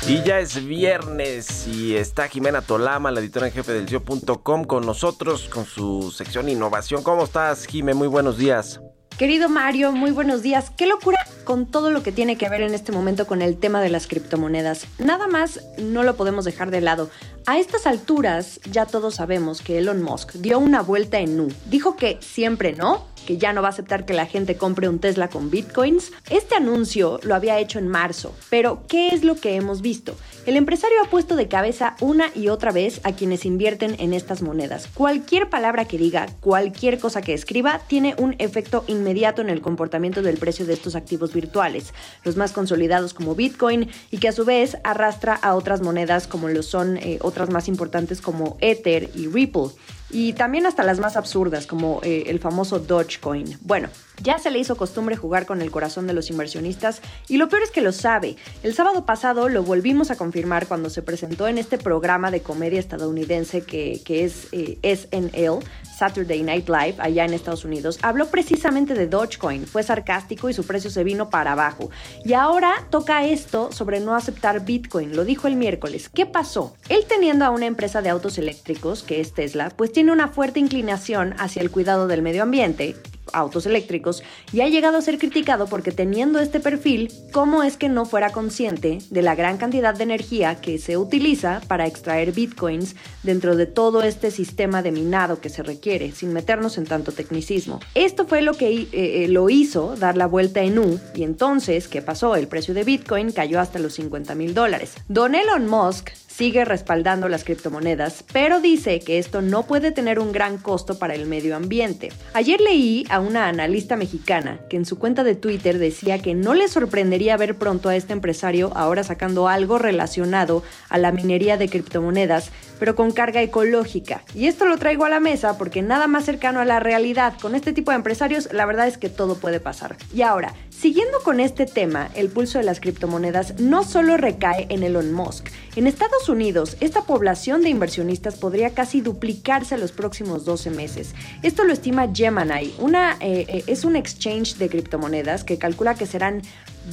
Y 0.07 0.23
ya 0.23 0.39
es 0.39 0.65
viernes 0.65 1.67
y 1.67 1.97
está 1.97 2.29
Jimena 2.29 2.61
Tolama, 2.61 3.11
la 3.11 3.19
editora 3.19 3.47
en 3.47 3.51
jefe 3.53 3.73
del 3.73 3.89
CIO.com, 3.89 4.63
con 4.63 4.85
nosotros 4.85 5.49
con 5.49 5.65
su 5.65 6.11
sección 6.11 6.47
Innovación. 6.47 7.03
¿Cómo 7.03 7.25
estás, 7.25 7.65
Jime? 7.65 7.93
Muy 7.93 8.07
buenos 8.07 8.37
días. 8.37 8.79
Querido 9.17 9.49
Mario, 9.49 9.91
muy 9.91 10.11
buenos 10.11 10.41
días. 10.41 10.71
Qué 10.75 10.87
locura 10.87 11.17
con 11.43 11.67
todo 11.67 11.91
lo 11.91 12.01
que 12.01 12.11
tiene 12.11 12.37
que 12.37 12.49
ver 12.49 12.61
en 12.61 12.73
este 12.73 12.91
momento 12.91 13.27
con 13.27 13.41
el 13.41 13.57
tema 13.57 13.81
de 13.81 13.89
las 13.89 14.07
criptomonedas. 14.07 14.87
Nada 14.97 15.27
más 15.27 15.61
no 15.77 16.03
lo 16.03 16.15
podemos 16.15 16.43
dejar 16.45 16.71
de 16.71 16.81
lado. 16.81 17.09
A 17.45 17.59
estas 17.59 17.85
alturas 17.85 18.59
ya 18.71 18.85
todos 18.85 19.15
sabemos 19.15 19.61
que 19.61 19.77
Elon 19.77 20.01
Musk 20.01 20.33
dio 20.33 20.57
una 20.57 20.81
vuelta 20.81 21.19
en 21.19 21.37
Nu. 21.37 21.49
Dijo 21.69 21.95
que 21.95 22.17
siempre 22.21 22.73
no, 22.73 23.05
que 23.25 23.37
ya 23.37 23.53
no 23.53 23.61
va 23.61 23.69
a 23.69 23.71
aceptar 23.71 24.05
que 24.05 24.13
la 24.13 24.25
gente 24.25 24.57
compre 24.57 24.89
un 24.89 24.99
Tesla 24.99 25.29
con 25.29 25.49
bitcoins. 25.49 26.11
Este 26.29 26.55
anuncio 26.55 27.19
lo 27.23 27.35
había 27.35 27.59
hecho 27.59 27.79
en 27.79 27.87
marzo, 27.87 28.35
pero 28.49 28.83
¿qué 28.87 29.09
es 29.09 29.23
lo 29.23 29.35
que 29.35 29.55
hemos 29.55 29.81
visto? 29.81 30.15
El 30.47 30.57
empresario 30.57 30.97
ha 31.03 31.09
puesto 31.09 31.35
de 31.35 31.47
cabeza 31.47 31.95
una 32.01 32.31
y 32.33 32.47
otra 32.47 32.71
vez 32.71 32.99
a 33.03 33.11
quienes 33.11 33.45
invierten 33.45 33.95
en 33.99 34.11
estas 34.13 34.41
monedas. 34.41 34.87
Cualquier 34.91 35.49
palabra 35.49 35.85
que 35.85 35.99
diga, 35.99 36.27
cualquier 36.39 36.97
cosa 36.97 37.21
que 37.21 37.35
escriba, 37.35 37.79
tiene 37.87 38.15
un 38.17 38.35
efecto 38.39 38.83
inmediato 38.87 39.43
en 39.43 39.51
el 39.51 39.61
comportamiento 39.61 40.23
del 40.23 40.39
precio 40.39 40.65
de 40.65 40.73
estos 40.73 40.95
activos 40.95 41.31
virtuales, 41.31 41.93
los 42.23 42.37
más 42.37 42.53
consolidados 42.53 43.13
como 43.13 43.35
Bitcoin 43.35 43.91
y 44.09 44.17
que 44.17 44.29
a 44.29 44.31
su 44.31 44.43
vez 44.43 44.77
arrastra 44.83 45.35
a 45.35 45.53
otras 45.53 45.81
monedas 45.81 46.25
como 46.25 46.49
lo 46.49 46.63
son 46.63 46.97
eh, 46.97 47.19
otras 47.21 47.51
más 47.51 47.67
importantes 47.67 48.19
como 48.19 48.57
Ether 48.61 49.11
y 49.13 49.27
Ripple 49.27 49.69
y 50.09 50.33
también 50.33 50.65
hasta 50.65 50.83
las 50.83 50.99
más 50.99 51.17
absurdas, 51.17 51.67
como 51.67 52.01
eh, 52.03 52.23
el 52.27 52.39
famoso 52.39 52.79
Dogecoin. 52.79 53.57
Bueno, 53.61 53.89
ya 54.21 54.39
se 54.39 54.51
le 54.51 54.59
hizo 54.59 54.75
costumbre 54.75 55.15
jugar 55.15 55.45
con 55.45 55.61
el 55.61 55.71
corazón 55.71 56.07
de 56.07 56.13
los 56.13 56.29
inversionistas 56.29 57.01
y 57.27 57.37
lo 57.37 57.49
peor 57.49 57.63
es 57.63 57.71
que 57.71 57.81
lo 57.81 57.91
sabe. 57.91 58.35
El 58.63 58.73
sábado 58.73 59.05
pasado 59.05 59.49
lo 59.49 59.63
volvimos 59.63 60.11
a 60.11 60.17
confirmar 60.17 60.67
cuando 60.67 60.89
se 60.89 61.01
presentó 61.01 61.47
en 61.47 61.57
este 61.57 61.77
programa 61.77 62.31
de 62.31 62.41
comedia 62.41 62.79
estadounidense 62.79 63.61
que, 63.61 64.01
es 64.07 64.47
eh, 64.51 64.77
SNL, 64.83 65.59
Saturday 66.01 66.41
Night 66.43 66.67
Live, 66.67 66.95
allá 66.97 67.25
en 67.25 67.33
Estados 67.33 67.65
Unidos. 67.65 67.99
Habló 68.01 68.27
precisamente 68.27 68.93
de 68.93 69.07
Dogecoin, 69.07 69.65
fue 69.67 69.83
sarcástico 69.83 70.49
y 70.49 70.53
su 70.53 70.65
precio 70.65 70.89
se 70.89 71.03
vino 71.03 71.29
para 71.29 71.51
abajo. 71.51 71.89
Y 72.25 72.33
ahora 72.33 72.87
toca 72.89 73.25
esto 73.25 73.71
sobre 73.71 73.99
no 73.99 74.15
aceptar 74.15 74.65
Bitcoin, 74.65 75.15
lo 75.15 75.25
dijo 75.25 75.47
el 75.47 75.55
miércoles. 75.55 76.09
¿Qué 76.09 76.25
pasó? 76.25 76.75
Él 76.89 77.05
teniendo 77.07 77.45
a 77.45 77.51
una 77.51 77.65
empresa 77.65 78.01
de 78.01 78.09
autos 78.09 78.37
eléctricos, 78.37 79.03
que 79.03 79.21
es 79.21 79.33
Tesla, 79.33 79.71
pues 79.75 79.91
tiene 79.91 80.11
una 80.11 80.27
fuerte 80.27 80.59
inclinación 80.59 81.35
hacia 81.37 81.61
el 81.61 81.71
cuidado 81.71 82.07
del 82.07 82.21
medio 82.21 82.43
ambiente, 82.43 82.95
autos 83.33 83.65
eléctricos, 83.65 84.23
y 84.51 84.61
ha 84.61 84.67
llegado 84.67 84.97
a 84.97 85.01
ser 85.01 85.17
criticado 85.17 85.67
porque 85.67 85.91
teniendo 85.91 86.39
este 86.39 86.59
perfil, 86.59 87.11
¿cómo 87.31 87.63
es 87.63 87.77
que 87.77 87.89
no 87.89 88.05
fuera 88.05 88.31
consciente 88.31 88.99
de 89.09 89.21
la 89.21 89.35
gran 89.35 89.57
cantidad 89.57 89.93
de 89.93 90.03
energía 90.03 90.55
que 90.61 90.77
se 90.77 90.97
utiliza 90.97 91.61
para 91.67 91.87
extraer 91.87 92.31
bitcoins 92.31 92.95
dentro 93.23 93.55
de 93.55 93.65
todo 93.65 94.03
este 94.03 94.31
sistema 94.31 94.81
de 94.81 94.91
minado 94.91 95.39
que 95.39 95.49
se 95.49 95.63
requiere, 95.63 96.11
sin 96.11 96.33
meternos 96.33 96.77
en 96.77 96.85
tanto 96.85 97.11
tecnicismo? 97.11 97.79
Esto 97.95 98.25
fue 98.25 98.41
lo 98.41 98.53
que 98.53 98.69
eh, 98.71 98.87
eh, 98.91 99.27
lo 99.27 99.49
hizo 99.49 99.95
dar 99.95 100.17
la 100.17 100.27
vuelta 100.27 100.61
en 100.61 100.79
U, 100.79 100.99
y 101.15 101.23
entonces, 101.23 101.87
¿qué 101.87 102.01
pasó? 102.01 102.35
El 102.35 102.47
precio 102.47 102.73
de 102.73 102.83
bitcoin 102.83 103.31
cayó 103.31 103.59
hasta 103.59 103.79
los 103.79 103.93
50 103.93 104.35
mil 104.35 104.53
dólares. 104.53 104.95
Don 105.07 105.35
Elon 105.35 105.67
Musk 105.67 106.09
sigue 106.41 106.65
respaldando 106.65 107.29
las 107.29 107.43
criptomonedas, 107.43 108.23
pero 108.33 108.59
dice 108.61 108.99
que 108.99 109.19
esto 109.19 109.43
no 109.43 109.67
puede 109.67 109.91
tener 109.91 110.17
un 110.17 110.31
gran 110.31 110.57
costo 110.57 110.97
para 110.97 111.13
el 111.13 111.27
medio 111.27 111.55
ambiente. 111.55 112.11
Ayer 112.33 112.59
leí 112.59 113.05
a 113.11 113.19
una 113.19 113.47
analista 113.47 113.95
mexicana 113.95 114.57
que 114.67 114.75
en 114.75 114.85
su 114.85 114.97
cuenta 114.97 115.23
de 115.23 115.35
Twitter 115.35 115.77
decía 115.77 116.17
que 116.17 116.33
no 116.33 116.55
le 116.55 116.67
sorprendería 116.67 117.37
ver 117.37 117.59
pronto 117.59 117.89
a 117.89 117.95
este 117.95 118.13
empresario 118.13 118.71
ahora 118.75 119.03
sacando 119.03 119.47
algo 119.47 119.77
relacionado 119.77 120.63
a 120.89 120.97
la 120.97 121.11
minería 121.11 121.57
de 121.57 121.69
criptomonedas, 121.69 122.49
pero 122.79 122.95
con 122.95 123.11
carga 123.11 123.43
ecológica. 123.43 124.23
Y 124.33 124.47
esto 124.47 124.65
lo 124.65 124.79
traigo 124.79 125.05
a 125.05 125.09
la 125.09 125.19
mesa 125.19 125.59
porque 125.59 125.83
nada 125.83 126.07
más 126.07 126.25
cercano 126.25 126.59
a 126.59 126.65
la 126.65 126.79
realidad 126.79 127.35
con 127.39 127.53
este 127.53 127.71
tipo 127.71 127.91
de 127.91 127.97
empresarios, 127.97 128.51
la 128.51 128.65
verdad 128.65 128.87
es 128.87 128.97
que 128.97 129.09
todo 129.09 129.35
puede 129.35 129.59
pasar. 129.59 129.95
Y 130.11 130.23
ahora, 130.23 130.55
siguiendo 130.71 131.19
con 131.23 131.39
este 131.39 131.67
tema, 131.67 132.09
el 132.15 132.29
pulso 132.29 132.57
de 132.57 132.63
las 132.63 132.79
criptomonedas 132.79 133.59
no 133.59 133.83
solo 133.83 134.17
recae 134.17 134.65
en 134.69 134.81
Elon 134.81 135.13
Musk. 135.13 135.49
En 135.75 135.85
Estados 135.85 136.27
Unidos, 136.31 136.77
esta 136.79 137.03
población 137.03 137.61
de 137.61 137.69
inversionistas 137.69 138.35
podría 138.35 138.71
casi 138.71 139.01
duplicarse 139.01 139.75
en 139.75 139.81
los 139.81 139.91
próximos 139.91 140.45
12 140.45 140.71
meses. 140.71 141.13
Esto 141.43 141.63
lo 141.63 141.73
estima 141.73 142.09
Gemini, 142.13 142.73
una, 142.79 143.17
eh, 143.19 143.45
eh, 143.47 143.63
es 143.67 143.85
un 143.85 143.95
exchange 143.95 144.55
de 144.55 144.69
criptomonedas 144.69 145.43
que 145.43 145.57
calcula 145.57 145.95
que 145.95 146.05
serán 146.05 146.41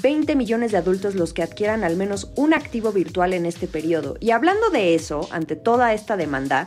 20 0.02 0.36
millones 0.36 0.72
de 0.72 0.78
adultos 0.78 1.14
los 1.14 1.32
que 1.32 1.42
adquieran 1.42 1.84
al 1.84 1.96
menos 1.96 2.30
un 2.36 2.52
activo 2.52 2.92
virtual 2.92 3.32
en 3.32 3.46
este 3.46 3.66
periodo. 3.66 4.16
Y 4.20 4.32
hablando 4.32 4.70
de 4.70 4.94
eso, 4.94 5.28
ante 5.30 5.56
toda 5.56 5.94
esta 5.94 6.16
demanda, 6.16 6.66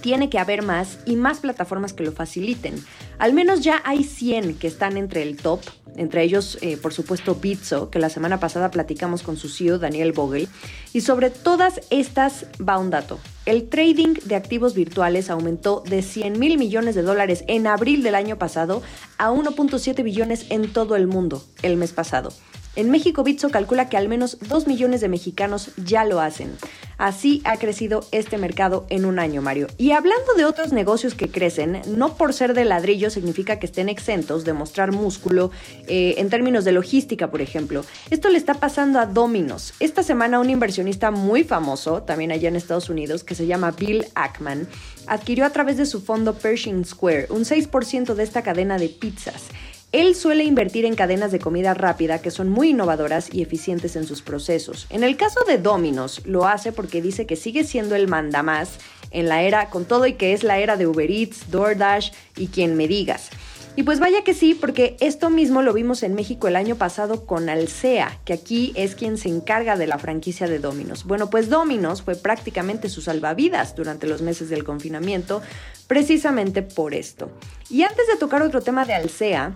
tiene 0.00 0.30
que 0.30 0.38
haber 0.38 0.62
más 0.62 0.98
y 1.06 1.16
más 1.16 1.40
plataformas 1.40 1.92
que 1.92 2.04
lo 2.04 2.12
faciliten. 2.12 2.74
Al 3.18 3.32
menos 3.32 3.60
ya 3.60 3.82
hay 3.84 4.04
100 4.04 4.54
que 4.54 4.66
están 4.66 4.96
entre 4.96 5.22
el 5.22 5.36
top, 5.36 5.60
entre 5.96 6.22
ellos, 6.22 6.58
eh, 6.60 6.76
por 6.76 6.92
supuesto, 6.92 7.34
Bitso, 7.34 7.90
que 7.90 7.98
la 7.98 8.08
semana 8.08 8.38
pasada 8.38 8.70
platicamos 8.70 9.22
con 9.22 9.36
su 9.36 9.48
CEO, 9.48 9.78
Daniel 9.78 10.12
Vogel. 10.12 10.48
Y 10.92 11.00
sobre 11.00 11.30
todas 11.30 11.80
estas 11.90 12.46
va 12.66 12.78
un 12.78 12.90
dato. 12.90 13.18
El 13.46 13.68
trading 13.68 14.14
de 14.24 14.36
activos 14.36 14.74
virtuales 14.74 15.30
aumentó 15.30 15.82
de 15.88 16.02
100 16.02 16.38
mil 16.38 16.58
millones 16.58 16.94
de 16.94 17.02
dólares 17.02 17.44
en 17.48 17.66
abril 17.66 18.02
del 18.02 18.14
año 18.14 18.36
pasado 18.36 18.82
a 19.16 19.30
1.7 19.30 20.02
billones 20.02 20.46
en 20.50 20.72
todo 20.72 20.96
el 20.96 21.06
mundo 21.06 21.42
el 21.62 21.76
mes 21.76 21.92
pasado. 21.92 22.32
En 22.78 22.90
México, 22.90 23.24
Bitso 23.24 23.50
calcula 23.50 23.88
que 23.88 23.96
al 23.96 24.08
menos 24.08 24.38
2 24.38 24.68
millones 24.68 25.00
de 25.00 25.08
mexicanos 25.08 25.72
ya 25.84 26.04
lo 26.04 26.20
hacen. 26.20 26.52
Así 26.96 27.42
ha 27.42 27.56
crecido 27.56 28.06
este 28.12 28.38
mercado 28.38 28.86
en 28.88 29.04
un 29.04 29.18
año, 29.18 29.42
Mario. 29.42 29.66
Y 29.78 29.90
hablando 29.90 30.34
de 30.34 30.44
otros 30.44 30.72
negocios 30.72 31.16
que 31.16 31.28
crecen, 31.28 31.82
no 31.88 32.14
por 32.14 32.32
ser 32.32 32.54
de 32.54 32.64
ladrillo 32.64 33.10
significa 33.10 33.58
que 33.58 33.66
estén 33.66 33.88
exentos 33.88 34.44
de 34.44 34.52
mostrar 34.52 34.92
músculo 34.92 35.50
eh, 35.88 36.14
en 36.18 36.30
términos 36.30 36.64
de 36.64 36.70
logística, 36.70 37.32
por 37.32 37.40
ejemplo. 37.40 37.84
Esto 38.10 38.28
le 38.28 38.38
está 38.38 38.54
pasando 38.54 39.00
a 39.00 39.06
Domino's. 39.06 39.74
Esta 39.80 40.04
semana 40.04 40.38
un 40.38 40.48
inversionista 40.48 41.10
muy 41.10 41.42
famoso, 41.42 42.04
también 42.04 42.30
allá 42.30 42.48
en 42.48 42.54
Estados 42.54 42.88
Unidos, 42.90 43.24
que 43.24 43.34
se 43.34 43.48
llama 43.48 43.72
Bill 43.72 44.06
Ackman, 44.14 44.68
adquirió 45.08 45.46
a 45.46 45.50
través 45.50 45.78
de 45.78 45.86
su 45.86 46.00
fondo 46.00 46.34
Pershing 46.34 46.84
Square 46.84 47.26
un 47.30 47.42
6% 47.42 48.14
de 48.14 48.22
esta 48.22 48.42
cadena 48.42 48.78
de 48.78 48.88
pizzas. 48.88 49.48
Él 49.90 50.14
suele 50.14 50.44
invertir 50.44 50.84
en 50.84 50.94
cadenas 50.94 51.32
de 51.32 51.38
comida 51.38 51.72
rápida 51.72 52.20
que 52.20 52.30
son 52.30 52.50
muy 52.50 52.70
innovadoras 52.70 53.32
y 53.32 53.40
eficientes 53.40 53.96
en 53.96 54.04
sus 54.04 54.20
procesos. 54.20 54.86
En 54.90 55.02
el 55.02 55.16
caso 55.16 55.40
de 55.44 55.56
Domino's, 55.56 56.20
lo 56.26 56.46
hace 56.46 56.72
porque 56.72 57.00
dice 57.00 57.24
que 57.24 57.36
sigue 57.36 57.64
siendo 57.64 57.94
el 57.94 58.06
mandamás 58.06 58.80
en 59.12 59.30
la 59.30 59.40
era, 59.40 59.70
con 59.70 59.86
todo 59.86 60.06
y 60.06 60.12
que 60.12 60.34
es 60.34 60.42
la 60.42 60.58
era 60.58 60.76
de 60.76 60.86
Uber 60.86 61.10
Eats, 61.10 61.50
DoorDash 61.50 62.10
y 62.36 62.48
quien 62.48 62.76
me 62.76 62.86
digas. 62.86 63.30
Y 63.78 63.84
pues 63.84 64.00
vaya 64.00 64.24
que 64.24 64.34
sí, 64.34 64.54
porque 64.54 64.96
esto 64.98 65.30
mismo 65.30 65.62
lo 65.62 65.72
vimos 65.72 66.02
en 66.02 66.14
México 66.14 66.48
el 66.48 66.56
año 66.56 66.74
pasado 66.74 67.26
con 67.26 67.48
Alsea, 67.48 68.18
que 68.24 68.32
aquí 68.32 68.72
es 68.74 68.96
quien 68.96 69.16
se 69.16 69.28
encarga 69.28 69.76
de 69.76 69.86
la 69.86 70.00
franquicia 70.00 70.48
de 70.48 70.58
Domino's. 70.58 71.04
Bueno, 71.04 71.30
pues 71.30 71.48
Domino's 71.48 72.02
fue 72.02 72.16
prácticamente 72.16 72.88
su 72.88 73.02
salvavidas 73.02 73.76
durante 73.76 74.08
los 74.08 74.20
meses 74.20 74.48
del 74.48 74.64
confinamiento, 74.64 75.42
precisamente 75.86 76.62
por 76.62 76.92
esto. 76.92 77.30
Y 77.70 77.82
antes 77.82 78.08
de 78.08 78.16
tocar 78.16 78.42
otro 78.42 78.62
tema 78.62 78.84
de 78.84 78.94
Alsea, 78.94 79.54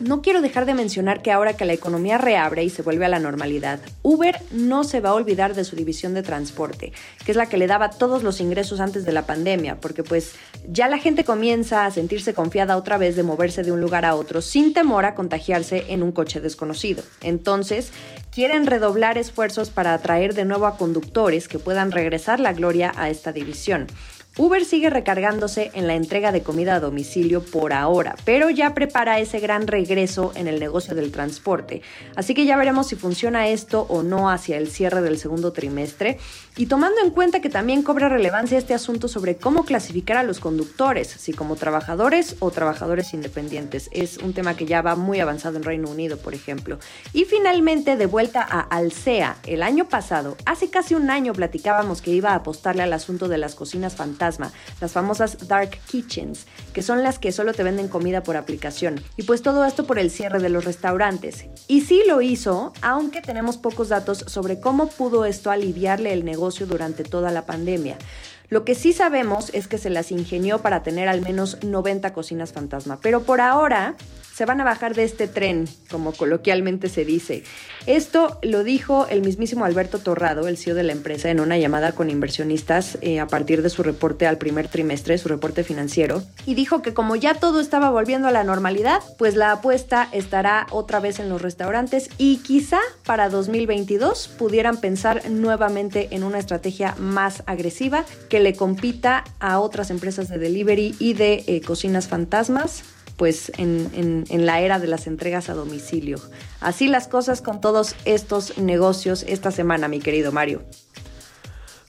no 0.00 0.22
quiero 0.22 0.40
dejar 0.40 0.66
de 0.66 0.74
mencionar 0.74 1.22
que 1.22 1.32
ahora 1.32 1.56
que 1.56 1.64
la 1.64 1.72
economía 1.72 2.18
reabre 2.18 2.64
y 2.64 2.70
se 2.70 2.82
vuelve 2.82 3.04
a 3.04 3.08
la 3.08 3.18
normalidad, 3.18 3.80
Uber 4.02 4.40
no 4.50 4.84
se 4.84 5.00
va 5.00 5.10
a 5.10 5.14
olvidar 5.14 5.54
de 5.54 5.64
su 5.64 5.76
división 5.76 6.14
de 6.14 6.22
transporte, 6.22 6.92
que 7.24 7.30
es 7.30 7.36
la 7.36 7.46
que 7.46 7.56
le 7.56 7.66
daba 7.66 7.90
todos 7.90 8.22
los 8.22 8.40
ingresos 8.40 8.80
antes 8.80 9.04
de 9.04 9.12
la 9.12 9.26
pandemia, 9.26 9.80
porque 9.80 10.02
pues 10.02 10.34
ya 10.68 10.88
la 10.88 10.98
gente 10.98 11.24
comienza 11.24 11.86
a 11.86 11.90
sentirse 11.90 12.34
confiada 12.34 12.76
otra 12.76 12.98
vez 12.98 13.16
de 13.16 13.22
moverse 13.22 13.62
de 13.62 13.72
un 13.72 13.80
lugar 13.80 14.04
a 14.04 14.14
otro 14.14 14.42
sin 14.42 14.72
temor 14.72 15.04
a 15.04 15.14
contagiarse 15.14 15.86
en 15.88 16.02
un 16.02 16.12
coche 16.12 16.40
desconocido. 16.40 17.02
Entonces, 17.22 17.92
quieren 18.30 18.66
redoblar 18.66 19.18
esfuerzos 19.18 19.70
para 19.70 19.94
atraer 19.94 20.34
de 20.34 20.44
nuevo 20.44 20.66
a 20.66 20.76
conductores 20.76 21.48
que 21.48 21.58
puedan 21.58 21.92
regresar 21.92 22.40
la 22.40 22.52
gloria 22.52 22.92
a 22.96 23.08
esta 23.08 23.32
división. 23.32 23.86
Uber 24.38 24.66
sigue 24.66 24.90
recargándose 24.90 25.70
en 25.72 25.86
la 25.86 25.94
entrega 25.94 26.30
de 26.30 26.42
comida 26.42 26.74
a 26.74 26.80
domicilio 26.80 27.42
por 27.42 27.72
ahora, 27.72 28.16
pero 28.26 28.50
ya 28.50 28.74
prepara 28.74 29.18
ese 29.18 29.40
gran 29.40 29.66
regreso 29.66 30.32
en 30.34 30.46
el 30.46 30.60
negocio 30.60 30.94
del 30.94 31.10
transporte. 31.10 31.80
Así 32.16 32.34
que 32.34 32.44
ya 32.44 32.58
veremos 32.58 32.88
si 32.88 32.96
funciona 32.96 33.48
esto 33.48 33.86
o 33.88 34.02
no 34.02 34.28
hacia 34.28 34.58
el 34.58 34.68
cierre 34.68 35.00
del 35.00 35.18
segundo 35.18 35.54
trimestre. 35.54 36.18
Y 36.56 36.66
tomando 36.66 37.00
en 37.02 37.10
cuenta 37.10 37.40
que 37.40 37.50
también 37.50 37.82
cobra 37.82 38.08
relevancia 38.08 38.58
este 38.58 38.74
asunto 38.74 39.08
sobre 39.08 39.36
cómo 39.36 39.64
clasificar 39.64 40.16
a 40.16 40.22
los 40.22 40.40
conductores, 40.40 41.08
si 41.08 41.32
como 41.32 41.56
trabajadores 41.56 42.36
o 42.40 42.50
trabajadores 42.50 43.14
independientes. 43.14 43.88
Es 43.92 44.18
un 44.18 44.32
tema 44.32 44.56
que 44.56 44.66
ya 44.66 44.82
va 44.82 44.96
muy 44.96 45.20
avanzado 45.20 45.56
en 45.56 45.64
Reino 45.64 45.88
Unido, 45.88 46.16
por 46.16 46.34
ejemplo. 46.34 46.78
Y 47.12 47.24
finalmente, 47.24 47.96
de 47.96 48.06
vuelta 48.06 48.46
a 48.48 48.60
Alsea, 48.60 49.36
el 49.46 49.62
año 49.62 49.88
pasado, 49.88 50.36
hace 50.46 50.70
casi 50.70 50.94
un 50.94 51.10
año 51.10 51.32
platicábamos 51.32 52.02
que 52.02 52.10
iba 52.10 52.30
a 52.30 52.36
apostarle 52.36 52.82
al 52.82 52.92
asunto 52.92 53.28
de 53.28 53.38
las 53.38 53.54
cocinas 53.54 53.94
fantásticas 53.94 54.16
las 54.80 54.92
famosas 54.92 55.48
dark 55.48 55.78
kitchens, 55.90 56.46
que 56.72 56.82
son 56.82 57.02
las 57.02 57.18
que 57.18 57.32
solo 57.32 57.52
te 57.52 57.62
venden 57.62 57.88
comida 57.88 58.22
por 58.22 58.36
aplicación. 58.36 59.00
Y 59.16 59.24
pues 59.24 59.42
todo 59.42 59.64
esto 59.64 59.86
por 59.86 59.98
el 59.98 60.10
cierre 60.10 60.40
de 60.40 60.48
los 60.48 60.64
restaurantes. 60.64 61.46
Y 61.68 61.82
sí 61.82 62.02
lo 62.06 62.22
hizo, 62.22 62.72
aunque 62.82 63.20
tenemos 63.20 63.56
pocos 63.56 63.88
datos 63.88 64.24
sobre 64.26 64.58
cómo 64.60 64.88
pudo 64.88 65.24
esto 65.24 65.50
aliviarle 65.50 66.12
el 66.12 66.24
negocio 66.24 66.45
durante 66.66 67.04
toda 67.04 67.30
la 67.30 67.46
pandemia. 67.46 67.96
Lo 68.48 68.64
que 68.64 68.74
sí 68.74 68.92
sabemos 68.92 69.50
es 69.52 69.66
que 69.66 69.78
se 69.78 69.90
las 69.90 70.12
ingenió 70.12 70.60
para 70.60 70.82
tener 70.82 71.08
al 71.08 71.20
menos 71.20 71.62
90 71.64 72.12
cocinas 72.12 72.52
fantasma, 72.52 72.98
pero 73.02 73.22
por 73.22 73.40
ahora 73.40 73.96
se 74.36 74.44
van 74.44 74.60
a 74.60 74.64
bajar 74.64 74.94
de 74.94 75.04
este 75.04 75.28
tren, 75.28 75.66
como 75.90 76.12
coloquialmente 76.12 76.90
se 76.90 77.06
dice. 77.06 77.42
Esto 77.86 78.38
lo 78.42 78.64
dijo 78.64 79.06
el 79.08 79.22
mismísimo 79.22 79.64
Alberto 79.64 79.98
Torrado, 79.98 80.46
el 80.46 80.58
CEO 80.58 80.74
de 80.74 80.82
la 80.82 80.92
empresa, 80.92 81.30
en 81.30 81.40
una 81.40 81.56
llamada 81.56 81.92
con 81.92 82.10
inversionistas 82.10 82.98
eh, 83.00 83.18
a 83.18 83.28
partir 83.28 83.62
de 83.62 83.70
su 83.70 83.82
reporte 83.82 84.26
al 84.26 84.36
primer 84.36 84.68
trimestre, 84.68 85.16
su 85.16 85.28
reporte 85.28 85.64
financiero, 85.64 86.22
y 86.44 86.54
dijo 86.54 86.82
que 86.82 86.92
como 86.92 87.16
ya 87.16 87.32
todo 87.36 87.60
estaba 87.60 87.88
volviendo 87.88 88.28
a 88.28 88.30
la 88.30 88.44
normalidad, 88.44 89.00
pues 89.16 89.36
la 89.36 89.52
apuesta 89.52 90.06
estará 90.12 90.66
otra 90.70 91.00
vez 91.00 91.18
en 91.18 91.30
los 91.30 91.40
restaurantes 91.40 92.10
y 92.18 92.36
quizá 92.38 92.80
para 93.06 93.30
2022 93.30 94.28
pudieran 94.36 94.82
pensar 94.82 95.30
nuevamente 95.30 96.08
en 96.10 96.24
una 96.24 96.38
estrategia 96.38 96.94
más 96.98 97.42
agresiva 97.46 98.04
que 98.28 98.40
le 98.40 98.54
compita 98.54 99.24
a 99.40 99.60
otras 99.60 99.88
empresas 99.88 100.28
de 100.28 100.36
delivery 100.36 100.94
y 100.98 101.14
de 101.14 101.42
eh, 101.46 101.62
cocinas 101.62 102.06
fantasmas 102.06 102.82
pues 103.16 103.50
en, 103.56 104.24
en, 104.28 104.46
la 104.46 104.60
era 104.60 104.78
de 104.78 104.86
las 104.86 105.06
entregas 105.06 105.48
a 105.48 105.54
domicilio. 105.54 106.18
Así 106.60 106.88
las 106.88 107.08
cosas 107.08 107.42
con 107.42 107.60
todos 107.60 107.96
estos 108.04 108.58
negocios 108.58 109.24
esta 109.26 109.50
semana, 109.50 109.88
mi 109.88 110.00
querido 110.00 110.32
Mario. 110.32 110.62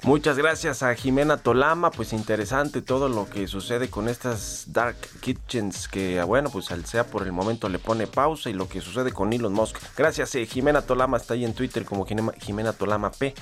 Muchas 0.04 0.38
gracias 0.38 0.84
a 0.84 0.94
Jimena 0.96 1.38
Tolama, 1.38 1.92
pues 1.92 2.14
interesante 2.14 2.82
todo 2.82 3.10
lo 3.10 3.28
que 3.28 3.48
sucede 3.48 3.90
con 3.90 4.08
estas 4.08 4.66
dark 4.68 4.96
kitchens 5.22 5.88
que 5.88 6.22
bueno, 6.24 6.50
pues 6.52 6.72
al 6.72 6.86
sea 6.86 7.06
por 7.06 7.24
el 7.24 7.32
momento 7.32 7.68
le 7.68 7.80
pone 7.80 8.06
pausa 8.06 8.50
y 8.50 8.54
lo 8.54 8.70
que 8.70 8.80
sucede 8.80 9.12
con 9.12 9.34
Elon 9.34 9.52
Musk. 9.52 9.76
Gracias, 9.98 10.36
eh, 10.36 10.46
Jimena 10.46 10.84
Tolama 10.84 11.18
está 11.18 11.34
ahí 11.34 11.44
en 11.44 11.54
Twitter 11.54 11.84
como 11.84 12.06
Jimena 12.06 12.74
Tolama 12.74 13.12
P. 13.12 13.34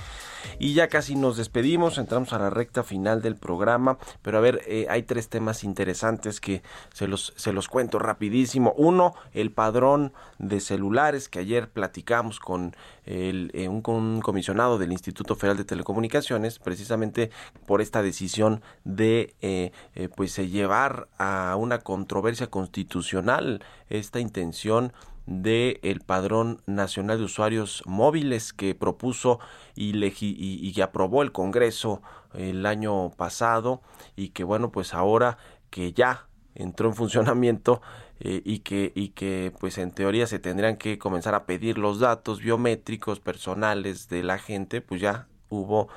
Y 0.58 0.74
ya 0.74 0.88
casi 0.88 1.14
nos 1.14 1.36
despedimos, 1.36 1.98
entramos 1.98 2.32
a 2.32 2.38
la 2.38 2.50
recta 2.50 2.82
final 2.82 3.22
del 3.22 3.36
programa, 3.36 3.98
pero 4.22 4.38
a 4.38 4.40
ver, 4.40 4.62
eh, 4.66 4.86
hay 4.88 5.02
tres 5.02 5.28
temas 5.28 5.64
interesantes 5.64 6.40
que 6.40 6.62
se 6.92 7.06
los, 7.06 7.32
se 7.36 7.52
los 7.52 7.68
cuento 7.68 7.98
rapidísimo. 7.98 8.74
Uno, 8.76 9.14
el 9.32 9.50
padrón 9.50 10.12
de 10.38 10.60
celulares 10.60 11.28
que 11.28 11.38
ayer 11.38 11.68
platicamos 11.68 12.40
con, 12.40 12.74
el, 13.04 13.50
eh, 13.54 13.68
un, 13.68 13.82
comisionado 14.20 14.78
del 14.78 14.92
Instituto 14.92 15.36
Federal 15.36 15.56
de 15.56 15.64
Telecomunicaciones, 15.64 16.58
precisamente 16.58 17.30
por 17.66 17.80
esta 17.80 18.02
decisión 18.02 18.62
de 18.84 19.34
eh, 19.40 19.72
pues 20.14 20.36
llevar 20.36 21.08
a 21.18 21.56
una 21.56 21.78
controversia 21.78 22.48
constitucional 22.48 23.62
esta 23.88 24.20
intención 24.20 24.92
del 25.26 25.78
el 25.82 26.00
Padrón 26.00 26.62
Nacional 26.66 27.18
de 27.18 27.24
Usuarios 27.24 27.82
Móviles 27.86 28.52
que 28.52 28.74
propuso 28.74 29.40
y, 29.74 30.80
aprobó 30.80 31.22
el 31.22 31.32
Congreso 31.32 32.02
el 32.34 32.64
año 32.66 33.10
pasado 33.10 33.82
y 34.14 34.28
que 34.28 34.44
bueno 34.44 34.70
pues 34.70 34.94
ahora 34.94 35.38
que 35.70 35.92
ya 35.92 36.28
entró 36.54 36.88
en 36.88 36.94
funcionamiento 36.94 37.82
eh, 38.20 38.40
y 38.44 38.60
que 38.60 38.92
y 38.94 39.08
que 39.10 39.52
pues 39.58 39.78
en 39.78 39.90
teoría 39.90 40.26
se 40.26 40.38
tendrían 40.38 40.76
que 40.76 40.98
comenzar 40.98 41.34
a 41.34 41.44
pedir 41.44 41.76
los 41.76 41.98
datos 41.98 42.40
biométricos 42.40 43.20
personales 43.20 44.08
de 44.08 44.22
la 44.22 44.38
gente 44.38 44.80
pues 44.80 45.00
ya 45.00 45.26
hubo 45.48 45.88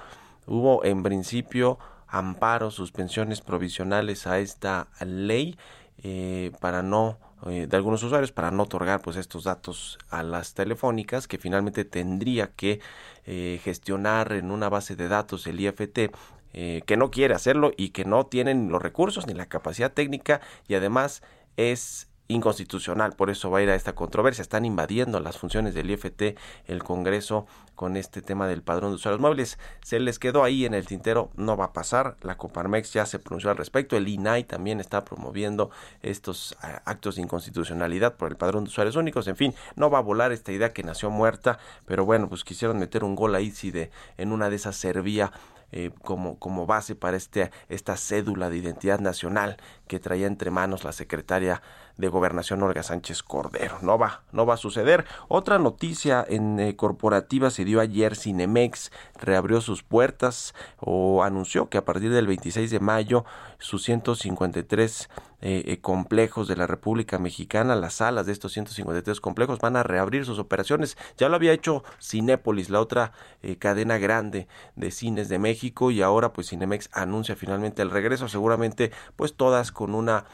hubo 0.48 0.84
en 0.84 1.04
principio 1.04 1.78
amparos, 2.08 2.74
suspensiones 2.74 3.42
provisionales 3.42 4.26
a 4.26 4.40
esta 4.40 4.88
ley 5.06 5.58
eh, 6.02 6.52
para 6.60 6.82
no 6.82 7.20
eh, 7.48 7.68
de 7.68 7.78
algunos 7.78 8.04
usuarios 8.04 8.32
para 8.32 8.52
no 8.52 8.64
otorgar 8.64 9.02
pues 9.02 9.18
estos 9.18 9.44
datos 9.44 9.98
a 10.10 10.24
las 10.24 10.54
telefónicas 10.54 11.28
que 11.28 11.38
finalmente 11.38 11.86
tendría 11.86 12.52
que 12.52 12.80
eh, 13.26 13.60
gestionar 13.64 14.34
en 14.34 14.52
una 14.52 14.70
base 14.70 14.96
de 14.96 15.08
datos 15.08 15.48
el 15.48 15.60
IFT 15.60 16.12
que 16.52 16.98
no 16.98 17.12
quiere 17.12 17.36
hacerlo 17.36 17.72
y 17.78 17.92
que 17.92 18.06
no 18.06 18.26
tienen 18.26 18.70
los 18.70 18.82
recursos 18.82 19.28
ni 19.28 19.36
la 19.36 19.46
capacidad 19.46 19.94
técnica 19.94 20.42
y 20.68 20.74
además 20.74 21.22
es 21.58 22.09
inconstitucional, 22.30 23.14
por 23.14 23.32
eso 23.32 23.50
va 23.50 23.58
a 23.58 23.62
ir 23.64 23.70
a 23.70 23.76
esta 23.76 23.96
controversia. 23.96 24.44
Están 24.44 24.64
invadiendo 24.64 25.20
las 25.20 25.38
funciones 25.38 25.74
del 25.74 25.90
IFT, 25.90 26.38
el 26.68 26.84
Congreso, 26.84 27.48
con 27.74 27.98
este 27.98 28.22
tema 28.22 28.48
del 28.48 28.62
padrón 28.62 28.92
de 28.92 28.96
usuarios 28.96 29.20
móviles. 29.20 29.58
Se 29.82 30.00
les 30.00 30.20
quedó 30.20 30.44
ahí 30.44 30.66
en 30.66 30.76
el 30.76 30.86
tintero, 30.86 31.32
no 31.36 31.58
va 31.58 31.66
a 31.66 31.74
pasar. 31.74 32.18
La 32.22 32.38
Coparmex 32.38 32.94
ya 32.94 33.08
se 33.08 33.18
pronunció 33.18 33.50
al 33.50 33.58
respecto. 33.58 33.98
El 33.98 34.08
INAI 34.08 34.44
también 34.44 34.80
está 34.80 35.04
promoviendo 35.04 35.72
estos 36.04 36.56
actos 36.86 37.16
de 37.16 37.24
inconstitucionalidad 37.24 38.16
por 38.16 38.30
el 38.30 38.38
padrón 38.38 38.64
de 38.64 38.70
usuarios 38.70 38.96
únicos. 38.96 39.28
En 39.28 39.36
fin, 39.36 39.56
no 39.76 39.90
va 39.90 39.98
a 39.98 40.02
volar 40.02 40.32
esta 40.32 40.52
idea 40.52 40.72
que 40.72 40.84
nació 40.84 41.10
muerta, 41.10 41.58
pero 41.88 42.06
bueno, 42.06 42.30
pues 42.30 42.44
quisieron 42.44 42.78
meter 42.78 43.04
un 43.04 43.16
gol 43.16 43.34
ahí 43.34 43.50
si 43.50 43.72
de 43.72 43.90
en 44.18 44.32
una 44.32 44.52
de 44.52 44.56
esas 44.56 44.76
servía 44.76 45.32
eh, 45.72 45.92
como, 46.02 46.40
como 46.40 46.66
base 46.66 46.96
para 46.96 47.16
este, 47.16 47.52
esta 47.70 47.96
cédula 47.96 48.50
de 48.50 48.58
identidad 48.58 49.00
nacional 49.00 49.58
que 49.88 50.00
traía 50.00 50.26
entre 50.26 50.50
manos 50.50 50.84
la 50.84 50.92
secretaria 50.92 51.62
de 52.00 52.08
Gobernación 52.08 52.64
Olga 52.64 52.82
Sánchez 52.82 53.22
Cordero. 53.24 53.78
No 53.82 53.98
va, 53.98 54.24
no 54.32 54.46
va 54.46 54.54
a 54.54 54.58
suceder. 54.58 55.06
Otra 55.28 55.60
noticia 55.60 56.26
en 56.28 56.60
eh, 56.60 56.76
corporativa 56.76 57.50
se 57.50 57.66
dio 57.66 57.82
ayer. 57.82 58.16
Cinemex 58.16 58.92
reabrió 59.20 59.60
sus 59.60 59.84
puertas 59.84 60.56
o 60.80 61.24
anunció 61.24 61.70
que 61.70 61.78
a 61.78 61.86
partir 61.86 62.12
del 62.12 62.26
26 62.26 62.72
de 62.72 62.80
mayo 62.80 63.26
sus 63.60 63.84
153 63.84 65.10
eh, 65.42 65.64
eh, 65.68 65.80
complejos 65.80 66.50
de 66.50 66.58
la 66.58 66.68
República 66.68 67.18
Mexicana, 67.18 67.74
las 67.78 67.96
salas 67.96 68.26
de 68.26 68.34
estos 68.34 68.52
153 68.52 69.22
complejos 69.22 69.60
van 69.60 69.78
a 69.78 69.84
reabrir 69.84 70.26
sus 70.26 70.38
operaciones. 70.38 70.98
Ya 71.18 71.30
lo 71.30 71.36
había 71.36 71.54
hecho 71.54 71.86
Cinépolis, 72.02 72.70
la 72.70 72.82
otra 72.82 73.14
eh, 73.42 73.56
cadena 73.56 73.98
grande 73.98 74.50
de 74.76 74.92
cines 74.92 75.30
de 75.30 75.40
México, 75.40 75.92
y 75.92 76.02
ahora 76.02 76.34
pues 76.34 76.50
Cinemex 76.50 76.90
anuncia 76.92 77.38
finalmente 77.38 77.82
el 77.82 77.90
regreso, 77.90 78.28
seguramente 78.28 78.92
pues 79.16 79.34
todas 79.34 79.72
con 79.72 79.96
una 79.96 80.26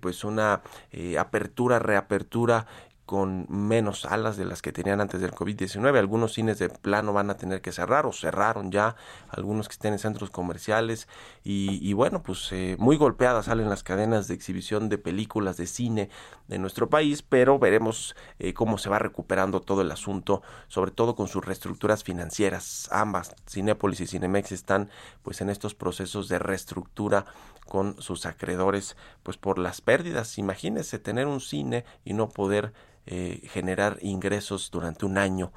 pues 0.00 0.24
una 0.24 0.62
apertura, 1.18 1.78
reapertura 1.78 2.66
con 3.06 3.46
menos 3.50 4.02
salas 4.02 4.36
de 4.36 4.44
las 4.46 4.62
que 4.62 4.72
tenían 4.72 5.00
antes 5.00 5.20
del 5.20 5.32
COVID-19. 5.32 5.98
Algunos 5.98 6.32
cines 6.32 6.58
de 6.58 6.70
plano 6.70 7.12
van 7.12 7.30
a 7.30 7.36
tener 7.36 7.60
que 7.60 7.72
cerrar 7.72 8.06
o 8.06 8.12
cerraron 8.12 8.70
ya, 8.70 8.96
algunos 9.28 9.68
que 9.68 9.72
estén 9.72 9.92
en 9.92 9.98
centros 9.98 10.30
comerciales 10.30 11.06
y, 11.42 11.92
bueno, 11.92 12.22
pues 12.22 12.50
eh, 12.52 12.76
muy 12.78 12.96
golpeadas 12.96 13.46
salen 13.46 13.68
las 13.68 13.82
cadenas 13.82 14.26
de 14.28 14.34
exhibición 14.34 14.88
de 14.88 14.98
películas 14.98 15.56
de 15.56 15.66
cine 15.66 16.08
de 16.48 16.58
nuestro 16.58 16.88
país, 16.88 17.22
pero 17.22 17.58
veremos 17.58 18.16
eh, 18.38 18.54
cómo 18.54 18.78
se 18.78 18.88
va 18.88 18.98
recuperando 18.98 19.60
todo 19.60 19.82
el 19.82 19.90
asunto, 19.90 20.42
sobre 20.68 20.90
todo 20.90 21.14
con 21.14 21.28
sus 21.28 21.44
reestructuras 21.44 22.04
financieras. 22.04 22.88
Ambas, 22.90 23.34
Cinépolis 23.48 24.00
y 24.00 24.06
Cinemex, 24.06 24.52
están 24.52 24.88
pues 25.22 25.40
en 25.42 25.50
estos 25.50 25.74
procesos 25.74 26.28
de 26.28 26.38
reestructura 26.38 27.26
con 27.66 28.00
sus 28.00 28.26
acreedores, 28.26 28.96
pues 29.22 29.36
por 29.36 29.58
las 29.58 29.80
pérdidas. 29.80 30.38
Imagínese 30.38 30.98
tener 30.98 31.26
un 31.26 31.40
cine 31.40 31.84
y 32.04 32.12
no 32.12 32.28
poder 32.28 32.72
eh, 33.06 33.40
generar 33.50 33.98
ingresos 34.00 34.70
durante 34.70 35.06
un 35.06 35.18
año 35.18 35.52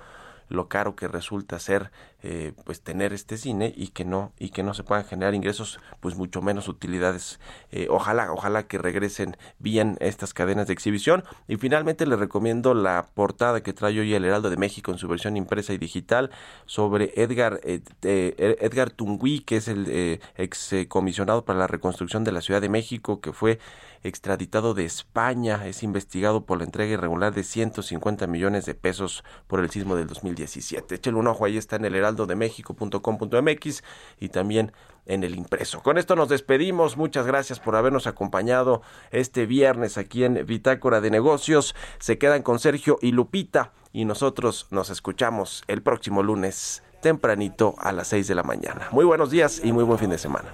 lo 0.50 0.70
caro 0.70 0.96
que 0.96 1.08
resulta 1.08 1.60
ser 1.60 1.92
eh, 2.24 2.54
pues 2.66 2.82
tener 2.82 3.14
este 3.14 3.38
cine 3.38 3.72
y 3.78 3.90
que 3.90 4.04
no 4.04 4.34
y 4.40 4.50
que 4.50 4.64
no 4.64 4.74
se 4.74 4.84
puedan 4.84 5.06
generar 5.06 5.36
ingresos 5.36 5.80
pues 6.00 6.16
mucho 6.16 6.42
menos 6.42 6.68
utilidades. 6.68 7.40
Eh, 7.72 7.88
ojalá 7.90 8.32
ojalá 8.34 8.68
que 8.68 8.80
regresen 8.80 9.38
bien 9.60 9.98
estas 10.00 10.34
cadenas 10.34 10.68
de 10.68 10.74
exhibición. 10.74 11.24
Y 11.48 11.58
finalmente 11.58 12.08
les 12.08 12.18
recomiendo 12.18 12.74
la 12.74 13.08
portada 13.14 13.62
que 13.62 13.72
trae 13.72 14.00
hoy 14.00 14.14
el 14.14 14.26
Heraldo 14.26 14.50
de 14.50 14.58
México 14.58 14.92
en 14.92 14.98
su 14.98 15.08
versión 15.08 15.38
impresa 15.38 15.74
y 15.74 15.78
digital 15.78 16.32
sobre 16.66 17.14
Edgar 17.16 17.62
eh, 17.64 17.82
Edgar 18.02 18.90
Tungui 18.90 19.42
que 19.42 19.58
es 19.58 19.68
el 19.68 20.20
ex 20.38 20.74
comisionado 20.88 21.46
para 21.46 21.60
la 21.60 21.68
reconstrucción 21.68 22.24
de 22.24 22.32
la 22.32 22.42
Ciudad 22.42 22.62
de 22.62 22.70
México 22.70 23.22
que 23.22 23.32
fue 23.32 23.60
extraditado 24.04 24.74
de 24.74 24.86
España. 24.86 25.68
Es 25.68 25.84
investigado 25.84 26.46
por 26.46 26.58
la 26.58 26.64
entrega 26.64 26.94
irregular 26.94 27.34
de 27.34 27.44
150 27.44 28.26
millones 28.28 28.66
de 28.66 28.74
pesos 28.74 29.24
por 29.48 29.60
el 29.60 29.70
sismo 29.70 29.96
del 29.96 30.08
2017 30.08 30.96
échale 30.96 31.18
un 31.18 31.28
ojo 31.28 31.46
ahí 31.46 31.58
está 31.58 31.76
en 31.76 31.86
el 31.86 31.96
Heraldo 31.96 32.07
heraldodemexico.com.mx 32.08 33.84
y 34.20 34.30
también 34.30 34.72
en 35.06 35.24
el 35.24 35.36
impreso. 35.36 35.82
Con 35.82 35.98
esto 35.98 36.16
nos 36.16 36.30
despedimos. 36.30 36.98
Muchas 36.98 37.26
gracias 37.26 37.60
por 37.60 37.76
habernos 37.76 38.08
acompañado 38.08 38.82
este 39.12 39.46
viernes 39.46 39.98
aquí 39.98 40.24
en 40.24 40.46
Bitácora 40.46 41.02
de 41.02 41.12
Negocios. 41.12 41.76
Se 42.00 42.18
quedan 42.18 42.44
con 42.44 42.60
Sergio 42.60 42.98
y 43.02 43.12
Lupita 43.12 43.72
y 43.94 44.06
nosotros 44.06 44.68
nos 44.70 44.90
escuchamos 44.90 45.64
el 45.68 45.82
próximo 45.82 46.24
lunes 46.24 46.84
tempranito 47.02 47.76
a 47.78 47.92
las 47.92 48.08
6 48.10 48.28
de 48.28 48.36
la 48.36 48.44
mañana. 48.44 48.88
Muy 48.92 49.06
buenos 49.06 49.32
días 49.32 49.62
y 49.64 49.72
muy 49.72 49.84
buen 49.84 50.00
fin 50.00 50.10
de 50.10 50.18
semana. 50.18 50.54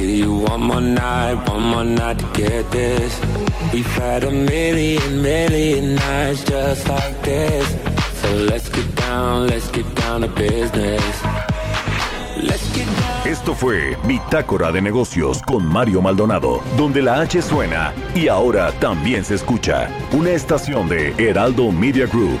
Give 0.00 0.10
you 0.10 0.32
one 0.32 0.62
more 0.62 0.80
night, 0.80 1.34
one 1.48 1.62
more 1.62 1.84
night 1.84 2.18
to 2.18 2.26
get 2.32 2.70
this. 2.70 3.20
We've 3.72 3.94
had 3.96 4.24
a 4.24 4.30
million, 4.30 5.22
million 5.22 5.94
nights 5.94 6.44
just 6.44 6.88
like 6.88 7.22
this. 7.22 7.66
So 8.20 8.28
let's 8.50 8.68
get 8.68 8.94
down, 8.96 9.48
let's 9.48 9.70
get 9.70 9.86
down 9.94 10.22
to 10.22 10.28
business. 10.28 11.02
Esto 13.26 13.54
fue 13.54 13.96
Bitácora 14.06 14.72
de 14.72 14.80
Negocios 14.80 15.42
con 15.42 15.66
Mario 15.66 16.00
Maldonado, 16.00 16.62
donde 16.76 17.02
la 17.02 17.20
H 17.20 17.42
suena 17.42 17.92
y 18.14 18.28
ahora 18.28 18.72
también 18.80 19.24
se 19.24 19.34
escucha. 19.34 19.88
Una 20.12 20.30
estación 20.30 20.88
de 20.88 21.14
Heraldo 21.18 21.70
Media 21.70 22.06
Group. 22.06 22.40